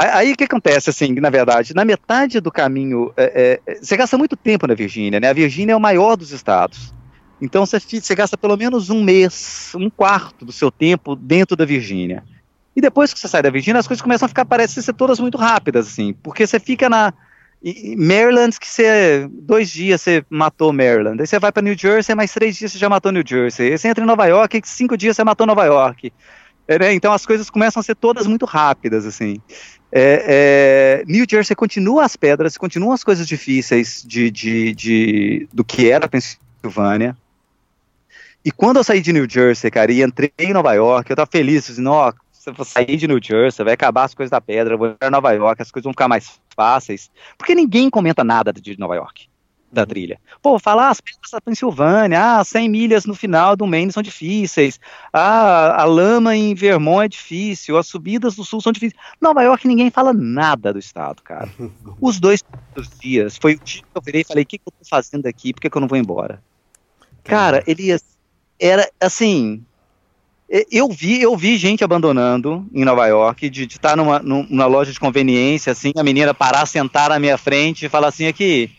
Aí 0.00 0.32
o 0.32 0.36
que 0.36 0.44
acontece, 0.44 0.90
assim, 0.90 1.12
na 1.14 1.28
verdade, 1.28 1.74
na 1.74 1.84
metade 1.84 2.38
do 2.38 2.52
caminho, 2.52 3.12
é, 3.16 3.60
é, 3.66 3.74
você 3.82 3.96
gasta 3.96 4.16
muito 4.16 4.36
tempo 4.36 4.64
na 4.64 4.74
Virgínia, 4.74 5.18
né? 5.18 5.28
A 5.28 5.32
Virgínia 5.32 5.72
é 5.72 5.76
o 5.76 5.80
maior 5.80 6.16
dos 6.16 6.30
estados. 6.30 6.94
Então 7.42 7.66
você, 7.66 7.80
você 7.80 8.14
gasta 8.14 8.38
pelo 8.38 8.56
menos 8.56 8.90
um 8.90 9.02
mês, 9.02 9.72
um 9.74 9.90
quarto 9.90 10.44
do 10.44 10.52
seu 10.52 10.70
tempo 10.70 11.16
dentro 11.16 11.56
da 11.56 11.64
Virgínia. 11.64 12.22
E 12.76 12.80
depois 12.80 13.12
que 13.12 13.18
você 13.18 13.26
sai 13.26 13.42
da 13.42 13.50
Virgínia, 13.50 13.80
as 13.80 13.88
coisas 13.88 14.00
começam 14.00 14.26
a 14.26 14.28
ficar, 14.28 14.44
parecem 14.44 14.80
ser 14.80 14.92
todas 14.92 15.18
muito 15.18 15.36
rápidas, 15.36 15.88
assim, 15.88 16.12
porque 16.22 16.46
você 16.46 16.60
fica 16.60 16.88
na. 16.88 17.12
Maryland, 17.96 18.56
que 18.56 18.68
você. 18.68 19.28
Dois 19.32 19.68
dias 19.68 20.00
você 20.00 20.24
matou 20.30 20.72
Maryland. 20.72 21.20
Aí 21.20 21.26
você 21.26 21.40
vai 21.40 21.50
para 21.50 21.60
New 21.60 21.76
Jersey, 21.76 22.14
mais 22.14 22.32
três 22.32 22.56
dias 22.56 22.70
você 22.70 22.78
já 22.78 22.88
matou 22.88 23.10
New 23.10 23.24
Jersey. 23.26 23.72
Aí 23.72 23.76
você 23.76 23.88
entra 23.88 24.04
em 24.04 24.06
Nova 24.06 24.26
York, 24.26 24.60
cinco 24.64 24.96
dias 24.96 25.16
você 25.16 25.24
matou 25.24 25.44
Nova 25.44 25.64
York. 25.64 26.12
É, 26.68 26.78
né? 26.78 26.92
Então 26.92 27.14
as 27.14 27.24
coisas 27.24 27.48
começam 27.48 27.80
a 27.80 27.82
ser 27.82 27.96
todas 27.96 28.26
muito 28.26 28.44
rápidas, 28.44 29.06
assim. 29.06 29.40
É, 29.90 31.00
é, 31.00 31.04
New 31.06 31.24
Jersey 31.28 31.56
continua 31.56 32.04
as 32.04 32.14
pedras, 32.14 32.56
continuam 32.58 32.92
as 32.92 33.02
coisas 33.02 33.26
difíceis 33.26 34.04
de, 34.06 34.30
de, 34.30 34.74
de, 34.74 35.48
do 35.52 35.64
que 35.64 35.90
era 35.90 36.06
a 36.06 36.08
Pensilvânia. 36.08 37.16
E 38.44 38.52
quando 38.52 38.76
eu 38.76 38.84
saí 38.84 39.00
de 39.00 39.12
New 39.12 39.28
Jersey, 39.28 39.70
cara, 39.70 39.90
e 39.90 40.02
entrei 40.02 40.32
em 40.38 40.52
Nova 40.52 40.72
York, 40.74 41.10
eu 41.10 41.16
tava 41.16 41.30
feliz, 41.30 41.70
assim, 41.70 41.86
ó, 41.86 42.12
você 42.30 42.52
vai 42.52 42.66
sair 42.66 42.96
de 42.96 43.08
New 43.08 43.18
Jersey, 43.22 43.64
vai 43.64 43.74
acabar 43.74 44.04
as 44.04 44.14
coisas 44.14 44.30
da 44.30 44.40
pedra, 44.40 44.76
vou 44.76 44.94
para 44.94 45.10
Nova 45.10 45.32
York, 45.32 45.60
as 45.60 45.70
coisas 45.70 45.84
vão 45.84 45.92
ficar 45.92 46.08
mais 46.08 46.38
fáceis. 46.54 47.10
Porque 47.36 47.54
ninguém 47.54 47.90
comenta 47.90 48.22
nada 48.22 48.52
de 48.52 48.78
Nova 48.78 48.94
York 48.94 49.27
da 49.70 49.84
trilha. 49.84 50.18
Pô, 50.42 50.58
falar 50.58 50.88
ah, 50.88 50.90
as 50.90 51.00
pedras 51.00 51.30
da 51.30 51.40
Pensilvânia, 51.40 52.38
ah, 52.38 52.44
100 52.44 52.68
milhas 52.68 53.04
no 53.04 53.14
final 53.14 53.54
do 53.54 53.66
Maine 53.66 53.92
são 53.92 54.02
difíceis, 54.02 54.80
ah, 55.12 55.82
a 55.82 55.84
lama 55.84 56.34
em 56.34 56.54
Vermont 56.54 57.04
é 57.04 57.08
difícil, 57.08 57.76
as 57.76 57.86
subidas 57.86 58.34
do 58.36 58.44
sul 58.44 58.60
são 58.60 58.72
difíceis. 58.72 59.00
Nova 59.20 59.42
York 59.42 59.68
ninguém 59.68 59.90
fala 59.90 60.12
nada 60.12 60.72
do 60.72 60.78
estado, 60.78 61.22
cara. 61.22 61.48
Os 62.00 62.18
dois 62.18 62.42
dias, 63.00 63.36
foi 63.36 63.54
o 63.54 63.60
dia 63.60 63.82
que 63.82 63.88
eu 63.94 64.02
virei 64.02 64.22
e 64.22 64.24
falei, 64.24 64.44
o 64.44 64.46
que, 64.46 64.58
que 64.58 64.64
eu 64.66 64.72
tô 64.72 64.88
fazendo 64.88 65.26
aqui, 65.26 65.52
por 65.52 65.60
que, 65.60 65.70
que 65.70 65.76
eu 65.76 65.80
não 65.80 65.88
vou 65.88 65.98
embora? 65.98 66.42
Cara, 67.24 67.62
Elias, 67.66 68.02
era 68.58 68.88
assim, 68.98 69.62
eu 70.70 70.88
vi, 70.88 71.20
eu 71.20 71.36
vi 71.36 71.58
gente 71.58 71.84
abandonando 71.84 72.66
em 72.72 72.84
Nova 72.84 73.06
York, 73.06 73.50
de 73.50 73.64
estar 73.64 73.94
numa, 73.96 74.18
numa 74.20 74.64
loja 74.64 74.90
de 74.90 74.98
conveniência, 74.98 75.72
assim, 75.72 75.92
a 75.94 76.02
menina 76.02 76.32
parar, 76.32 76.64
sentar 76.64 77.10
na 77.10 77.18
minha 77.18 77.36
frente 77.36 77.84
e 77.84 77.88
falar 77.88 78.08
assim, 78.08 78.26
aqui, 78.26 78.70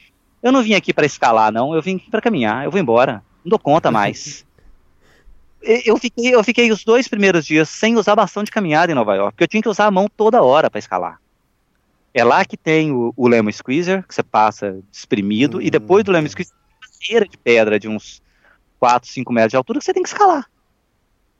eu 0.41 0.51
não 0.51 0.63
vim 0.63 0.73
aqui 0.73 0.93
para 0.93 1.05
escalar, 1.05 1.51
não. 1.51 1.73
Eu 1.73 1.81
vim 1.81 1.95
aqui 1.95 2.09
para 2.09 2.21
caminhar. 2.21 2.63
Eu 2.63 2.71
vou 2.71 2.79
embora. 2.79 3.23
Não 3.43 3.49
dou 3.49 3.59
conta 3.59 3.91
mais. 3.91 4.45
eu, 5.61 5.97
fiquei, 5.97 6.33
eu 6.33 6.43
fiquei 6.43 6.71
os 6.71 6.83
dois 6.83 7.07
primeiros 7.07 7.45
dias 7.45 7.69
sem 7.69 7.97
usar 7.97 8.15
bastão 8.15 8.43
de 8.43 8.51
caminhada 8.51 8.91
em 8.91 8.95
Nova 8.95 9.15
York, 9.15 9.33
porque 9.33 9.43
eu 9.43 9.47
tinha 9.47 9.61
que 9.61 9.69
usar 9.69 9.85
a 9.85 9.91
mão 9.91 10.07
toda 10.07 10.41
hora 10.41 10.69
para 10.69 10.79
escalar. 10.79 11.19
É 12.13 12.23
lá 12.23 12.43
que 12.43 12.57
tem 12.57 12.91
o, 12.91 13.13
o 13.15 13.27
Lemon 13.27 13.51
Squeezer, 13.51 14.05
que 14.07 14.15
você 14.15 14.23
passa 14.23 14.79
espremido, 14.91 15.57
uhum. 15.57 15.63
e 15.63 15.69
depois 15.69 16.03
do 16.03 16.11
Lemon 16.11 16.29
Squeezer, 16.29 16.53
uma 16.55 17.05
cera 17.05 17.27
de 17.27 17.37
pedra 17.37 17.79
de 17.79 17.87
uns 17.87 18.21
4, 18.79 19.09
5 19.09 19.31
metros 19.33 19.51
de 19.51 19.57
altura 19.57 19.79
que 19.79 19.85
você 19.85 19.93
tem 19.93 20.03
que 20.03 20.09
escalar. 20.09 20.49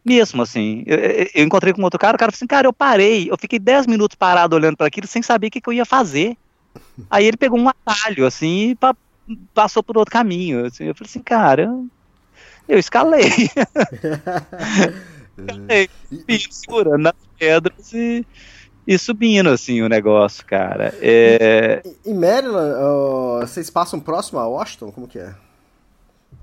Mesmo 0.06 0.42
assim, 0.42 0.84
eu, 0.86 0.98
eu 1.34 1.44
encontrei 1.44 1.74
com 1.74 1.82
outro 1.82 2.00
cara, 2.00 2.16
o 2.16 2.20
cara 2.20 2.32
falou 2.32 2.38
assim, 2.38 2.48
cara, 2.48 2.68
eu 2.68 2.74
parei, 2.74 3.30
eu 3.30 3.38
fiquei 3.38 3.60
10 3.60 3.88
minutos 3.88 4.16
parado 4.16 4.56
olhando 4.56 4.78
para 4.78 4.88
aquilo 4.88 5.08
sem 5.08 5.22
saber 5.22 5.48
o 5.48 5.52
que, 5.52 5.62
que 5.62 5.70
eu 5.70 5.74
ia 5.74 5.86
fazer. 5.86 6.38
Aí 7.10 7.26
ele 7.26 7.38
pegou 7.38 7.60
um 7.60 7.70
atalho, 7.70 8.26
assim, 8.26 8.70
e 8.70 8.76
pa 8.76 8.96
passou 9.54 9.84
por 9.84 9.98
outro 9.98 10.12
caminho. 10.12 10.66
Assim. 10.66 10.86
Eu 10.86 10.96
falei 10.96 11.10
assim, 11.10 11.22
cara, 11.22 11.72
eu 12.68 12.80
escalei. 12.80 13.30
escalei, 15.38 15.90
segurando 16.50 17.04
nas 17.04 17.14
pedras 17.38 17.94
e, 17.94 18.26
e 18.88 18.98
subindo, 18.98 19.50
assim, 19.50 19.82
o 19.82 19.90
negócio, 19.90 20.46
cara. 20.46 20.94
É... 21.02 21.84
Em 22.06 22.14
Maryland, 22.14 22.74
uh, 22.82 23.40
vocês 23.42 23.70
passam 23.70 24.00
próximo 24.00 24.40
a 24.40 24.48
Washington? 24.48 24.92
Como 24.92 25.08
que 25.08 25.20
é? 25.20 25.36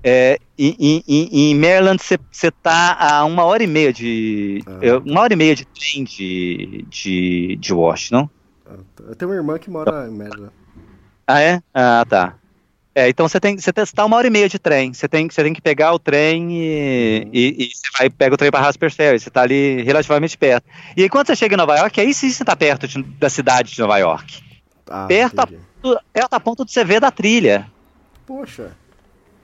É, 0.03 0.39
em, 0.57 1.03
em, 1.07 1.51
em 1.51 1.55
Maryland 1.55 2.01
você 2.31 2.51
tá 2.51 2.95
a 2.99 3.25
uma 3.25 3.43
hora 3.43 3.63
e 3.63 3.67
meia 3.67 3.91
de. 3.91 4.63
Ah. 4.65 5.01
Uma 5.03 5.21
hora 5.21 5.33
e 5.33 5.35
meia 5.35 5.55
de 5.55 5.65
trem 5.65 6.03
de, 6.03 6.85
de, 6.87 7.57
de 7.59 7.73
Washington. 7.73 8.29
Eu 9.07 9.15
tenho 9.15 9.31
uma 9.31 9.37
irmã 9.37 9.57
que 9.57 9.69
mora 9.69 10.07
em 10.07 10.11
Maryland. 10.11 10.51
Ah, 11.25 11.41
é? 11.41 11.61
Ah, 11.73 12.05
tá. 12.07 12.35
É, 12.95 13.07
então 13.09 13.27
você 13.27 13.39
tem 13.39 13.55
você 13.57 13.71
tá 13.71 14.05
uma 14.05 14.17
hora 14.17 14.25
e 14.25 14.29
meia 14.29 14.49
de 14.49 14.57
trem. 14.57 14.91
Você 14.93 15.07
tem, 15.07 15.29
você 15.29 15.43
tem 15.43 15.53
que 15.53 15.61
pegar 15.61 15.93
o 15.93 15.99
trem 15.99 16.51
e, 16.51 17.21
Uhum. 17.25 17.29
e, 17.31 17.63
e 17.65 17.69
você 17.71 17.87
vai 17.97 18.09
pega 18.09 18.33
o 18.33 18.37
trem 18.37 18.49
para 18.49 18.59
Rasper 18.65 18.91
Ferry. 18.91 19.19
Você 19.19 19.29
tá 19.29 19.41
ali 19.43 19.83
relativamente 19.83 20.35
perto. 20.37 20.65
E 20.95 21.03
aí, 21.03 21.09
quando 21.09 21.27
você 21.27 21.35
chega 21.35 21.53
em 21.53 21.57
Nova 21.57 21.77
York, 21.77 21.99
aí 22.01 22.11
sim 22.13 22.29
você 22.29 22.43
tá 22.43 22.55
perto 22.55 22.87
de- 22.87 23.03
da 23.03 23.29
cidade 23.29 23.71
de 23.73 23.79
Nova 23.79 23.97
York. 23.99 24.41
Ah, 24.89 25.05
Perto 25.07 25.39
a- 25.39 25.43
entendi. 25.43 25.61
Perto 26.11 26.33
a 26.33 26.39
ponto 26.39 26.65
de 26.65 26.71
você 26.71 26.83
ver 26.83 26.99
da 26.99 27.11
trilha. 27.11 27.71
Poxa. 28.25 28.71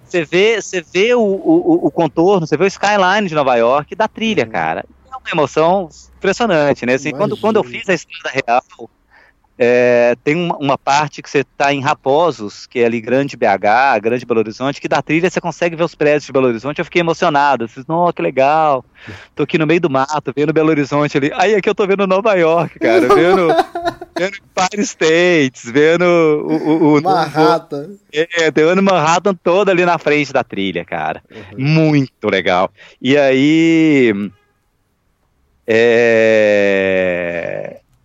Você 0.03 0.25
vê, 0.25 0.59
você 0.61 0.81
vê 0.81 1.13
o, 1.13 1.21
o, 1.21 1.87
o 1.87 1.91
contorno, 1.91 2.45
você 2.47 2.57
vê 2.57 2.63
o 2.65 2.67
skyline 2.67 3.27
de 3.29 3.35
Nova 3.35 3.55
York 3.55 3.95
da 3.95 4.07
trilha, 4.07 4.45
Uhum. 4.45 4.49
cara. 4.51 4.83
É 5.11 5.15
uma 5.15 5.29
emoção 5.31 5.89
impressionante, 6.17 6.85
né? 6.87 6.95
Assim, 6.95 7.11
quando, 7.11 7.37
quando 7.37 7.57
eu 7.57 7.63
fiz 7.63 7.87
a 7.87 7.93
estrada 7.93 8.31
real, 8.45 8.63
é, 9.57 10.15
tem 10.23 10.35
uma, 10.35 10.57
uma 10.57 10.77
parte 10.77 11.21
que 11.21 11.29
você 11.29 11.39
está 11.39 11.71
em 11.71 11.79
Raposos, 11.79 12.65
que 12.65 12.79
é 12.79 12.85
ali 12.85 12.99
Grande 12.99 13.37
BH, 13.37 14.01
Grande 14.01 14.25
Belo 14.25 14.39
Horizonte, 14.39 14.81
que 14.81 14.87
da 14.87 15.01
trilha 15.01 15.29
você 15.29 15.39
consegue 15.39 15.75
ver 15.75 15.83
os 15.83 15.93
prédios 15.93 16.25
de 16.25 16.31
Belo 16.31 16.47
Horizonte. 16.47 16.79
Eu 16.79 16.85
fiquei 16.85 17.01
emocionado. 17.01 17.65
Assim, 17.65 17.83
Nossa, 17.87 18.13
que 18.13 18.21
legal. 18.21 18.83
Tô 19.35 19.43
aqui 19.43 19.59
no 19.59 19.67
meio 19.67 19.79
do 19.79 19.89
mato, 19.91 20.33
vendo 20.35 20.51
Belo 20.51 20.69
Horizonte 20.69 21.17
ali. 21.17 21.31
Aí 21.35 21.53
aqui 21.53 21.69
eu 21.69 21.75
tô 21.75 21.85
vendo 21.85 22.07
Nova 22.07 22.33
York, 22.33 22.79
cara. 22.79 23.01
Vendo, 23.01 23.47
vendo 24.17 24.37
Empire 24.37 24.81
States, 24.81 25.69
vendo 25.71 26.03
o, 26.03 26.95
o, 26.95 26.97
o, 26.97 27.01
Manhattan. 27.03 27.91
é, 28.11 28.49
tem 28.49 28.65
o 28.65 28.81
Manhattan 28.81 29.35
todo 29.35 29.69
ali 29.69 29.85
na 29.85 29.99
frente 29.99 30.33
da 30.33 30.43
trilha, 30.43 30.83
cara. 30.83 31.21
Uhum. 31.31 31.63
Muito 31.63 32.27
legal. 32.27 32.71
E 32.99 33.15
aí. 33.15 34.31
é, 35.67 37.03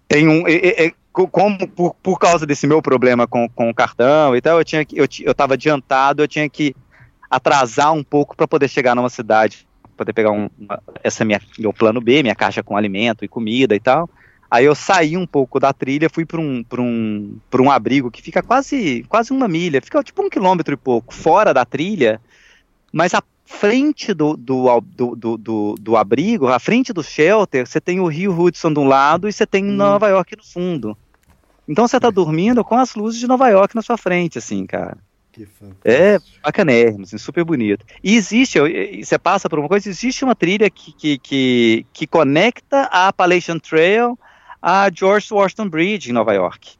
tem 0.08 0.28
um. 0.28 0.46
é, 0.46 0.52
é, 0.52 0.86
é, 0.86 0.92
como 1.26 1.66
por, 1.68 1.94
por 2.02 2.18
causa 2.18 2.46
desse 2.46 2.66
meu 2.66 2.80
problema 2.82 3.26
com, 3.26 3.48
com 3.48 3.70
o 3.70 3.74
cartão 3.74 4.36
e 4.36 4.40
tal, 4.40 4.58
eu 4.58 4.64
tinha 4.64 4.84
que. 4.84 4.96
Eu, 4.98 5.06
eu 5.22 5.34
tava 5.34 5.54
adiantado, 5.54 6.22
eu 6.22 6.28
tinha 6.28 6.48
que 6.48 6.76
atrasar 7.30 7.92
um 7.92 8.04
pouco 8.04 8.36
para 8.36 8.46
poder 8.46 8.68
chegar 8.68 8.94
numa 8.94 9.10
cidade, 9.10 9.66
poder 9.96 10.12
pegar 10.12 10.30
um, 10.30 10.48
uma- 10.58 10.80
essa 11.02 11.24
minha, 11.24 11.40
meu 11.58 11.72
plano 11.72 12.00
B, 12.00 12.22
minha 12.22 12.34
caixa 12.34 12.62
com 12.62 12.76
alimento 12.76 13.24
e 13.24 13.28
comida 13.28 13.74
e 13.74 13.80
tal. 13.80 14.08
Aí 14.50 14.64
eu 14.64 14.74
saí 14.74 15.14
um 15.16 15.26
pouco 15.26 15.60
da 15.60 15.72
trilha, 15.74 16.08
fui 16.08 16.24
para 16.24 16.40
um, 16.40 16.62
pra 16.62 16.80
um, 16.80 17.36
pra 17.50 17.60
um 17.60 17.70
abrigo 17.70 18.10
que 18.10 18.22
fica 18.22 18.42
quase, 18.42 19.04
quase 19.08 19.30
uma 19.32 19.46
milha, 19.46 19.82
fica 19.82 20.02
tipo 20.02 20.22
um 20.22 20.30
quilômetro 20.30 20.72
e 20.72 20.76
pouco 20.76 21.12
fora 21.12 21.52
da 21.52 21.66
trilha, 21.66 22.18
mas 22.90 23.12
à 23.12 23.22
frente 23.44 24.14
do, 24.14 24.36
do, 24.38 24.80
do, 24.80 25.14
do, 25.16 25.36
do, 25.36 25.74
do 25.78 25.96
abrigo, 25.98 26.48
à 26.48 26.58
frente 26.58 26.92
do 26.94 27.02
shelter, 27.02 27.66
você 27.66 27.78
tem 27.80 28.00
o 28.00 28.06
rio 28.06 28.32
Hudson 28.38 28.72
de 28.72 28.78
um 28.78 28.86
lado 28.88 29.28
e 29.28 29.32
você 29.32 29.46
tem 29.46 29.62
Nova 29.64 30.08
York 30.08 30.34
no 30.36 30.44
fundo. 30.44 30.96
Então 31.68 31.86
você 31.86 32.00
tá 32.00 32.10
dormindo 32.10 32.64
com 32.64 32.76
as 32.76 32.94
luzes 32.94 33.20
de 33.20 33.26
Nova 33.26 33.48
York 33.48 33.76
na 33.76 33.82
sua 33.82 33.98
frente, 33.98 34.38
assim, 34.38 34.64
cara. 34.64 34.96
Que 35.30 35.44
fantástico. 35.44 35.80
É 35.84 36.18
bacanérrimo, 36.42 37.02
assim, 37.02 37.18
super 37.18 37.44
bonito. 37.44 37.84
E 38.02 38.16
existe, 38.16 38.58
você 39.04 39.18
passa 39.18 39.48
por 39.48 39.58
uma 39.58 39.68
coisa, 39.68 39.88
existe 39.88 40.24
uma 40.24 40.34
trilha 40.34 40.70
que, 40.70 40.92
que, 40.92 41.18
que, 41.18 41.86
que 41.92 42.06
conecta 42.06 42.88
a 42.90 43.08
Appalachian 43.08 43.58
Trail 43.58 44.18
a 44.60 44.90
George 44.92 45.32
Washington 45.32 45.68
Bridge 45.68 46.10
em 46.10 46.12
Nova 46.12 46.32
York. 46.32 46.76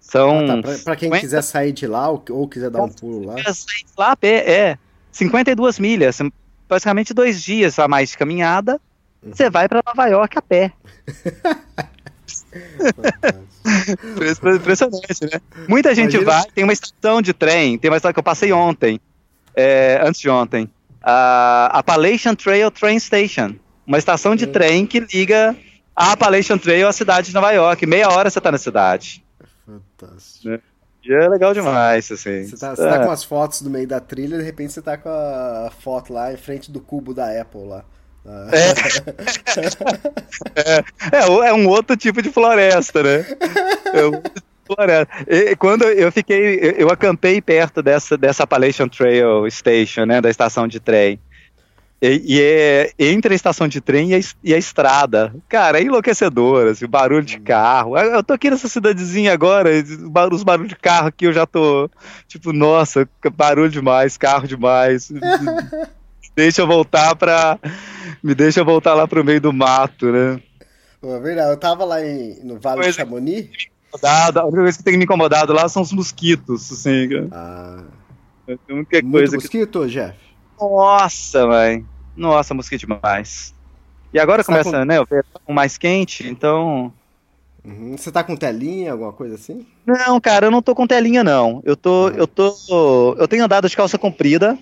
São 0.00 0.40
Ah, 0.40 0.46
tá, 0.46 0.62
pra, 0.62 0.78
pra 0.78 0.96
quem 0.96 1.08
50 1.08 1.20
quiser 1.20 1.42
sair 1.42 1.72
de 1.72 1.86
lá 1.86 2.08
ou, 2.08 2.22
ou 2.30 2.48
quiser 2.48 2.70
dar 2.70 2.82
um 2.82 2.88
pulo 2.88 3.26
lá. 3.26 3.34
milhas 3.34 3.66
lá 3.96 4.12
a 4.12 4.16
pé, 4.16 4.50
é. 4.50 4.78
52 5.10 5.78
milhas, 5.78 6.16
são 6.16 6.30
basicamente 6.68 7.12
dois 7.12 7.42
dias 7.42 7.78
a 7.78 7.88
mais 7.88 8.10
de 8.10 8.18
caminhada. 8.18 8.80
Uhum. 9.22 9.32
Você 9.32 9.50
vai 9.50 9.68
para 9.68 9.82
Nova 9.84 10.06
York 10.06 10.38
a 10.38 10.42
pé. 10.42 10.72
Impressionante, 14.54 15.24
né? 15.24 15.40
Muita 15.68 15.94
gente 15.94 16.14
Imagina- 16.16 16.24
vai, 16.42 16.50
tem 16.54 16.64
uma 16.64 16.72
estação 16.72 17.20
de 17.22 17.32
trem, 17.32 17.78
tem 17.78 17.90
uma 17.90 17.96
estação 17.96 18.12
que 18.12 18.18
eu 18.18 18.22
passei 18.24 18.52
ontem, 18.52 19.00
é, 19.54 20.00
antes 20.02 20.20
de 20.20 20.28
ontem, 20.28 20.68
a 21.02 21.66
Appalachian 21.78 22.34
Trail 22.34 22.70
Train 22.70 22.98
Station, 22.98 23.54
uma 23.86 23.98
estação 23.98 24.34
de 24.36 24.44
Hum. 24.46 24.52
trem 24.52 24.86
que 24.86 25.00
liga 25.00 25.56
a 25.94 26.12
Appalachian 26.12 26.58
Trail 26.58 26.86
à 26.88 26.92
cidade 26.92 27.28
de 27.28 27.34
Nova 27.34 27.50
York. 27.52 27.84
Meia 27.86 28.08
hora 28.10 28.30
você 28.30 28.40
tá 28.40 28.52
na 28.52 28.58
cidade. 28.58 29.24
Fantástico. 29.66 30.48
Né? 30.48 30.60
E 31.04 31.12
é 31.12 31.28
legal 31.28 31.54
demais, 31.54 32.10
assim. 32.10 32.44
Você 32.46 32.56
tá, 32.56 32.74
você 32.76 32.82
tá 32.88 33.04
com 33.04 33.10
as 33.10 33.24
fotos 33.24 33.62
no 33.62 33.70
meio 33.70 33.86
da 33.86 33.98
trilha 34.00 34.34
e 34.34 34.38
de 34.38 34.44
repente 34.44 34.72
você 34.72 34.82
tá 34.82 34.96
com 34.98 35.08
a 35.08 35.70
foto 35.80 36.12
lá 36.12 36.32
em 36.32 36.36
frente 36.36 36.70
do 36.70 36.80
cubo 36.80 37.14
da 37.14 37.40
Apple 37.40 37.64
lá. 37.66 37.84
Ah, 38.26 38.48
É, 41.12 41.26
o- 41.26 41.42
é 41.42 41.52
um 41.52 41.66
outro 41.68 41.96
tipo 41.96 42.22
de 42.22 42.30
floresta, 42.30 43.02
né? 43.02 43.24
É 43.92 44.02
um 44.04 44.14
outro 44.14 44.32
tipo 44.34 44.46
de 44.68 44.74
floresta. 44.74 45.12
E, 45.26 45.56
quando 45.56 45.84
eu 45.84 46.10
fiquei, 46.12 46.58
eu, 46.60 46.70
eu 46.72 46.90
acampei 46.90 47.40
perto 47.40 47.82
dessa, 47.82 48.16
dessa 48.16 48.44
Appalachian 48.44 48.88
Trail 48.88 49.50
Station, 49.50 50.04
né, 50.04 50.20
da 50.20 50.30
estação 50.30 50.66
de 50.68 50.78
trem. 50.80 51.18
E, 52.00 52.22
e 52.36 52.40
é 52.40 52.92
entre 52.96 53.32
a 53.32 53.36
estação 53.36 53.66
de 53.66 53.80
trem 53.80 54.10
e 54.10 54.14
a, 54.14 54.20
e 54.44 54.54
a 54.54 54.58
estrada. 54.58 55.34
Cara, 55.48 55.80
é 55.80 55.82
enlouquecedor, 55.82 56.68
assim, 56.68 56.84
o 56.84 56.88
barulho 56.88 57.24
de 57.24 57.40
carro. 57.40 57.98
Eu, 57.98 58.12
eu 58.12 58.22
tô 58.22 58.34
aqui 58.34 58.50
nessa 58.50 58.68
cidadezinha 58.68 59.32
agora, 59.32 59.68
os 60.32 60.44
barulhos 60.44 60.68
de 60.68 60.76
carro 60.76 61.08
aqui 61.08 61.26
eu 61.26 61.32
já 61.32 61.44
tô, 61.44 61.90
tipo, 62.28 62.52
nossa, 62.52 63.08
barulho 63.34 63.70
demais, 63.70 64.16
carro 64.16 64.46
demais. 64.46 65.10
deixa 66.36 66.62
eu 66.62 66.68
voltar 66.68 67.16
pra. 67.16 67.58
Me 68.22 68.34
deixa 68.34 68.64
voltar 68.64 68.94
lá 68.94 69.06
pro 69.06 69.24
meio 69.24 69.40
do 69.40 69.52
mato, 69.52 70.10
né? 70.10 70.40
É 71.02 71.20
verdade, 71.20 71.50
eu 71.52 71.56
tava 71.56 71.84
lá 71.84 72.04
em- 72.04 72.40
no 72.42 72.58
Vale 72.58 72.82
de 72.82 72.92
Chamonix. 72.92 73.48
incomodado. 73.88 74.40
A 74.40 74.44
única 74.44 74.62
coisa 74.62 74.78
que 74.78 74.84
tem 74.84 74.96
me 74.98 75.04
incomodado 75.04 75.52
lá 75.52 75.68
são 75.68 75.82
os 75.82 75.92
mosquitos, 75.92 76.72
assim. 76.72 77.08
cara. 77.08 77.28
Ah, 77.32 77.84
A 78.48 78.72
única 78.72 79.00
muito 79.02 79.12
coisa 79.12 79.30
que. 79.30 79.42
mosquito, 79.42 79.86
Jeff? 79.88 80.18
Nossa, 80.60 81.46
velho. 81.46 81.86
Nossa, 82.16 82.52
mosquito 82.54 82.80
demais. 82.80 83.54
E 84.12 84.18
agora 84.18 84.42
Você 84.42 84.50
tá 84.50 84.58
começa, 84.58 84.84
né, 84.84 85.00
o 85.00 85.06
verão 85.06 85.24
mais 85.48 85.78
quente, 85.78 86.26
então. 86.26 86.92
Uhum. 87.64 87.96
Você 87.96 88.10
tá 88.10 88.24
com 88.24 88.34
telinha, 88.36 88.92
alguma 88.92 89.12
coisa 89.12 89.34
assim? 89.34 89.66
Não, 89.84 90.20
cara, 90.20 90.46
eu 90.46 90.50
não 90.50 90.62
tô 90.62 90.74
com 90.74 90.86
telinha, 90.86 91.22
não. 91.22 91.62
Eu 91.64 91.76
tô. 91.76 92.08
Eu 92.08 92.26
tô. 92.26 93.14
Eu 93.18 93.28
tenho 93.28 93.44
andado 93.44 93.68
de 93.68 93.76
calça 93.76 93.98
comprida. 93.98 94.58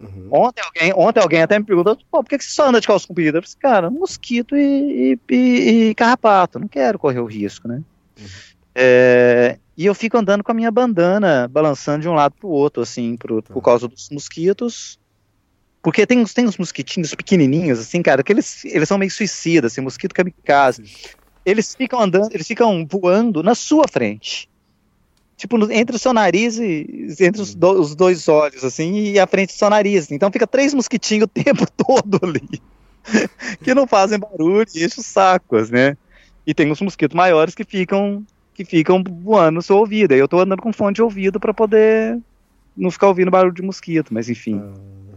Uhum. 0.00 0.28
Ontem 0.30 0.62
alguém, 0.62 0.92
ontem 0.94 1.20
alguém 1.20 1.42
até 1.42 1.58
me 1.58 1.64
perguntou, 1.64 1.96
pô, 2.10 2.22
por 2.22 2.28
que 2.28 2.38
que 2.38 2.44
você 2.44 2.50
só 2.52 2.68
anda 2.68 2.80
de 2.80 2.86
calça 2.86 3.06
comprida? 3.06 3.38
Eu 3.38 3.42
falei, 3.42 3.56
cara, 3.60 3.90
mosquito 3.90 4.56
e, 4.56 5.18
e- 5.28 5.34
e- 5.34 5.88
e 5.90 5.94
carrapato, 5.94 6.58
não 6.58 6.68
quero 6.68 6.98
correr 6.98 7.18
o 7.20 7.26
risco, 7.26 7.66
né? 7.66 7.82
É, 8.76 9.58
e 9.76 9.86
eu 9.86 9.94
fico 9.94 10.16
andando 10.16 10.44
com 10.44 10.52
a 10.52 10.54
minha 10.54 10.70
bandana, 10.70 11.48
balançando 11.48 12.02
de 12.02 12.08
um 12.08 12.14
lado 12.14 12.34
pro 12.38 12.48
outro, 12.48 12.82
assim, 12.82 13.16
pro- 13.16 13.42
por 13.42 13.62
causa 13.62 13.88
dos 13.88 14.08
mosquitos. 14.10 14.98
Porque 15.82 16.06
tem, 16.06 16.18
uns- 16.18 16.34
tem 16.34 16.46
uns 16.46 16.58
mosquitinhos 16.58 17.14
pequenininhos, 17.14 17.78
assim, 17.78 18.02
cara, 18.02 18.22
que 18.22 18.32
eles, 18.32 18.64
eles 18.64 18.88
são 18.88 18.98
meio 18.98 19.10
suicidas, 19.10 19.72
assim, 19.72 19.80
mosquito 19.80 20.14
kamikaze. 20.14 20.82
Eles 21.44 21.74
ficam 21.74 22.00
andando, 22.00 22.32
eles 22.32 22.46
ficam 22.46 22.86
voando 22.88 23.42
na 23.42 23.54
sua 23.54 23.84
frente. 23.88 24.48
Tipo, 25.38 25.56
entre 25.72 25.94
o 25.96 25.98
seu 25.98 26.12
nariz 26.12 26.58
e 26.58 27.14
entre 27.20 27.40
os, 27.40 27.54
do- 27.54 27.80
os 27.80 27.94
dois 27.94 28.26
olhos, 28.28 28.62
assim, 28.64 29.12
e 29.12 29.18
a 29.20 29.26
frente 29.26 29.54
do 29.54 29.56
seu 29.58 29.70
nariz. 29.70 30.10
Então 30.10 30.30
fica 30.32 30.46
três 30.46 30.74
mosquitinhos 30.74 31.24
o 31.24 31.28
tempo 31.32 31.64
todo 31.70 32.18
ali. 32.22 32.60
que 33.62 33.72
não 33.72 33.86
fazem 33.86 34.18
barulho 34.18 34.66
e 34.74 34.84
enchem 34.84 34.98
os 35.00 35.06
sacos, 35.06 35.70
né? 35.70 35.96
E 36.46 36.52
tem 36.52 36.70
os 36.70 36.80
mosquitos 36.80 37.14
maiores 37.16 37.54
que 37.54 37.64
ficam 37.64 38.22
que 38.52 38.64
ficam 38.64 39.02
voando 39.22 39.54
no 39.54 39.62
seu 39.62 39.76
ouvido. 39.76 40.12
Aí 40.12 40.18
eu 40.18 40.26
tô 40.26 40.40
andando 40.40 40.60
com 40.60 40.72
fone 40.72 40.92
de 40.94 41.00
ouvido 41.02 41.38
pra 41.38 41.54
poder 41.54 42.18
não 42.76 42.90
ficar 42.90 43.06
ouvindo 43.06 43.30
barulho 43.30 43.54
de 43.54 43.62
mosquito, 43.62 44.12
mas 44.12 44.28
enfim. 44.28 44.60
Ah. 44.60 45.14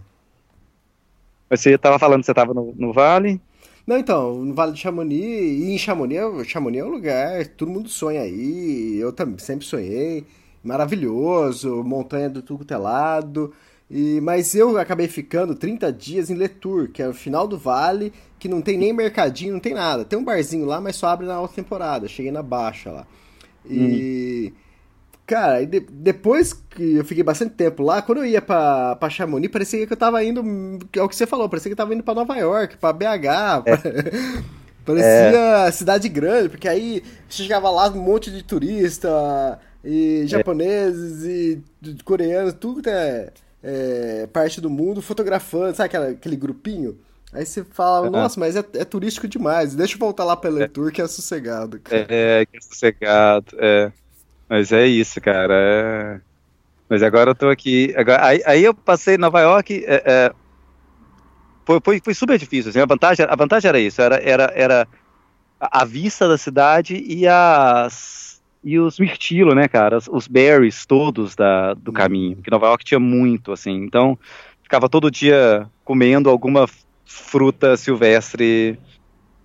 Mas 1.50 1.60
Você 1.62 1.78
tava 1.78 1.98
falando 2.00 2.20
que 2.22 2.28
você 2.28 2.34
tava 2.34 2.54
no, 2.54 2.74
no 2.78 2.94
vale? 2.94 3.42
Não, 3.86 3.98
então, 3.98 4.46
no 4.46 4.54
Vale 4.54 4.74
de 4.74 4.80
Chamonix, 4.80 5.22
e 5.24 5.74
em 5.74 5.78
Chamonix, 5.78 6.22
é- 6.22 6.44
Chamonix 6.44 6.84
é 6.84 6.88
um 6.88 6.92
lugar, 6.92 7.48
todo 7.48 7.72
mundo 7.72 7.90
sonha 7.90 8.22
aí, 8.22 8.98
eu 9.00 9.12
também 9.12 9.38
sempre 9.40 9.66
sonhei, 9.66 10.26
maravilhoso, 10.64 11.84
montanha 11.84 12.30
do 12.30 12.42
tudo 12.42 12.64
telado, 12.64 13.54
e, 13.90 14.22
mas 14.22 14.56
eu 14.56 14.78
acabei 14.78 15.08
ficando 15.08 15.56
30 15.56 15.92
dias 15.92 16.30
em 16.30 16.36
Letour, 16.36 16.90
que 16.90 17.02
é 17.02 17.10
o 17.10 17.14
final 17.14 17.48
do 17.48 17.58
vale, 17.58 18.14
que 18.40 18.48
não 18.48 18.62
tem 18.62 18.78
nem 18.78 18.94
mercadinho, 18.94 19.54
não 19.54 19.60
tem 19.60 19.74
nada, 19.74 20.06
tem 20.06 20.18
um 20.18 20.24
barzinho 20.24 20.66
lá, 20.66 20.80
mas 20.80 20.96
só 20.96 21.08
abre 21.08 21.26
na 21.28 21.36
alta 21.36 21.56
temporada, 21.56 22.08
cheguei 22.08 22.32
na 22.32 22.42
baixa 22.44 22.92
lá. 22.92 23.08
E... 23.66 24.54
Cara, 25.26 25.62
e 25.62 25.66
de- 25.66 25.80
depois 25.90 26.52
que 26.54 26.96
eu 26.98 27.06
fiquei 27.06 27.24
bastante 27.24 27.54
tempo 27.54 27.84
lá, 27.84 28.02
quando 28.02 28.18
eu 28.20 28.26
ia 28.26 28.42
pra, 28.42 28.96
pra 28.98 29.10
Chamonix, 29.10 29.52
parecia 29.52 29.88
que 29.88 29.94
eu 29.94 29.98
tava 29.98 30.24
indo. 30.24 30.42
É 30.96 31.02
o 31.02 31.08
que 31.08 31.16
você 31.16 31.26
falou, 31.26 31.48
parecia 31.48 31.70
que 31.70 31.74
eu 31.74 31.78
tava 31.78 31.94
indo 31.94 32.04
pra 32.04 32.14
Nova 32.14 32.36
York, 32.38 32.78
pra 32.78 32.92
BH. 32.92 33.64
pra- 33.64 33.82
parecia 34.86 35.72
cidade 35.72 36.10
grande, 36.10 36.50
porque 36.50 36.68
aí 36.68 37.04
você 37.30 37.44
chegava 37.44 37.70
lá 37.70 37.88
um 37.90 38.02
monte 38.02 38.32
de 38.32 38.44
turista, 38.44 39.60
e 39.84 40.24
japoneses, 40.28 41.24
e 41.24 41.62
de- 41.80 42.04
coreanos, 42.04 42.54
tudo 42.54 42.82
que 42.82 42.90
é. 42.90 43.32
é, 43.64 44.28
parte 44.34 44.60
do 44.60 44.70
mundo 44.70 45.02
fotografando, 45.02 45.76
sabe 45.76 45.86
aquela, 45.88 46.10
aquele 46.10 46.36
grupinho? 46.36 46.98
Aí 47.34 47.46
você 47.46 47.64
fala, 47.64 48.10
nossa, 48.10 48.38
mas 48.40 48.56
é, 48.58 48.66
é, 48.74 48.84
turístico 48.84 49.28
demais, 49.28 49.74
deixa 49.74 49.96
eu 49.96 50.00
voltar 50.00 50.26
lá 50.26 50.36
pela 50.36 50.64
é. 50.64 50.68
Tour 50.68 50.92
que 50.92 51.02
é 51.02 51.08
sossegado. 51.08 51.80
Cara. 51.80 52.06
É, 52.10 52.46
que 52.46 52.58
é 52.58 52.62
sossegado, 52.62 53.56
é. 53.60 53.92
Mas 54.52 54.74
é 54.74 54.86
isso, 54.86 55.22
cara. 55.22 55.54
É... 55.54 56.20
Mas 56.90 57.02
agora 57.02 57.30
eu 57.30 57.36
tô 57.36 57.48
aqui. 57.48 57.94
Agora, 57.96 58.26
aí, 58.26 58.42
aí 58.46 58.66
eu 58.66 58.74
passei 58.74 59.18
Nova 59.18 59.40
York. 59.40 59.82
É, 59.88 60.04
é, 60.06 60.34
foi, 61.64 61.80
foi, 61.82 62.02
foi, 62.04 62.14
super 62.14 62.38
difícil. 62.38 62.70
Assim, 62.70 62.82
a, 62.82 62.86
vantagem, 62.86 63.26
a 63.30 63.36
vantagem 63.38 63.70
era 63.70 63.80
isso: 63.80 64.02
era, 64.02 64.18
era, 64.18 64.52
era 64.54 64.88
a 65.58 65.86
vista 65.86 66.28
da 66.28 66.38
cidade 66.38 66.98
e 66.98 67.26
as 67.26 68.42
e 68.62 68.78
os 68.78 69.00
mirtilo, 69.00 69.56
né, 69.56 69.70
cara? 69.70 70.00
Os, 70.12 70.28
berries 70.28 70.86
todos 70.86 71.34
da, 71.34 71.74
do 71.74 71.88
uhum. 71.88 71.94
caminho. 71.94 72.36
Porque 72.36 72.52
Nova 72.52 72.68
York 72.68 72.84
tinha 72.84 73.00
muito, 73.00 73.54
assim. 73.54 73.86
Então, 73.86 74.20
ficava 74.62 74.90
todo 74.90 75.10
dia 75.10 75.66
comendo 75.86 76.30
alguma 76.30 76.68
fruta 77.06 77.78
silvestre 77.78 78.78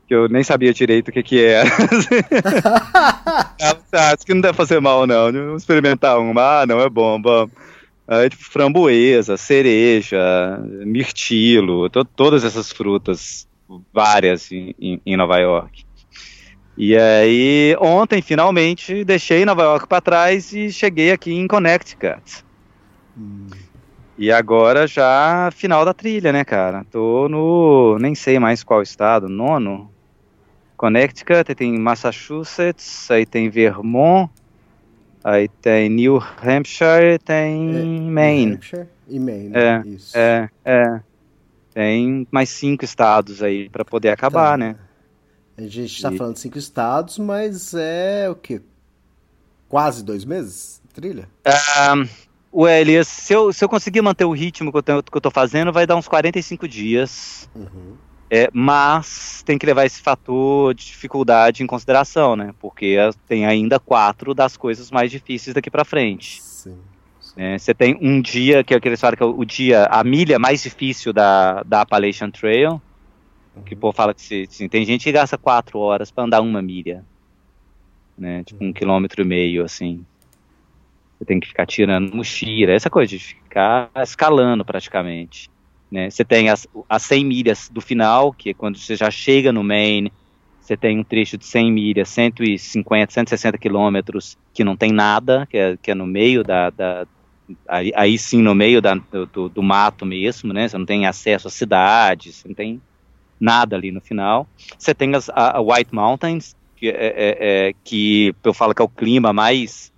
que 0.07 0.15
eu 0.15 0.29
nem 0.29 0.43
sabia 0.43 0.73
direito 0.73 1.09
o 1.09 1.13
que 1.13 1.23
que 1.23 1.45
era. 1.45 1.69
Acho 3.93 4.25
que 4.25 4.35
não 4.35 4.41
deve 4.41 4.57
fazer 4.57 4.81
mal, 4.81 5.07
não. 5.07 5.33
Vamos 5.33 5.63
experimentar 5.63 6.19
uma. 6.19 6.61
Ah, 6.61 6.67
não, 6.67 6.81
é 6.81 6.89
bom, 6.89 7.21
vamos. 7.21 7.51
Aí, 8.09 8.31
tipo, 8.31 8.45
framboesa, 8.45 9.37
cereja, 9.37 10.17
mirtilo, 10.85 11.91
to 11.91 12.05
todas 12.05 12.45
essas 12.45 12.71
frutas, 12.71 13.49
várias 13.93 14.53
em, 14.53 15.01
em, 15.05 15.17
Nova 15.17 15.39
York. 15.39 15.85
E 16.79 16.97
aí, 16.97 17.77
ontem, 17.81 18.23
finalmente, 18.23 19.03
deixei 19.03 19.45
Nova 19.45 19.63
York 19.63 19.89
para 19.89 20.01
trás 20.01 20.53
e 20.53 20.71
cheguei 20.71 21.11
aqui 21.11 21.33
em 21.33 21.49
Connecticut. 21.49 22.45
Hum. 23.19 23.49
E 24.17 24.31
agora 24.31 24.87
já 24.87 25.51
final 25.53 25.85
da 25.85 25.93
trilha, 25.93 26.33
né, 26.33 26.45
cara? 26.45 26.87
Tô 26.91 27.29
no. 27.29 27.99
nem 27.99 28.15
sei 28.15 28.39
mais 28.39 28.63
qual 28.63 28.83
estado, 28.83 29.29
nono? 29.29 29.91
Connecticut, 30.77 31.55
tem 31.55 31.79
Massachusetts, 31.79 33.11
aí 33.11 33.25
tem 33.25 33.49
Vermont, 33.49 34.31
aí 35.25 35.49
tem 35.49 35.89
New 35.89 36.19
Hampshire, 36.19 37.19
tem 37.25 37.77
é, 37.77 37.85
Maine. 37.85 38.47
New 38.47 38.55
Hampshire 38.57 38.89
e 39.09 39.19
Maine, 39.21 39.53
é, 39.55 39.83
isso. 39.87 40.17
É, 40.17 40.51
é. 40.65 41.01
Tem 41.73 42.27
mais 42.31 42.49
cinco 42.49 42.85
estados 42.85 43.43
aí 43.43 43.69
para 43.69 43.85
poder 43.85 44.11
acabar, 44.11 44.53
tá. 44.53 44.57
né? 44.57 44.77
A 45.59 45.63
gente 45.63 45.95
está 45.95 46.13
e... 46.13 46.19
falando 46.19 46.37
cinco 46.37 46.59
estados, 46.59 47.19
mas 47.19 47.75
é 47.75 48.29
o 48.31 48.35
quê? 48.35 48.61
Quase 49.69 50.05
dois 50.05 50.25
meses 50.25 50.81
trilha? 50.97 51.29
Um, 51.95 52.09
o 52.51 52.67
Elias, 52.67 53.07
se 53.07 53.35
eu, 53.35 53.53
se 53.53 53.63
eu 53.63 53.69
conseguir 53.69 54.01
manter 54.01 54.25
o 54.25 54.33
ritmo 54.33 54.73
que 54.73 54.79
eu, 54.79 54.83
tô, 54.83 55.03
que 55.03 55.17
eu 55.17 55.21
tô 55.21 55.31
fazendo, 55.31 55.73
vai 55.73 55.87
dar 55.87 55.97
uns 55.97 56.09
45 56.09 56.67
dias. 56.67 57.49
Uhum. 57.55 57.97
É, 58.29 58.49
mas 58.53 59.43
tem 59.45 59.57
que 59.57 59.67
levar 59.67 59.85
esse 59.85 60.01
fator 60.01 60.75
de 60.75 60.87
dificuldade 60.87 61.63
em 61.63 61.67
consideração, 61.67 62.35
né? 62.35 62.53
Porque 62.59 62.97
tem 63.29 63.47
ainda 63.47 63.79
quatro 63.79 64.35
das 64.35 64.57
coisas 64.57 64.91
mais 64.91 65.11
difíceis 65.11 65.55
daqui 65.55 65.71
para 65.71 65.85
frente. 65.85 66.43
Sim. 66.43 66.77
É, 67.37 67.57
você 67.57 67.73
tem 67.73 67.97
um 68.01 68.21
dia, 68.21 68.65
que 68.65 68.75
é 68.75 68.79
aquele 68.79 68.97
que 68.97 69.23
é 69.23 69.27
o 69.27 69.45
dia, 69.45 69.85
a 69.85 70.03
milha 70.03 70.39
mais 70.39 70.63
difícil 70.63 71.13
da, 71.13 71.63
da 71.63 71.83
Appalachian 71.83 72.31
Trail, 72.31 72.81
uhum. 73.55 73.63
que 73.63 73.77
pô, 73.77 73.93
fala 73.93 74.13
que 74.13 74.23
se, 74.23 74.49
assim, 74.51 74.69
tem 74.69 74.85
gente 74.85 75.05
que 75.05 75.13
gasta 75.13 75.39
quatro 75.39 75.79
horas 75.79 76.11
para 76.11 76.25
andar 76.25 76.41
uma 76.41 76.63
milha, 76.63 77.05
né? 78.19 78.43
Tipo 78.43 78.65
uhum. 78.65 78.71
um 78.71 78.73
quilômetro 78.73 79.23
e 79.23 79.25
meio, 79.25 79.65
assim. 79.65 80.05
Você 81.19 81.25
tem 81.27 81.39
que 81.39 81.47
ficar 81.47 81.67
tirando 81.67 82.15
mochila, 82.15 82.73
essa 82.73 82.91
coisa 82.91 83.11
de 83.11 83.19
ficar 83.19 83.91
escalando 83.97 84.65
praticamente. 84.65 85.49
Né? 85.91 86.11
Você 86.11 86.25
tem 86.25 86.49
as, 86.49 86.67
as 86.89 87.03
100 87.03 87.25
milhas 87.25 87.69
do 87.73 87.81
final, 87.81 88.33
que 88.33 88.51
é 88.51 88.55
quando 88.55 88.79
você 88.79 88.97
já 88.97 89.11
chega 89.11 89.53
no 89.53 89.63
Maine, 89.63 90.13
você 90.61 90.77
tem 90.77 90.99
um 90.99 91.05
trecho 91.05 91.39
de 91.39 91.47
100 91.47 91.71
milhas, 91.71 92.09
150, 92.09 93.13
160 93.13 93.57
quilômetros, 93.57 94.37
que 94.53 94.65
não 94.65 94.77
tem 94.77 94.91
nada, 94.91 95.47
que 95.47 95.57
é, 95.57 95.77
que 95.77 95.93
é 95.93 95.95
no 95.95 96.07
meio 96.07 96.43
da, 96.43 96.71
da 96.71 97.07
aí, 97.69 97.93
aí, 97.95 98.19
sim 98.19 98.43
no 98.43 98.55
meio 98.55 98.83
da, 98.83 98.95
do, 99.33 99.49
do, 99.49 99.63
mato 99.63 100.05
mesmo, 100.05 100.53
né? 100.53 100.67
Você 100.67 100.77
não 100.77 100.85
tem 100.85 101.07
acesso 101.07 101.47
à 101.47 101.51
cidade, 101.51 102.33
você 102.33 102.49
não 102.49 102.55
tem 102.55 102.83
nada 103.39 103.77
ali 103.77 103.93
no 103.93 104.01
final. 104.01 104.49
Você 104.77 104.93
tem 104.93 105.15
as 105.15 105.29
a, 105.29 105.59
a 105.59 105.61
White 105.61 105.95
Mountains, 105.95 106.57
que, 106.77 106.89
é, 106.89 106.93
é, 106.93 107.69
é, 107.69 107.73
que 107.85 108.35
eu 108.43 108.53
falo 108.53 108.75
que 108.75 108.83
é 108.83 108.85
o 108.85 108.89
clima 108.89 109.33
mais, 109.33 109.93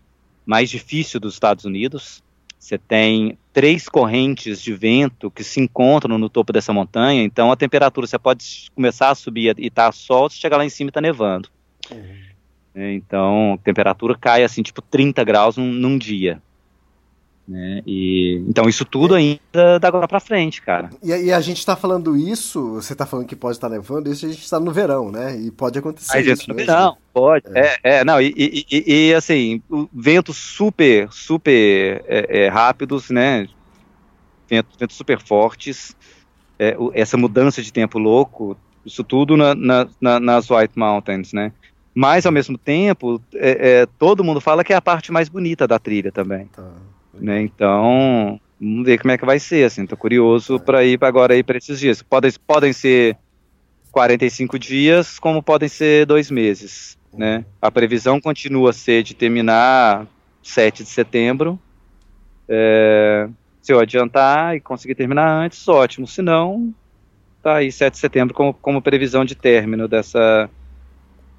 mais 0.45 0.68
difícil 0.68 1.18
dos 1.18 1.32
Estados 1.32 1.64
Unidos. 1.64 2.22
Você 2.59 2.77
tem 2.77 3.39
três 3.53 3.89
correntes 3.89 4.61
de 4.61 4.73
vento 4.75 5.31
que 5.31 5.45
se 5.45 5.61
encontram 5.61 6.19
no 6.19 6.29
topo 6.29 6.53
dessa 6.53 6.73
montanha, 6.73 7.23
então 7.23 7.53
a 7.53 7.57
temperatura 7.57 8.07
você 8.07 8.19
pode 8.19 8.71
começar 8.75 9.11
a 9.11 9.15
subir 9.15 9.55
e 9.59 9.71
tá 9.71 9.91
sol, 9.93 10.29
você 10.29 10.37
chega 10.37 10.57
lá 10.57 10.65
em 10.65 10.71
cima 10.71 10.89
e 10.89 10.93
tá 10.93 11.01
nevando. 11.01 11.49
Uhum. 11.91 12.29
Então, 12.75 13.55
a 13.55 13.59
temperatura 13.59 14.17
cai 14.17 14.45
assim, 14.45 14.63
tipo 14.63 14.81
30 14.81 15.25
graus 15.25 15.57
num, 15.57 15.73
num 15.73 15.99
dia. 15.99 16.41
Né? 17.49 17.83
E, 17.87 18.45
então 18.47 18.69
isso 18.69 18.85
tudo 18.85 19.15
ainda 19.15 19.79
da 19.81 19.89
agora 19.89 20.07
para 20.07 20.21
frente, 20.21 20.61
cara. 20.61 20.91
E, 21.03 21.09
e, 21.09 21.33
a 21.33 21.41
gente 21.41 21.57
está 21.57 21.75
falando 21.75 22.15
isso, 22.15 22.75
você 22.75 22.93
está 22.93 23.07
falando 23.07 23.27
que 23.27 23.35
pode 23.35 23.57
estar 23.57 23.71
tá 23.71 23.75
nevando, 23.75 24.13
isso 24.13 24.27
a 24.27 24.29
gente 24.29 24.43
está 24.43 24.61
no 24.61 24.71
verão, 24.71 25.11
né? 25.11 25.35
E 25.35 25.51
pode 25.51 25.79
acontecer. 25.79 26.15
A 26.15 26.21
gente 26.21 26.41
isso 26.41 26.51
no 26.51 26.55
mesmo. 26.55 26.71
verão, 26.71 26.99
pode. 27.11 27.47
É, 27.55 27.79
é, 27.83 27.95
é 27.97 28.05
não, 28.05 28.21
e, 28.21 28.35
e, 28.37 29.09
e, 29.09 29.15
assim, 29.15 29.63
ventos 29.91 30.37
super, 30.37 31.11
super 31.11 32.05
é, 32.07 32.45
é, 32.45 32.49
rápidos, 32.49 33.09
né? 33.09 33.49
Ventos, 34.47 34.77
ventos 34.79 34.97
super 34.97 35.19
fortes, 35.19 35.97
é, 36.59 36.77
essa 36.93 37.17
mudança 37.17 37.63
de 37.63 37.73
tempo 37.73 37.99
louco, 37.99 38.59
isso 38.85 39.03
tudo 39.03 39.39
na, 39.39 39.55
na, 39.55 39.89
na, 39.99 40.21
nas 40.21 40.51
White 40.51 40.79
Mountains, 40.79 41.33
né? 41.33 41.51
Mas 41.95 42.27
ao 42.27 42.33
mesmo 42.33 42.59
tempo, 42.59 43.21
todo 43.99 44.23
mundo 44.23 44.41
fala 44.41 44.63
que 44.63 44.73
é 44.73 44.77
a 44.77 44.83
parte 44.83 45.11
mais 45.11 45.31
bonita 45.31 45.67
da 45.67 45.79
trilha 45.79 46.13
também. 46.13 46.47
Tá. 46.55 46.71
Né? 47.15 47.43
Então, 47.43 48.41
vamos 48.61 48.85
ver 48.85 48.99
como 48.99 49.13
é 49.13 49.19
que 49.19 49.27
vai 49.27 49.39
ser, 49.39 49.65
assim, 49.65 49.87
tô 49.87 49.97
curioso 49.97 50.57
é. 50.57 50.59
para 50.59 50.85
ir 50.85 50.99
agora 51.03 51.35
aí 51.35 51.43
para 51.43 51.59
esses 51.59 51.79
dias. 51.79 52.03
Podem, 52.03 52.31
podem 52.47 52.73
ser 52.73 53.17
45 53.91 54.59
dias, 54.59 55.19
como 55.19 55.43
podem 55.43 55.69
ser 55.69 56.07
dois 56.07 56.31
meses, 56.31 56.99
uhum. 57.13 57.19
né? 57.21 57.45
A 57.61 57.71
previsão 57.71 58.21
continua 58.21 58.71
a 58.71 58.73
ser 58.73 59.03
de 59.03 59.15
terminar 59.15 60.07
7 60.43 60.85
de 60.85 60.89
setembro. 60.89 61.59
É, 62.49 63.29
se 63.61 63.73
eu 63.73 63.81
adiantar 63.81 64.57
e 64.57 64.61
conseguir 64.61 64.95
terminar 64.95 65.29
antes, 65.29 65.67
ótimo. 65.69 66.07
Se 66.07 66.23
não, 66.23 66.73
tá 67.43 67.57
aí 67.57 67.71
7 67.71 67.95
de 67.95 67.99
setembro 67.99 68.35
como, 68.35 68.55
como 68.55 68.83
previsão 68.83 69.25
de 69.25 69.35
término 69.35 69.87
dessa, 69.87 70.49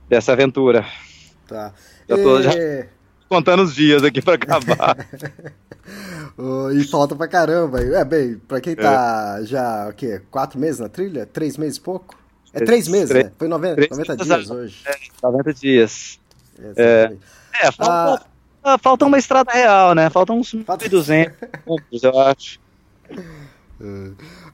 dessa 0.07 0.34
aventura. 0.34 0.86
Tá. 1.47 1.74
Já 2.07 2.15
tô, 2.15 2.41
já 2.41 2.51
contando 3.30 3.61
os 3.61 3.73
dias 3.75 4.03
aqui 4.03 4.21
para 4.21 4.34
acabar. 4.34 4.97
e 6.75 6.84
falta 6.86 7.15
pra 7.15 7.27
caramba. 7.27 7.80
É, 7.82 8.03
bem, 8.03 8.38
pra 8.39 8.59
quem 8.59 8.75
tá 8.75 9.38
é. 9.39 9.45
já, 9.45 9.88
o 9.89 9.93
quê? 9.93 10.21
Quatro 10.32 10.59
meses 10.59 10.80
na 10.80 10.89
trilha? 10.89 11.25
Três 11.25 11.55
meses 11.55 11.77
pouco? 11.77 12.17
É 12.51 12.65
três 12.65 12.88
meses, 12.88 13.09
três, 13.09 13.25
né? 13.25 13.32
Foi 13.38 13.47
90, 13.47 13.88
90 13.91 14.17
dias 14.17 14.49
hoje. 14.49 14.82
É, 14.88 14.95
90 15.21 15.53
dias. 15.53 16.19
É, 16.75 17.15
é 17.61 17.71
falta, 17.71 18.25
ah, 18.63 18.77
falta 18.77 19.05
uma 19.05 19.19
estrada 19.19 19.51
real, 19.51 19.93
né? 19.93 20.09
Faltam 20.09 20.39
uns 20.39 20.51
falta... 20.65 20.89
1.200 20.89 21.32
eu 22.01 22.19
acho. 22.19 22.59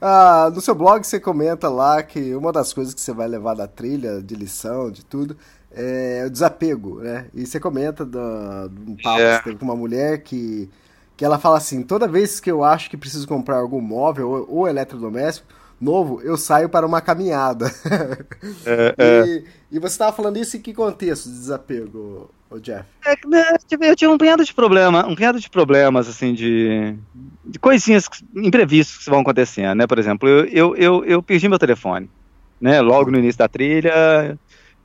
Ah, 0.00 0.50
no 0.54 0.60
seu 0.60 0.74
blog 0.74 1.04
você 1.04 1.18
comenta 1.18 1.68
lá 1.68 2.02
que 2.02 2.34
uma 2.34 2.52
das 2.52 2.72
coisas 2.72 2.94
que 2.94 3.00
você 3.00 3.12
vai 3.12 3.26
levar 3.26 3.54
da 3.54 3.66
trilha, 3.66 4.22
de 4.22 4.34
lição, 4.34 4.90
de 4.90 5.04
tudo, 5.04 5.36
é 5.76 6.24
o 6.26 6.30
desapego, 6.30 7.00
né? 7.00 7.26
E 7.34 7.46
você 7.46 7.60
comenta 7.60 8.04
do, 8.04 8.68
do 8.68 8.92
um 8.92 8.96
papo 8.96 9.20
é. 9.20 9.38
que 9.38 9.44
teve 9.44 9.56
com 9.56 9.66
uma 9.66 9.76
mulher 9.76 10.22
que, 10.22 10.70
que 11.16 11.24
ela 11.24 11.38
fala 11.38 11.58
assim: 11.58 11.82
toda 11.82 12.08
vez 12.08 12.40
que 12.40 12.50
eu 12.50 12.64
acho 12.64 12.88
que 12.88 12.96
preciso 12.96 13.28
comprar 13.28 13.58
algum 13.58 13.80
móvel 13.80 14.30
ou, 14.30 14.60
ou 14.60 14.68
eletrodoméstico 14.68 15.46
novo, 15.78 16.22
eu 16.22 16.38
saio 16.38 16.68
para 16.70 16.86
uma 16.86 17.00
caminhada. 17.02 17.66
É, 18.64 18.94
e, 18.98 19.38
é. 19.38 19.42
e, 19.70 19.78
você 19.78 19.92
estava 19.92 20.16
falando 20.16 20.38
isso 20.38 20.56
em 20.56 20.60
que 20.60 20.72
contexto 20.72 21.28
de 21.28 21.38
desapego, 21.38 22.30
o 22.50 22.58
Jeff? 22.58 22.84
É, 23.04 23.14
né, 23.26 23.56
eu 23.82 23.94
tive 23.94 24.10
um 24.10 24.16
punhado 24.18 24.42
de 24.42 24.54
problema, 24.54 25.06
um 25.06 25.14
punhado 25.14 25.38
de 25.38 25.50
problemas, 25.50 26.08
assim, 26.08 26.32
de, 26.32 26.96
de 27.44 27.58
coisinhas 27.58 28.08
imprevistas 28.34 29.04
que 29.04 29.10
vão 29.10 29.20
acontecendo, 29.20 29.76
né? 29.76 29.86
Por 29.86 29.98
exemplo, 29.98 30.26
eu, 30.26 30.46
eu, 30.46 30.76
eu, 30.76 31.04
eu 31.04 31.22
perdi 31.22 31.48
meu 31.48 31.58
telefone, 31.58 32.08
né? 32.58 32.80
Logo 32.80 33.10
no 33.10 33.18
início 33.18 33.38
da 33.38 33.48
trilha, 33.48 34.38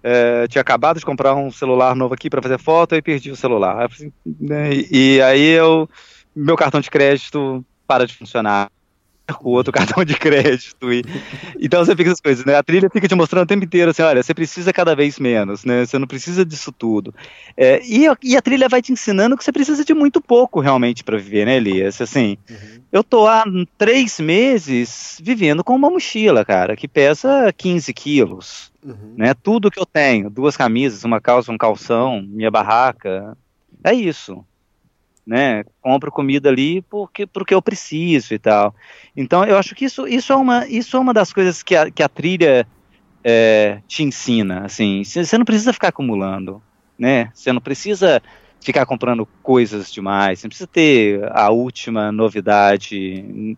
é, 0.04 0.48
tinha 0.48 0.62
acabado 0.62 1.00
de 1.00 1.06
comprar 1.06 1.36
um 1.36 1.52
celular 1.52 1.96
novo 1.96 2.14
aqui 2.14 2.30
para 2.30 2.42
fazer 2.42 2.58
foto 2.58 2.96
e 2.96 3.02
perdi 3.02 3.32
o 3.32 3.36
celular. 3.36 3.90
Né, 4.40 4.74
e, 4.74 5.16
e, 5.16 5.22
aí 5.22 5.50
eu, 5.50 5.90
meu 6.36 6.56
cartão 6.56 6.82
de 6.82 6.90
crédito 6.90 7.64
para 7.88 8.08
de 8.08 8.16
funcionar. 8.16 8.70
com 9.38 9.50
o 9.50 9.54
outro 9.54 9.72
cartão 9.74 10.04
de 10.04 10.16
crédito. 10.16 10.92
E, 10.92 11.04
então 11.60 11.84
você 11.84 11.96
fica 11.96 12.10
essas 12.10 12.22
coisas, 12.22 12.46
né? 12.46 12.56
A 12.56 12.64
trilha 12.64 12.90
fica 12.90 13.08
te 13.08 13.16
mostrando 13.16 13.44
o 13.44 13.48
tempo 13.48 13.64
inteiro 13.64 13.92
assim, 13.92 14.02
olha, 14.02 14.22
você 14.22 14.34
precisa 14.34 14.74
cada 14.74 14.96
vez 14.96 15.20
menos, 15.20 15.64
né? 15.64 15.86
Você 15.86 15.98
não 15.98 16.08
precisa 16.08 16.44
disso 16.44 16.72
tudo. 16.72 17.14
É, 17.56 17.82
e, 17.84 18.06
e, 18.24 18.36
a 18.36 18.42
trilha 18.42 18.68
vai 18.68 18.82
te 18.82 18.92
ensinando 18.92 19.38
que 19.38 19.44
você 19.44 19.52
precisa 19.52 19.86
de 19.86 19.94
muito 19.94 20.20
pouco 20.20 20.60
realmente 20.60 21.04
para 21.04 21.18
viver, 21.18 21.46
né, 21.46 21.58
Elias? 21.58 22.02
Assim, 22.02 22.38
uhum. 22.50 22.82
eu 22.92 23.04
tô 23.04 23.28
há 23.28 23.44
três 23.78 24.20
meses 24.20 25.20
vivendo 25.22 25.64
com 25.64 25.76
uma 25.76 25.90
mochila, 25.90 26.44
cara, 26.44 26.76
que 26.76 26.88
pesa 26.88 27.54
15 27.56 27.94
quilos. 27.94 28.71
Uhum. 28.84 29.14
Né? 29.18 29.34
Tudo 29.34 29.70
que 29.70 29.80
eu 29.80 29.86
tenho, 29.86 30.30
duas 30.30 30.58
camisas, 30.58 31.04
uma 31.04 31.22
calça, 31.22 31.52
um 31.52 31.58
calção, 31.58 32.22
minha 32.22 32.50
barraca, 32.50 33.38
é 33.84 33.94
isso 33.94 34.46
né? 35.26 35.64
Compro 35.82 36.12
comida 36.12 36.50
ali 36.50 36.82
porque, 36.82 37.26
porque 37.26 37.54
eu 37.54 37.62
preciso 37.62 38.34
e 38.34 38.40
tal. 38.40 38.74
Então 39.16 39.44
eu 39.46 39.58
acho 39.58 39.76
que 39.76 39.86
isso, 39.86 40.08
isso, 40.08 40.34
é, 40.34 40.36
uma, 40.36 40.68
isso 40.68 40.98
é 40.98 41.00
uma 41.00 41.14
das 41.14 41.32
coisas 41.32 41.62
que 41.64 41.76
a, 41.76 41.90
que 41.92 42.04
a 42.04 42.10
trilha 42.10 42.68
é, 43.24 43.80
te 43.88 44.04
ensina. 44.04 44.66
Assim, 44.66 45.04
você 45.04 45.38
não 45.38 45.46
precisa 45.46 45.74
ficar 45.74 45.90
acumulando, 45.90 46.62
né? 46.98 47.32
Você 47.34 47.52
não 47.54 47.62
precisa 47.62 48.22
ficar 48.60 48.86
comprando 48.86 49.28
coisas 49.42 49.92
demais. 49.92 50.40
Você 50.40 50.48
não 50.48 50.50
precisa 50.50 50.68
ter 50.68 51.22
a 51.32 51.50
última 51.50 52.12
novidade 52.12 53.56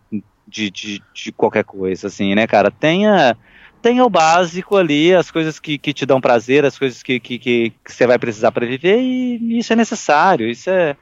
de, 0.48 0.70
de, 0.70 1.02
de 1.14 1.32
qualquer 1.32 1.64
coisa, 1.64 2.08
assim, 2.08 2.36
né, 2.36 2.46
cara? 2.46 2.70
Tenha 2.70 3.38
tenha 3.84 4.06
o 4.06 4.10
básico 4.10 4.78
ali, 4.78 5.14
as 5.14 5.30
coisas 5.30 5.60
que, 5.60 5.78
que 5.78 5.94
te 5.94 6.06
dão 6.06 6.22
prazer, 6.22 6.64
as 6.64 6.80
coisas 6.80 7.04
que, 7.04 7.20
que, 7.20 7.38
que, 7.38 7.74
você 7.86 8.08
vai 8.08 8.18
precisar 8.18 8.50
para 8.50 8.66
viver, 8.66 8.98
e 8.98 9.60
isso 9.60 9.74
é 9.74 9.76
necessário, 9.76 10.50
isso 10.50 10.70
é, 10.70 10.96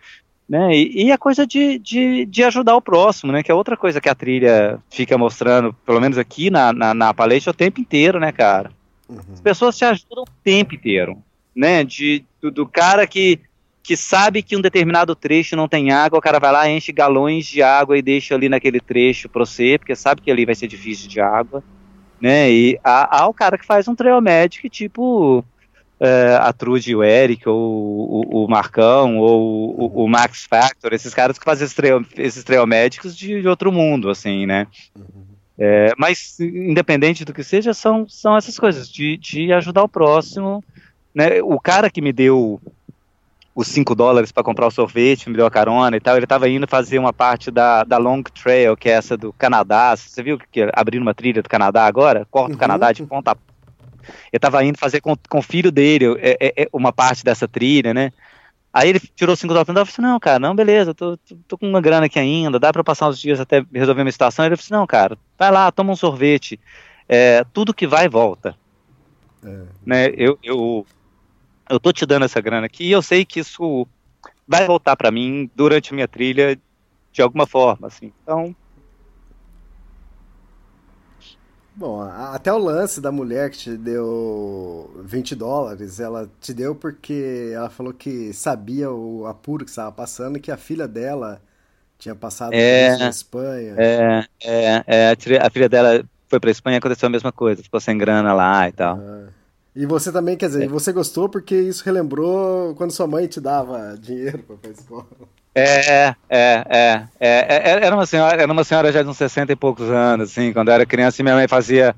né? 0.50 0.76
E, 0.76 1.06
e, 1.06 1.12
a 1.12 1.18
coisa 1.18 1.46
de, 1.46 1.78
de, 1.78 2.26
de, 2.26 2.44
ajudar 2.44 2.76
o 2.76 2.82
próximo, 2.82 3.32
né? 3.32 3.44
Que 3.44 3.52
é 3.52 3.54
outra 3.54 3.78
coisa 3.78 4.02
que 4.02 4.10
a 4.10 4.16
trilha 4.16 4.80
fica 4.90 5.16
mostrando, 5.16 5.72
pelo 5.86 6.02
menos 6.02 6.18
aqui 6.18 6.50
na, 6.50 6.74
na, 6.74 6.94
na 6.94 7.14
palestra, 7.14 7.52
o 7.52 7.54
tempo 7.54 7.80
inteiro, 7.80 8.20
né, 8.20 8.32
cara? 8.32 8.72
Uhum. 9.08 9.20
As 9.32 9.40
pessoas 9.40 9.78
te 9.78 9.86
ajudam 9.86 10.24
o 10.24 10.32
tempo 10.44 10.74
inteiro, 10.74 11.18
né? 11.56 11.84
De, 11.84 12.26
do, 12.42 12.50
do, 12.50 12.68
cara 12.68 13.06
que, 13.06 13.40
que 13.84 13.96
sabe 13.96 14.42
que 14.42 14.58
um 14.58 14.62
determinado 14.62 15.16
trecho 15.16 15.56
não 15.56 15.68
tem 15.68 15.92
água, 15.92 16.18
o 16.18 16.22
cara 16.22 16.40
vai 16.40 16.52
lá, 16.52 16.68
enche 16.68 16.92
galões 16.92 17.46
de 17.46 17.62
água 17.62 17.96
e 17.96 18.02
deixa 18.02 18.34
ali 18.34 18.50
naquele 18.50 18.80
trecho 18.80 19.30
pra 19.30 19.46
você, 19.46 19.78
porque 19.78 19.96
sabe 19.96 20.22
que 20.22 20.32
ali 20.32 20.46
vai 20.46 20.56
ser 20.56 20.68
difícil 20.68 21.08
de 21.08 21.22
água, 21.22 21.64
né? 22.22 22.52
E 22.52 22.80
há, 22.84 23.22
há 23.22 23.28
o 23.28 23.34
cara 23.34 23.58
que 23.58 23.66
faz 23.66 23.88
um 23.88 23.96
trail 23.96 24.22
magic, 24.22 24.70
tipo 24.70 25.40
uh, 26.02 26.38
a 26.42 26.54
Trude 26.54 26.96
o 26.96 27.04
Eric, 27.04 27.48
ou 27.48 27.58
o, 27.58 28.46
o 28.46 28.48
Marcão, 28.48 29.18
ou 29.18 29.76
o, 29.80 30.04
o, 30.04 30.08
Max 30.08 30.46
Factor, 30.46 30.94
esses 30.94 31.14
caras 31.14 31.38
que 31.38 31.46
fazem 31.46 31.66
esses 31.66 31.76
trail, 31.76 32.06
esses 32.18 32.44
trail 32.44 32.66
de, 33.16 33.42
de, 33.42 33.48
outro 33.48 33.72
mundo, 33.72 34.10
assim, 34.10 34.46
né? 34.46 34.68
É, 35.58 35.94
mas, 35.98 36.40
independente 36.40 37.24
do 37.24 37.34
que 37.34 37.44
seja, 37.44 37.74
são, 37.74 38.08
são 38.10 38.36
essas 38.36 38.58
coisas, 38.58 38.90
de, 38.90 39.16
de 39.18 39.54
ajudar 39.54 39.84
o 39.84 39.90
próximo. 39.90 40.64
Né? 41.14 41.42
O 41.44 41.60
cara 41.60 41.90
que 41.90 42.02
me 42.02 42.12
deu 42.12 42.60
os 43.54 43.68
5 43.68 43.94
dólares 43.94 44.32
para 44.32 44.44
comprar 44.44 44.68
o 44.68 44.72
sorvete, 44.72 45.30
me 45.30 45.36
deu 45.36 45.46
a 45.46 45.52
carona 45.52 45.98
e 45.98 46.00
tal, 46.00 46.16
ele 46.16 46.26
estava 46.26 46.48
indo 46.48 46.68
fazer 46.68 47.00
uma 47.00 47.12
parte 47.12 47.52
da, 47.52 47.84
da 47.84 47.98
Long 47.98 48.24
Trail, 48.24 48.78
que 48.78 48.90
é 48.90 48.94
essa 48.94 49.18
do 49.18 49.34
Canadá. 49.34 49.96
Você 49.96 50.24
viu 50.24 50.40
que 50.52 50.70
abrindo 50.74 51.02
uma 51.02 51.14
trilha 51.14 51.42
do 51.42 51.50
Canadá 51.50 51.86
agora? 51.86 52.26
Corta 52.32 52.52
uhum. 52.52 52.56
o 52.56 52.60
Canadá 52.60 52.92
de 52.92 53.04
ponta 53.04 53.32
a 53.32 53.38
eu 54.32 54.40
tava 54.40 54.64
indo 54.64 54.78
fazer 54.78 55.02
com, 55.02 55.16
com 55.30 55.40
o 55.40 55.44
filho 55.44 55.72
dele 55.72 56.06
é, 56.20 56.38
é, 56.40 56.64
é 56.64 56.70
uma 56.74 56.92
parte 56.92 57.24
dessa 57.24 57.48
trilha, 57.48 57.94
né? 57.94 58.12
Aí 58.74 58.90
ele 58.90 59.00
tirou 59.00 59.36
cinco 59.36 59.54
dólares 59.54 59.68
e 59.70 59.74
falou 59.74 59.84
assim, 59.84 60.02
não, 60.02 60.20
cara, 60.20 60.40
não, 60.40 60.56
beleza, 60.56 60.94
tô, 60.94 61.18
tô, 61.18 61.36
tô, 61.48 61.58
com 61.58 61.68
uma 61.68 61.82
grana 61.82 62.06
aqui 62.06 62.18
ainda, 62.18 62.58
dá 62.58 62.72
para 62.72 62.84
passar 62.84 63.10
uns 63.10 63.20
dias 63.20 63.40
até 63.40 63.66
resolver 63.74 64.02
uma 64.02 64.12
situação. 64.12 64.46
Ele 64.46 64.56
falou 64.56 64.64
assim, 64.64 64.74
não, 64.74 64.88
cara, 64.88 65.18
vai 65.38 65.52
lá, 65.52 65.70
toma 65.72 65.92
um 65.92 65.96
sorvete. 65.96 66.58
É, 67.08 67.44
tudo 67.52 67.74
que 67.74 67.86
vai, 67.86 68.08
volta. 68.08 68.56
É. 69.44 69.62
Né, 69.86 70.08
eu, 70.16 70.40
eu, 70.42 70.86
eu 71.70 71.80
tô 71.80 71.92
te 71.92 72.06
dando 72.06 72.26
essa 72.26 72.42
grana 72.42 72.66
aqui 72.66 72.86
e 72.86 72.92
eu 72.92 73.02
sei 73.02 73.26
que 73.26 73.40
isso 73.40 73.88
vai 74.48 74.66
voltar 74.66 74.96
para 74.96 75.12
mim 75.12 75.50
durante 75.56 75.92
a 75.92 75.96
minha 75.96 76.08
trilha 76.08 76.60
de 77.12 77.22
alguma 77.22 77.46
forma, 77.46 77.88
assim. 77.88 78.12
Então, 78.24 78.56
Bom, 81.74 82.02
até 82.02 82.52
o 82.52 82.58
lance 82.58 83.00
da 83.00 83.12
mulher 83.12 83.50
que 83.50 83.58
te 83.58 83.78
deu 83.78 84.92
20 85.04 85.36
dólares, 85.36 86.00
ela 86.00 86.30
te 86.40 86.54
deu 86.54 86.76
porque 86.76 87.52
ela 87.56 87.70
falou 87.70 87.94
que 87.94 88.34
sabia 88.34 88.92
o 88.92 89.26
apuro 89.26 89.64
que 89.64 89.72
estava 89.72 89.92
passando 89.92 90.38
e 90.38 90.42
que 90.42 90.52
a 90.52 90.58
filha 90.58 90.88
dela 90.88 91.42
tinha 91.98 92.14
passado 92.14 92.54
é, 92.54 92.98
na 92.98 93.10
Espanha. 93.10 93.76
É, 93.78 94.26
é, 94.44 94.84
é, 94.86 95.12
a 95.42 95.50
filha 95.50 95.70
dela 95.70 96.04
foi 96.28 96.40
pra 96.40 96.52
Espanha 96.52 96.76
e 96.76 96.80
aconteceu 96.80 97.08
a 97.08 97.10
mesma 97.10 97.32
coisa, 97.32 97.64
ficou 97.64 97.80
sem 97.80 97.98
grana 97.98 98.34
lá 98.34 98.68
e 98.68 98.72
tal. 98.74 98.98
Uhum. 98.98 99.28
E 99.76 99.86
você 99.86 100.12
também, 100.12 100.36
quer 100.36 100.48
dizer, 100.48 100.66
é. 100.66 100.68
você 100.68 100.92
gostou 100.92 101.30
porque 101.30 101.56
isso 101.56 101.84
relembrou 101.86 102.76
quando 102.76 102.92
sua 102.92 103.08
mãe 103.08 103.28
te 103.28 103.40
dava 103.40 103.96
dinheiro 103.98 104.40
pra 104.40 104.56
ir 104.56 104.60
pra 104.60 104.72
escola. 104.72 105.08
É, 105.54 106.16
é, 106.30 106.64
é, 106.70 107.06
é, 107.20 107.86
Era 107.86 107.96
uma 107.96 108.06
senhora, 108.06 108.42
era 108.42 108.52
uma 108.52 108.64
senhora 108.64 108.92
já 108.92 109.02
de 109.02 109.10
uns 109.10 109.18
60 109.18 109.52
e 109.52 109.56
poucos 109.56 109.90
anos, 109.90 110.32
assim, 110.32 110.54
quando 110.54 110.70
eu 110.70 110.74
era 110.74 110.86
criança, 110.86 111.22
e 111.22 111.24
minha 111.24 111.36
mãe 111.36 111.48
fazia 111.48 111.96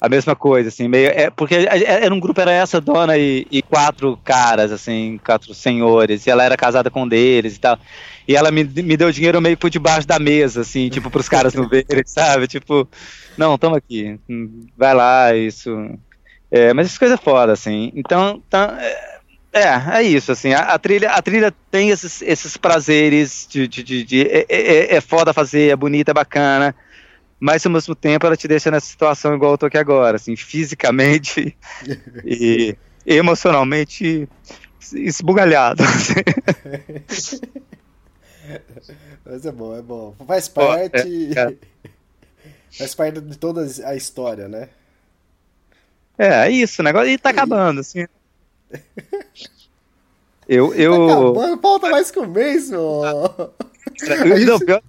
a 0.00 0.08
mesma 0.08 0.36
coisa, 0.36 0.68
assim, 0.68 0.88
meio. 0.88 1.08
É, 1.08 1.30
porque 1.30 1.54
era 1.54 2.14
um 2.14 2.20
grupo, 2.20 2.40
era 2.40 2.52
essa 2.52 2.80
dona 2.80 3.16
e, 3.16 3.46
e, 3.50 3.62
quatro 3.62 4.18
caras, 4.24 4.70
assim, 4.70 5.18
quatro 5.24 5.52
senhores, 5.54 6.26
e 6.26 6.30
ela 6.30 6.44
era 6.44 6.56
casada 6.56 6.90
com 6.90 7.02
um 7.02 7.08
deles 7.08 7.56
e 7.56 7.60
tal. 7.60 7.78
E 8.28 8.36
ela 8.36 8.50
me, 8.50 8.64
me 8.64 8.96
deu 8.96 9.10
dinheiro 9.10 9.40
meio 9.40 9.56
por 9.56 9.70
debaixo 9.70 10.06
da 10.06 10.18
mesa, 10.18 10.60
assim, 10.60 10.88
tipo, 10.88 11.10
pros 11.10 11.28
caras 11.28 11.54
não 11.54 11.68
verem, 11.68 12.02
sabe? 12.06 12.46
Tipo, 12.46 12.88
não, 13.36 13.56
toma 13.58 13.78
aqui, 13.78 14.18
vai 14.76 14.94
lá, 14.94 15.34
isso. 15.34 15.70
É, 16.50 16.72
mas 16.72 16.88
isso 16.88 16.98
coisa 16.98 17.16
foda, 17.16 17.52
assim. 17.52 17.92
Então, 17.94 18.42
tá, 18.48 18.76
é, 18.80 19.16
é, 19.56 19.98
é 19.98 20.02
isso, 20.02 20.30
assim, 20.32 20.52
a, 20.52 20.60
a, 20.74 20.78
trilha, 20.78 21.10
a 21.10 21.22
trilha 21.22 21.52
tem 21.70 21.90
esses, 21.90 22.20
esses 22.22 22.56
prazeres 22.56 23.46
de, 23.48 23.66
de, 23.66 23.82
de, 23.82 24.04
de 24.04 24.22
é, 24.22 24.46
é, 24.48 24.60
é, 24.60 24.94
é, 24.96 25.00
foda 25.00 25.32
fazer, 25.32 25.70
é 25.70 25.76
bonita, 25.76 26.10
é 26.10 26.14
bacana, 26.14 26.74
mas 27.40 27.64
ao 27.64 27.72
mesmo 27.72 27.94
tempo 27.94 28.26
ela 28.26 28.36
te 28.36 28.46
deixa 28.46 28.70
nessa 28.70 28.86
situação 28.86 29.34
igual 29.34 29.52
eu 29.52 29.58
tô 29.58 29.66
aqui 29.66 29.78
agora, 29.78 30.16
assim, 30.16 30.36
fisicamente 30.36 31.56
e 32.24 32.76
emocionalmente 33.06 34.28
esbugalhado. 34.92 35.82
Assim. 35.82 36.14
mas 39.24 39.46
é 39.46 39.52
bom, 39.52 39.76
é 39.76 39.82
bom. 39.82 40.14
Faz 40.26 40.48
parte. 40.48 41.30
É, 41.36 41.40
é. 41.40 41.54
Faz 42.76 42.94
parte 42.94 43.20
de 43.22 43.38
toda 43.38 43.66
a 43.86 43.96
história, 43.96 44.48
né? 44.48 44.68
É, 46.18 46.46
é 46.46 46.50
isso, 46.50 46.80
o 46.80 46.84
negócio 46.84 47.08
e 47.08 47.18
tá 47.18 47.30
acabando, 47.30 47.80
assim. 47.80 48.06
Eu. 50.48 50.74
eu... 50.74 51.06
Tá 51.06 51.12
acabando, 51.12 51.60
falta 51.60 51.90
mais 51.90 52.10
que 52.10 52.18
um 52.18 52.26
mês, 52.26 52.70
meu. 52.70 53.02
Não, 54.46 54.58
pior, 54.58 54.82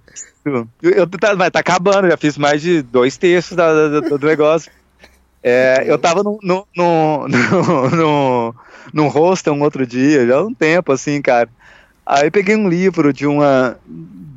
eu, 0.44 0.66
eu, 0.82 1.06
tá, 1.06 1.34
mas 1.34 1.50
tá 1.50 1.60
acabando, 1.60 2.08
já 2.08 2.16
fiz 2.16 2.36
mais 2.36 2.60
de 2.60 2.82
dois 2.82 3.16
terços 3.16 3.56
da, 3.56 3.88
da, 3.88 4.00
do 4.00 4.26
negócio. 4.26 4.70
É, 5.42 5.84
eu 5.86 5.98
tava 5.98 6.22
no, 6.22 6.38
no, 6.42 6.66
no, 6.76 7.28
no, 7.28 7.90
no, 7.90 8.54
no 8.92 9.08
hostel 9.08 9.54
um 9.54 9.62
outro 9.62 9.86
dia, 9.86 10.26
já 10.26 10.36
há 10.36 10.42
um 10.42 10.54
tempo, 10.54 10.92
assim, 10.92 11.22
cara. 11.22 11.48
Aí 12.04 12.30
peguei 12.30 12.56
um 12.56 12.68
livro 12.68 13.12
de 13.12 13.26
uma 13.26 13.78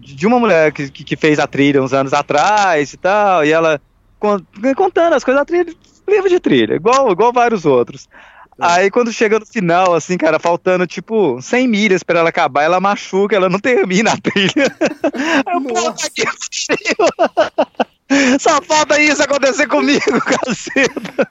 de 0.02 0.28
uma 0.28 0.40
mulher 0.40 0.72
que, 0.72 0.90
que 0.90 1.16
fez 1.16 1.40
a 1.40 1.48
trilha 1.48 1.82
uns 1.82 1.94
anos 1.94 2.14
atrás 2.14 2.94
e 2.94 2.98
tal, 2.98 3.46
e 3.46 3.52
ela 3.52 3.82
contando 4.76 5.14
as 5.14 5.24
coisas 5.24 5.42
da 5.42 5.46
trilha, 5.46 5.74
livro 6.12 6.30
de 6.30 6.40
trilha, 6.40 6.76
igual, 6.76 7.12
igual 7.12 7.34
vários 7.34 7.66
outros. 7.66 8.08
Aí 8.60 8.92
quando 8.92 9.12
chega 9.12 9.40
no 9.40 9.46
final, 9.46 9.96
assim, 9.96 10.18
cara, 10.18 10.38
faltando 10.38 10.86
tipo 10.86 11.42
100 11.42 11.68
milhas 11.68 12.04
pra 12.04 12.20
ela 12.20 12.30
acabar, 12.30 12.64
ela 12.64 12.80
machuca, 12.80 13.36
ela 13.36 13.50
não 13.50 13.60
termina 13.60 14.12
a 14.12 14.18
trilha. 14.18 14.76
Aí 15.48 15.56
eu, 15.56 15.62
Só 18.40 18.62
falta 18.62 19.02
isso 19.02 19.24
acontecer 19.24 19.68
comigo, 19.68 20.20
caceta. 20.22 21.28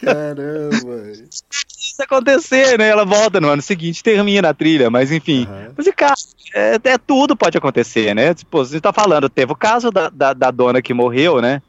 Caramba. 0.00 1.12
Isso 1.12 2.00
acontecer, 2.00 2.78
né? 2.78 2.88
Ela 2.88 3.04
volta 3.04 3.40
no 3.40 3.48
ano 3.48 3.60
seguinte, 3.60 4.02
termina 4.02 4.50
a 4.50 4.54
trilha, 4.54 4.88
mas 4.88 5.10
enfim. 5.10 5.46
Uhum. 5.50 5.72
Mas, 5.76 5.88
cara, 5.96 6.14
é, 6.54 6.78
é, 6.84 6.98
tudo 6.98 7.36
pode 7.36 7.58
acontecer, 7.58 8.14
né? 8.14 8.34
Tipo, 8.34 8.58
você 8.58 8.80
tá 8.80 8.92
falando, 8.92 9.28
teve 9.28 9.52
o 9.52 9.56
caso 9.56 9.90
da, 9.90 10.08
da, 10.08 10.32
da 10.32 10.50
dona 10.50 10.80
que 10.80 10.94
morreu, 10.94 11.42
né? 11.42 11.60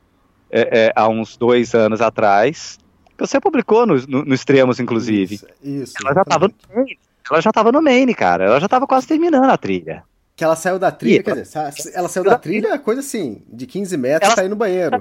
É, 0.56 0.86
é, 0.86 0.94
há 0.96 1.10
uns 1.10 1.36
dois 1.36 1.74
anos 1.74 2.00
atrás. 2.00 2.78
Você 3.18 3.40
publicou 3.40 3.88
no, 3.88 3.96
no, 4.08 4.24
no 4.24 4.36
Extremos, 4.36 4.80
inclusive. 4.80 5.36
Isso, 5.36 5.48
isso 5.64 5.94
ela 6.04 6.14
já 6.14 6.24
tava 6.24 6.48
no 6.48 6.54
Maine. 6.76 7.00
Ela 7.32 7.42
já 7.42 7.52
tava 7.52 7.72
no 7.72 7.82
Maine, 7.82 8.14
cara. 8.14 8.46
Ela 8.46 8.60
já 8.60 8.68
tava 8.68 8.86
quase 8.86 9.08
terminando 9.08 9.50
a 9.50 9.58
trilha. 9.58 10.04
Que 10.36 10.44
ela 10.44 10.56
saiu 10.56 10.78
da 10.78 10.92
trilha, 10.92 11.20
e, 11.20 11.24
quer 11.24 11.42
dizer, 11.42 11.60
ela 11.94 12.08
saiu 12.08 12.24
da 12.24 12.38
trilha, 12.38 12.78
coisa 12.78 13.02
assim, 13.02 13.42
de 13.48 13.66
15 13.66 13.98
metros, 13.98 14.28
ela 14.28 14.36
saiu 14.36 14.50
no 14.50 14.56
banheiro. 14.56 15.00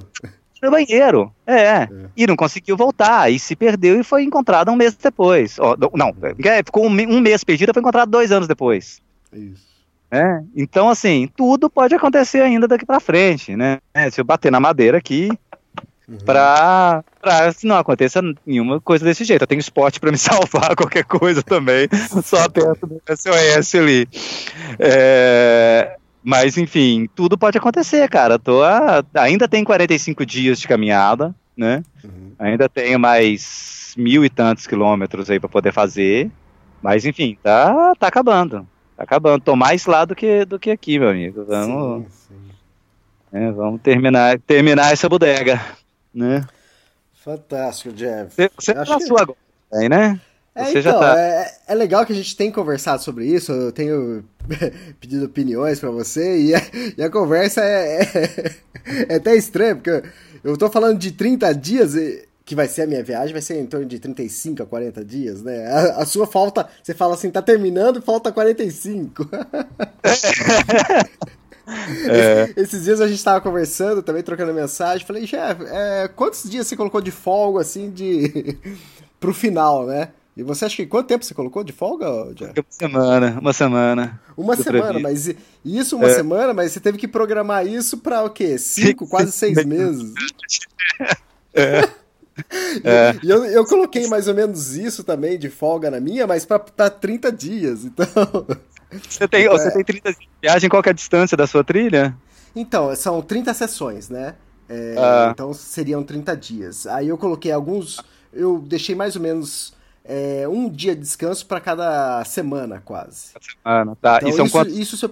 No 0.63 0.71
banheiro, 0.71 1.35
é, 1.47 1.61
é. 1.61 1.89
E 2.17 2.27
não 2.27 2.37
conseguiu 2.37 2.77
voltar, 2.77 3.33
e 3.33 3.39
se 3.39 3.57
perdeu 3.57 3.99
e 3.99 4.05
foi 4.05 4.23
encontrada 4.23 4.71
um 4.71 4.77
mês 4.77 4.95
depois. 4.95 5.59
Oh, 5.59 5.75
não, 5.97 6.15
é, 6.23 6.63
ficou 6.63 6.87
um, 6.87 6.91
um 6.91 7.21
mês 7.21 7.43
perdida, 7.43 7.73
foi 7.75 7.81
encontrada 7.81 8.11
dois 8.11 8.31
anos 8.31 8.47
depois. 8.47 9.01
Isso. 9.33 9.72
Né? 10.13 10.45
Então, 10.55 10.91
assim, 10.91 11.27
tudo 11.35 11.71
pode 11.71 11.95
acontecer 11.95 12.43
ainda 12.43 12.69
daqui 12.69 12.85
para 12.85 13.01
frente, 13.01 13.57
né? 13.57 13.79
Se 14.11 14.21
eu 14.21 14.25
bater 14.27 14.53
na 14.53 14.61
madeira 14.61 14.99
aqui, 14.99 15.31
uhum. 16.07 16.19
pra, 16.19 17.03
pra 17.19 17.51
não 17.65 17.77
aconteça 17.77 18.21
nenhuma 18.45 18.79
coisa 18.79 19.07
desse 19.07 19.25
jeito. 19.25 19.41
Eu 19.41 19.47
tenho 19.47 19.59
esporte 19.59 19.99
para 19.99 20.13
me 20.13 20.19
salvar, 20.21 20.77
qualquer 20.77 21.05
coisa 21.05 21.43
também, 21.43 21.89
só 22.23 22.47
perto 22.47 22.87
do 22.87 23.01
SOS 23.09 23.75
ali. 23.75 24.07
É, 24.79 25.97
mas, 26.23 26.59
enfim, 26.59 27.09
tudo 27.15 27.39
pode 27.39 27.57
acontecer, 27.57 28.07
cara. 28.11 28.39
Tô 28.39 28.63
a, 28.63 29.03
ainda 29.15 29.49
tem 29.49 29.65
45 29.65 30.27
dias 30.27 30.61
de 30.61 30.69
caminhada, 30.69 31.35
né? 31.57 31.83
Uhum. 32.05 32.33
Ainda 32.39 32.69
tenho 32.69 33.01
mais 33.01 33.95
mil 33.97 34.23
e 34.27 34.29
tantos 34.29 34.67
quilômetros 34.67 35.31
aí 35.31 35.41
para 35.41 35.49
poder 35.49 35.73
fazer. 35.73 36.31
Mas, 36.83 37.07
enfim, 37.07 37.39
tá, 37.43 37.95
tá 37.99 38.09
acabando. 38.09 38.67
Tá 39.03 39.05
acabando. 39.05 39.43
Tô 39.43 39.57
mais 39.57 39.85
lá 39.85 40.05
do 40.05 40.15
que, 40.15 40.45
do 40.45 40.61
que 40.61 40.71
aqui, 40.71 40.97
meu 40.97 41.09
amigo. 41.09 41.45
Vamos, 41.45 42.05
sim, 42.05 42.37
sim. 43.33 43.37
É, 43.37 43.51
vamos 43.51 43.81
terminar, 43.83 44.39
terminar 44.39 44.93
essa 44.93 45.09
bodega, 45.09 45.61
né? 46.15 46.47
Fantástico, 47.13 47.93
Jeff. 47.93 48.33
Você, 48.37 48.51
você 48.57 48.75
passou 48.75 49.17
que... 49.17 49.23
agora, 49.23 49.39
aí, 49.73 49.89
né? 49.89 50.21
É, 50.55 50.67
Você 50.67 50.81
então, 50.81 51.01
tá... 51.01 51.19
é, 51.19 51.51
é, 51.67 51.75
legal 51.75 52.05
que 52.05 52.13
a 52.13 52.17
gente 52.17 52.37
tem 52.37 52.53
conversado 52.53 53.03
sobre 53.03 53.27
isso, 53.27 53.51
eu 53.51 53.73
tenho 53.73 54.23
pedido 55.01 55.25
opiniões 55.25 55.81
para 55.81 55.91
você, 55.91 56.39
e 56.39 56.55
a, 56.55 56.61
e 56.99 57.03
a 57.03 57.11
conversa 57.11 57.63
é, 57.65 58.03
é, 58.03 58.55
é, 59.15 59.17
até 59.17 59.35
estranha, 59.35 59.75
porque 59.75 60.03
eu 60.45 60.57
tô 60.59 60.71
falando 60.71 60.99
de 60.99 61.11
30 61.11 61.53
dias, 61.55 61.95
que 62.45 62.55
vai 62.55 62.69
ser 62.69 62.83
a 62.83 62.87
minha 62.87 63.03
viagem, 63.03 63.33
vai 63.33 63.43
ser 63.43 63.59
em 63.59 63.67
torno 63.67 63.87
de 63.87 63.99
35 63.99 64.63
a 64.63 64.67
40 64.67 65.05
dias, 65.05 65.43
né? 65.43 65.67
A, 65.67 66.03
a 66.03 66.07
sua 66.07 66.27
falta, 66.27 66.69
você 66.83 66.95
fala 66.95 67.15
assim, 67.15 67.31
tá 67.31 67.43
terminando, 67.43 68.03
falta 68.03 68.33
45. 68.33 69.29
É. 72.11 72.53
Esses 72.61 72.85
dias 72.85 73.01
a 73.01 73.07
gente 73.07 73.23
tava 73.23 73.41
conversando, 73.41 74.03
também 74.03 74.23
trocando 74.23 74.53
mensagem, 74.53 75.07
falei, 75.07 75.25
Jeff, 75.25 75.65
é, 75.69 76.09
quantos 76.09 76.51
dias 76.51 76.67
você 76.67 76.77
colocou 76.77 77.01
de 77.01 77.13
folga, 77.13 77.61
assim, 77.61 77.91
de... 77.91 78.59
pro 79.21 79.33
final, 79.33 79.87
né? 79.87 80.09
E 80.37 80.43
você 80.43 80.65
acha 80.65 80.77
que 80.77 80.87
quanto 80.87 81.07
tempo 81.07 81.25
você 81.25 81.35
colocou 81.35 81.63
de 81.63 81.73
folga, 81.73 82.33
Jeff? 82.35 82.53
Uma 82.59 82.65
semana, 82.71 83.39
uma 83.41 83.53
semana. 83.53 84.21
Uma 84.37 84.57
semana, 84.57 84.99
mas 84.99 85.31
isso 85.65 85.97
uma 85.97 86.09
é. 86.09 86.15
semana, 86.15 86.55
mas 86.55 86.73
você 86.73 86.81
teve 86.81 86.99
que 86.99 87.07
programar 87.07 87.67
isso 87.67 87.99
para 87.99 88.25
o 88.25 88.31
quê? 88.31 88.59
Cinco, 88.59 89.07
quase 89.07 89.31
seis 89.33 89.65
meses. 89.65 90.13
É. 91.55 92.02
É. 92.85 93.15
E 93.23 93.29
eu, 93.29 93.45
eu 93.45 93.65
coloquei 93.67 94.07
mais 94.09 94.27
ou 94.27 94.35
menos 94.35 94.75
isso 94.75 95.05
também 95.05 95.39
de 95.39 95.51
folga 95.51 95.91
na 95.91 96.01
minha, 96.01 96.27
mas 96.27 96.47
para 96.47 96.89
30 96.89 97.31
dias, 97.31 97.85
então. 97.85 98.07
Você 99.09 99.29
tem, 99.29 99.49
você 99.49 99.71
tem 99.71 99.85
30 99.85 100.03
dias 100.13 100.19
de 100.19 100.29
viagem, 100.41 100.71
qual 100.71 100.83
é 100.85 100.91
a 100.91 100.95
distância 100.95 101.37
da 101.37 101.47
sua 101.47 101.63
trilha? 101.63 102.17
Então, 102.57 102.95
são 102.97 103.21
30 103.21 103.55
sessões, 103.55 104.09
né? 104.09 104.35
É, 104.69 104.95
ah. 104.99 105.31
Então 105.33 105.53
seriam 105.53 106.03
30 106.03 106.37
dias. 106.37 106.87
Aí 106.87 107.09
eu 107.09 107.19
coloquei 107.19 107.53
alguns. 107.53 108.01
Eu 108.33 108.59
deixei 108.59 108.95
mais 108.95 109.17
ou 109.17 109.23
menos 109.23 109.75
é, 110.05 110.49
um 110.49 110.69
dia 110.69 110.95
de 110.95 111.03
descanso 111.03 111.47
para 111.47 111.61
cada 111.61 112.25
semana, 112.25 112.81
quase. 112.85 113.33
Semana, 113.63 113.97
tá. 114.01 114.17
Então, 114.17 114.29
e 114.29 114.33
são 114.33 114.47
isso, 114.47 114.53
quantos... 114.53 114.79
isso 114.79 114.97
se 114.97 115.09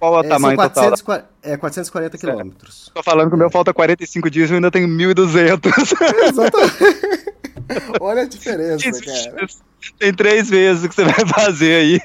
Qual 0.00 0.16
é 0.16 0.26
o 0.26 0.28
tamanho 0.28 0.56
400, 0.56 1.02
total? 1.02 1.28
É 1.42 1.58
440 1.58 2.16
quilômetros. 2.16 2.90
Tô 2.94 3.02
falando 3.02 3.28
que 3.28 3.34
o 3.34 3.38
meu 3.38 3.50
falta 3.50 3.74
45 3.74 4.30
dias 4.30 4.48
e 4.48 4.54
eu 4.54 4.56
ainda 4.56 4.70
tenho 4.70 4.88
1.200. 4.88 5.60
Exatamente. 6.26 7.30
Olha 8.00 8.22
a 8.22 8.26
diferença, 8.26 8.90
cara. 8.90 9.46
Tem 9.98 10.14
três 10.14 10.48
vezes 10.48 10.84
o 10.84 10.88
que 10.88 10.94
você 10.94 11.04
vai 11.04 11.26
fazer 11.26 11.74
aí. 11.74 12.00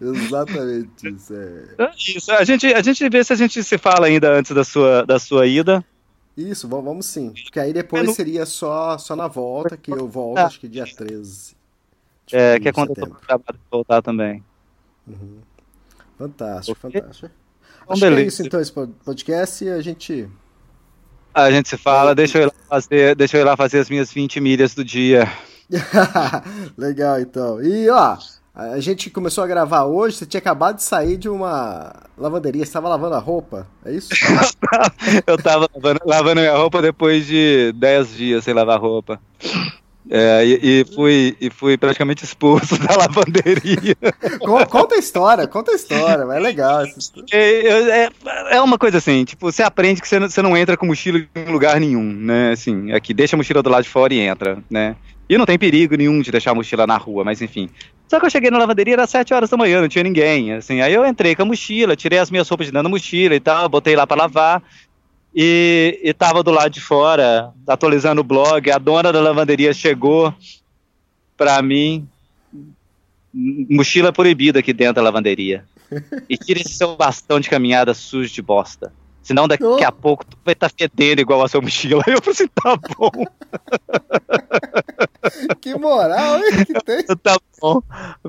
Exatamente 0.00 1.08
isso. 1.08 1.34
É. 1.78 1.90
Isso, 1.96 2.32
a 2.32 2.42
gente, 2.42 2.66
a 2.66 2.82
gente 2.82 3.08
vê 3.08 3.22
se 3.22 3.32
a 3.32 3.36
gente 3.36 3.62
se 3.62 3.78
fala 3.78 4.06
ainda 4.06 4.32
antes 4.32 4.50
da 4.50 4.64
sua, 4.64 5.06
da 5.06 5.18
sua 5.20 5.46
ida. 5.46 5.84
Isso, 6.36 6.68
vamos 6.68 7.06
sim. 7.06 7.30
Porque 7.30 7.60
aí 7.60 7.72
depois 7.72 8.04
não... 8.04 8.12
seria 8.12 8.44
só, 8.44 8.98
só 8.98 9.14
na 9.14 9.28
volta, 9.28 9.76
que 9.76 9.92
eu 9.92 10.08
volto, 10.08 10.38
ah. 10.38 10.46
acho 10.46 10.58
que 10.58 10.66
dia 10.66 10.84
13. 10.84 11.54
É, 12.32 12.58
que 12.58 12.68
é 12.68 12.72
quando 12.72 12.90
eu 12.90 13.06
tô 13.06 13.54
voltar 13.70 14.02
também. 14.02 14.42
Uhum. 15.06 15.38
Fantástico, 16.24 16.78
fantástico. 16.80 17.26
Então, 17.26 17.92
acho 17.92 18.00
beleza. 18.00 18.16
que 18.16 18.24
é 18.24 18.28
isso 18.28 18.42
então, 18.42 18.60
esse 18.60 18.72
podcast, 18.72 19.64
e 19.64 19.68
a 19.68 19.80
gente... 19.82 20.28
A 21.34 21.50
gente 21.50 21.68
se 21.68 21.76
fala, 21.76 22.14
deixa 22.14 22.38
eu, 22.38 22.42
ir 22.42 22.46
lá 22.46 22.52
fazer, 22.68 23.14
deixa 23.16 23.36
eu 23.36 23.40
ir 23.42 23.44
lá 23.44 23.56
fazer 23.56 23.80
as 23.80 23.90
minhas 23.90 24.12
20 24.12 24.40
milhas 24.40 24.74
do 24.74 24.84
dia. 24.84 25.30
Legal, 26.78 27.20
então. 27.20 27.60
E, 27.62 27.90
ó, 27.90 28.16
a 28.54 28.78
gente 28.78 29.10
começou 29.10 29.42
a 29.42 29.46
gravar 29.46 29.84
hoje, 29.84 30.16
você 30.16 30.26
tinha 30.26 30.38
acabado 30.38 30.76
de 30.76 30.84
sair 30.84 31.16
de 31.16 31.28
uma 31.28 31.92
lavanderia, 32.16 32.64
você 32.64 32.68
estava 32.68 32.88
lavando 32.88 33.16
a 33.16 33.18
roupa, 33.18 33.66
é 33.84 33.92
isso? 33.92 34.10
eu 35.26 35.34
estava 35.34 35.68
lavando, 35.74 36.00
lavando 36.06 36.40
minha 36.40 36.56
roupa 36.56 36.80
depois 36.80 37.26
de 37.26 37.72
10 37.72 38.14
dias 38.14 38.44
sem 38.44 38.54
lavar 38.54 38.80
roupa. 38.80 39.20
É, 40.10 40.44
e, 40.44 40.60
e, 40.62 40.84
fui, 40.94 41.36
e 41.40 41.48
fui 41.48 41.78
praticamente 41.78 42.24
expulso 42.24 42.76
da 42.86 42.96
lavanderia. 42.96 43.96
Conta 44.68 44.96
a 44.96 44.98
história, 44.98 45.46
conta 45.46 45.72
a 45.72 45.74
história, 45.74 46.22
é 46.22 46.40
legal. 46.40 46.84
É, 47.32 48.04
é, 48.04 48.10
é, 48.50 48.60
uma 48.60 48.78
coisa 48.78 48.98
assim, 48.98 49.24
tipo, 49.24 49.50
você 49.50 49.62
aprende 49.62 50.00
que 50.00 50.08
você 50.08 50.18
não, 50.18 50.28
você 50.28 50.42
não 50.42 50.56
entra 50.56 50.76
com 50.76 50.86
mochila 50.86 51.20
em 51.34 51.50
lugar 51.50 51.80
nenhum, 51.80 52.02
né? 52.02 52.52
Assim, 52.52 52.92
aqui 52.92 53.14
deixa 53.14 53.34
a 53.34 53.38
mochila 53.38 53.62
do 53.62 53.70
lado 53.70 53.82
de 53.82 53.88
fora 53.88 54.12
e 54.12 54.20
entra, 54.20 54.58
né? 54.70 54.96
E 55.28 55.38
não 55.38 55.46
tem 55.46 55.58
perigo 55.58 55.96
nenhum 55.96 56.20
de 56.20 56.30
deixar 56.30 56.50
a 56.50 56.54
mochila 56.54 56.86
na 56.86 56.96
rua, 56.96 57.24
mas 57.24 57.40
enfim. 57.40 57.68
Só 58.08 58.20
que 58.20 58.26
eu 58.26 58.30
cheguei 58.30 58.50
na 58.50 58.58
lavanderia, 58.58 58.94
era 58.94 59.06
7 59.06 59.32
horas 59.32 59.50
da 59.50 59.56
manhã, 59.56 59.80
não 59.80 59.88
tinha 59.88 60.04
ninguém. 60.04 60.52
Assim, 60.52 60.80
aí 60.80 60.92
eu 60.92 61.06
entrei 61.06 61.34
com 61.34 61.42
a 61.42 61.46
mochila, 61.46 61.96
tirei 61.96 62.18
as 62.18 62.30
minhas 62.30 62.48
roupas 62.48 62.66
de 62.66 62.72
dentro 62.72 62.84
da 62.84 62.88
mochila 62.90 63.34
e 63.34 63.40
tal, 63.40 63.68
botei 63.68 63.96
lá 63.96 64.06
para 64.06 64.22
lavar. 64.22 64.62
E, 65.34 66.00
e 66.02 66.14
tava 66.14 66.42
do 66.42 66.52
lado 66.52 66.70
de 66.70 66.80
fora, 66.80 67.52
atualizando 67.66 68.20
o 68.20 68.24
blog. 68.24 68.70
A 68.70 68.78
dona 68.78 69.12
da 69.12 69.20
lavanderia 69.20 69.72
chegou 69.72 70.32
pra 71.36 71.60
mim. 71.60 72.08
Mochila 73.32 74.12
proibida 74.12 74.60
aqui 74.60 74.72
dentro 74.72 74.94
da 74.94 75.02
lavanderia. 75.02 75.64
E 76.28 76.36
tire 76.36 76.66
seu 76.68 76.96
bastão 76.96 77.40
de 77.40 77.50
caminhada 77.50 77.92
sujo 77.94 78.32
de 78.32 78.40
bosta. 78.40 78.92
Senão 79.24 79.48
daqui 79.48 79.64
oh. 79.64 79.82
a 79.82 79.90
pouco 79.90 80.22
tu 80.26 80.36
vai 80.44 80.52
estar 80.52 80.68
tá 80.68 80.74
fedendo 80.78 81.20
igual 81.20 81.42
a 81.42 81.48
sua 81.48 81.62
mochila. 81.62 82.02
Eu 82.06 82.20
falei 82.20 82.32
assim, 82.32 82.46
tá 82.48 82.76
bom. 82.76 83.10
que 85.62 85.74
moral, 85.78 86.36
hein? 86.36 86.64
Que 86.66 86.74
tem? 86.84 87.06
Tá 87.16 87.38
bom, 87.58 87.80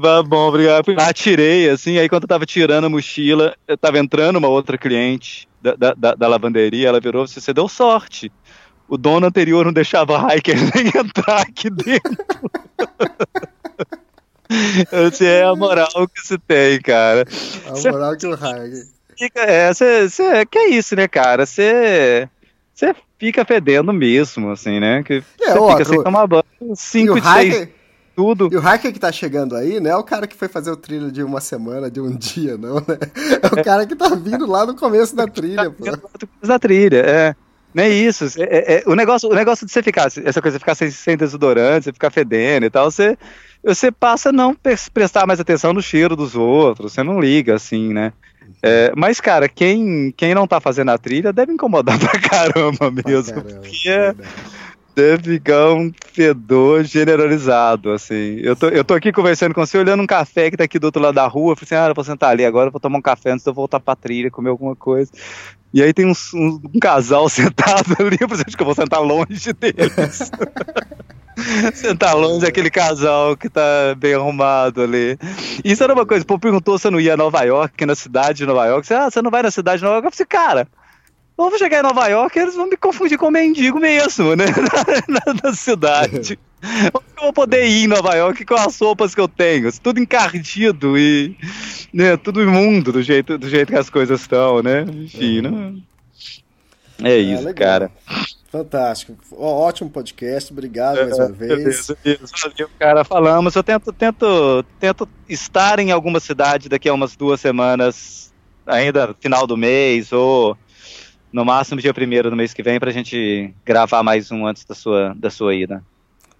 tá 0.01 0.23
bom, 0.23 0.47
obrigado. 0.47 0.85
Lá 0.95 1.11
tirei, 1.11 1.69
assim, 1.69 1.97
aí 1.97 2.07
quando 2.07 2.23
eu 2.23 2.29
tava 2.29 2.45
tirando 2.45 2.85
a 2.85 2.89
mochila, 2.89 3.53
eu 3.67 3.77
tava 3.77 3.99
entrando 3.99 4.37
uma 4.37 4.47
outra 4.47 4.77
cliente 4.77 5.49
da, 5.61 5.93
da, 5.93 6.15
da 6.15 6.27
lavanderia, 6.27 6.87
ela 6.87 7.01
virou, 7.01 7.27
você, 7.27 7.41
você 7.41 7.53
deu 7.53 7.67
sorte. 7.67 8.31
O 8.87 8.97
dono 8.97 9.27
anterior 9.27 9.65
não 9.65 9.73
deixava 9.73 10.33
hiker 10.33 10.55
nem 10.73 10.87
entrar 10.95 11.41
aqui 11.41 11.69
dentro. 11.69 12.15
eu 14.93 15.09
disse, 15.09 15.25
é 15.25 15.43
a 15.43 15.55
moral 15.55 16.07
que 16.07 16.21
você 16.21 16.37
tem, 16.37 16.79
cara. 16.79 17.25
A 17.67 17.91
moral 17.91 18.15
que 18.15 18.27
o 18.27 18.33
hiker 18.33 18.95
fica, 19.17 19.41
é, 19.41 19.73
cê, 19.73 20.09
cê, 20.09 20.45
que 20.45 20.57
é 20.57 20.69
isso, 20.69 20.95
né, 20.95 21.07
cara? 21.07 21.45
Você 21.45 22.29
você 22.73 22.93
fica 23.17 23.45
fedendo 23.45 23.93
mesmo, 23.93 24.51
assim, 24.51 24.79
né? 24.79 25.01
Que 25.01 25.23
é, 25.41 25.53
você 25.53 25.71
fica 25.71 25.85
sem 25.85 26.03
tomar 26.03 26.27
banho, 26.27 26.43
5 26.73 27.21
de 27.21 27.27
6, 27.27 27.69
tudo. 28.15 28.49
E 28.51 28.57
o 28.57 28.59
hacker 28.59 28.91
que 28.91 28.99
tá 28.99 29.11
chegando 29.11 29.55
aí, 29.55 29.79
não 29.79 29.91
é 29.91 29.95
o 29.95 30.03
cara 30.03 30.27
que 30.27 30.35
foi 30.35 30.47
fazer 30.47 30.71
o 30.71 30.77
trilho 30.77 31.11
de 31.11 31.23
uma 31.23 31.39
semana, 31.39 31.89
de 31.89 32.01
um 32.01 32.11
dia, 32.15 32.57
não, 32.57 32.75
né? 32.75 32.97
É 33.41 33.47
o 33.47 33.63
cara 33.63 33.85
que 33.85 33.95
tá 33.95 34.09
vindo 34.09 34.45
lá 34.45 34.65
no 34.65 34.75
começo 34.75 35.15
da 35.15 35.25
trilha, 35.27 35.71
pô. 35.71 35.85
Da 36.45 36.59
trilha, 36.59 36.97
é. 36.97 37.35
Nem 37.73 37.85
é 37.85 37.89
isso. 37.89 38.25
É, 38.39 38.43
é, 38.43 38.73
é, 38.75 38.83
o, 38.87 38.95
negócio, 38.95 39.29
o 39.29 39.35
negócio 39.35 39.65
de 39.65 39.71
você 39.71 39.83
ficar, 39.83 40.07
essa 40.07 40.41
coisa 40.41 40.57
de 40.57 40.59
ficar 40.59 40.75
sem, 40.75 40.89
sem 40.89 41.17
desodorante, 41.17 41.85
você 41.85 41.93
ficar 41.93 42.09
fedendo 42.09 42.65
e 42.65 42.69
tal, 42.69 42.89
você, 42.89 43.17
você 43.61 43.91
passa 43.91 44.29
a 44.29 44.33
não 44.33 44.55
prestar 44.93 45.27
mais 45.27 45.41
atenção 45.41 45.73
no 45.73 45.81
cheiro 45.81 46.15
dos 46.15 46.35
outros, 46.35 46.93
você 46.93 47.03
não 47.03 47.19
liga, 47.19 47.53
assim, 47.53 47.93
né? 47.93 48.13
É, 48.63 48.91
mas, 48.95 49.19
cara, 49.21 49.47
quem, 49.47 50.13
quem 50.15 50.33
não 50.33 50.47
tá 50.47 50.59
fazendo 50.59 50.89
a 50.91 50.97
trilha 50.97 51.31
deve 51.31 51.53
incomodar 51.53 51.97
pra 51.99 52.19
caramba 52.19 52.91
mesmo. 52.91 53.33
Pra 53.33 53.43
caramba, 53.43 53.61
porque 53.61 53.89
é 53.89 54.15
deve 54.95 55.33
ficar 55.33 55.73
um 55.73 55.91
fedor 56.13 56.83
generalizado, 56.83 57.91
assim. 57.91 58.39
Eu 58.39 58.55
tô, 58.55 58.69
eu 58.69 58.83
tô 58.83 58.93
aqui 58.93 59.11
conversando 59.11 59.53
com 59.53 59.65
você, 59.65 59.77
olhando 59.77 60.01
um 60.01 60.07
café 60.07 60.49
que 60.49 60.57
tá 60.57 60.63
aqui 60.63 60.79
do 60.79 60.85
outro 60.85 61.01
lado 61.01 61.15
da 61.15 61.27
rua. 61.27 61.55
Falei 61.55 61.65
assim, 61.65 61.75
ah, 61.75 61.89
eu 61.89 61.95
vou 61.95 62.03
sentar 62.03 62.31
ali 62.31 62.45
agora, 62.45 62.71
vou 62.71 62.79
tomar 62.79 62.97
um 62.97 63.01
café 63.01 63.31
antes 63.31 63.43
de 63.43 63.49
eu 63.49 63.53
voltar 63.53 63.79
pra 63.79 63.95
trilha, 63.95 64.31
comer 64.31 64.49
alguma 64.49 64.75
coisa. 64.75 65.11
E 65.73 65.83
aí 65.83 65.93
tem 65.93 66.05
um, 66.05 66.13
um, 66.33 66.61
um 66.73 66.79
casal 66.79 67.27
sentado 67.29 67.95
ali, 67.99 68.17
eu 68.19 68.29
falei, 68.29 68.45
acho 68.47 68.55
que 68.55 68.63
eu 68.63 68.65
vou 68.65 68.75
sentar 68.75 69.01
longe 69.01 69.51
deles. 69.51 70.31
sentar 71.75 72.15
longe 72.15 72.45
daquele 72.45 72.69
casal 72.69 73.35
que 73.35 73.49
tá 73.49 73.93
bem 73.97 74.13
arrumado 74.13 74.81
ali. 74.81 75.17
Isso 75.65 75.83
era 75.83 75.93
uma 75.93 76.05
coisa, 76.05 76.23
o 76.23 76.27
povo 76.27 76.39
perguntou 76.39 76.79
se 76.79 76.87
eu 76.87 76.91
não 76.91 77.01
ia 77.01 77.15
a 77.15 77.17
Nova 77.17 77.43
York, 77.43 77.85
na 77.85 77.95
cidade 77.95 78.37
de 78.37 78.45
Nova 78.45 78.65
York. 78.65 78.87
Você, 78.87 78.93
ah, 78.93 79.09
você 79.09 79.21
não 79.21 79.29
vai 79.29 79.43
na 79.43 79.51
cidade 79.51 79.79
de 79.79 79.83
Nova 79.83 79.97
York? 79.97 80.07
Eu 80.07 80.11
falei, 80.11 80.27
cara, 80.27 80.67
vamos 81.37 81.59
chegar 81.59 81.79
em 81.79 81.83
Nova 81.83 82.07
York 82.07 82.37
eles 82.37 82.55
vão 82.55 82.69
me 82.69 82.77
confundir 82.77 83.17
com 83.17 83.29
mendigo 83.31 83.79
mesmo, 83.79 84.35
né? 84.35 84.45
na, 85.07 85.19
na, 85.25 85.41
na 85.43 85.53
cidade. 85.53 86.39
vou 87.19 87.33
poder 87.33 87.65
ir 87.67 87.83
em 87.83 87.87
Nova 87.87 88.15
York 88.15 88.45
com 88.45 88.55
as 88.55 88.79
roupas 88.79 89.13
que 89.13 89.21
eu 89.21 89.27
tenho? 89.27 89.71
Tudo 89.79 89.99
encardido 89.99 90.97
e 90.97 91.35
né, 91.93 92.17
tudo 92.17 92.41
imundo 92.41 92.91
do 92.91 93.01
jeito, 93.01 93.37
do 93.37 93.49
jeito 93.49 93.71
que 93.71 93.77
as 93.77 93.89
coisas 93.89 94.21
estão, 94.21 94.61
né? 94.61 94.81
Enfim. 94.81 95.83
É, 97.03 97.11
é 97.11 97.17
isso, 97.17 97.53
cara. 97.53 97.91
Fantástico. 98.49 99.17
Ótimo 99.37 99.89
podcast, 99.89 100.53
obrigado 100.53 100.95
mais 100.95 101.17
uma 101.17 101.29
vez. 101.29 101.87
Valeu, 101.87 102.69
cara. 102.79 103.03
Falamos. 103.03 103.53
Eu 103.53 103.63
tento, 103.63 103.91
tento, 103.91 104.63
tento 104.79 105.09
estar 105.27 105.79
em 105.79 105.91
alguma 105.91 106.21
cidade 106.21 106.69
daqui 106.69 106.87
a 106.87 106.93
umas 106.93 107.17
duas 107.17 107.41
semanas, 107.41 108.33
ainda 108.65 109.13
final 109.19 109.45
do 109.45 109.57
mês, 109.57 110.13
ou 110.13 110.57
no 111.35 111.43
máximo 111.43 111.81
dia 111.81 111.93
primeiro 111.93 112.29
do 112.29 112.35
mês 112.35 112.53
que 112.53 112.63
vem, 112.63 112.79
pra 112.79 112.91
gente 112.91 113.53
gravar 113.65 114.01
mais 114.01 114.31
um 114.31 114.47
antes 114.47 114.63
da 114.63 114.73
sua, 114.73 115.13
da 115.17 115.29
sua 115.29 115.53
ida. 115.53 115.83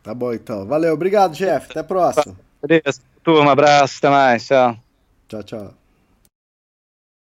Tá 0.02 0.14
bom, 0.14 0.32
então. 0.32 0.66
Valeu, 0.66 0.94
obrigado, 0.94 1.36
Jeff. 1.36 1.68
Até 1.70 1.82
a 1.82 1.84
próxima. 1.84 2.34
Beleza. 2.66 3.02
Turma, 3.22 3.52
abraço, 3.52 3.98
até 3.98 4.10
mais. 4.10 4.48
Tchau. 4.48 4.78
Tchau, 5.28 5.44
tchau. 5.44 5.85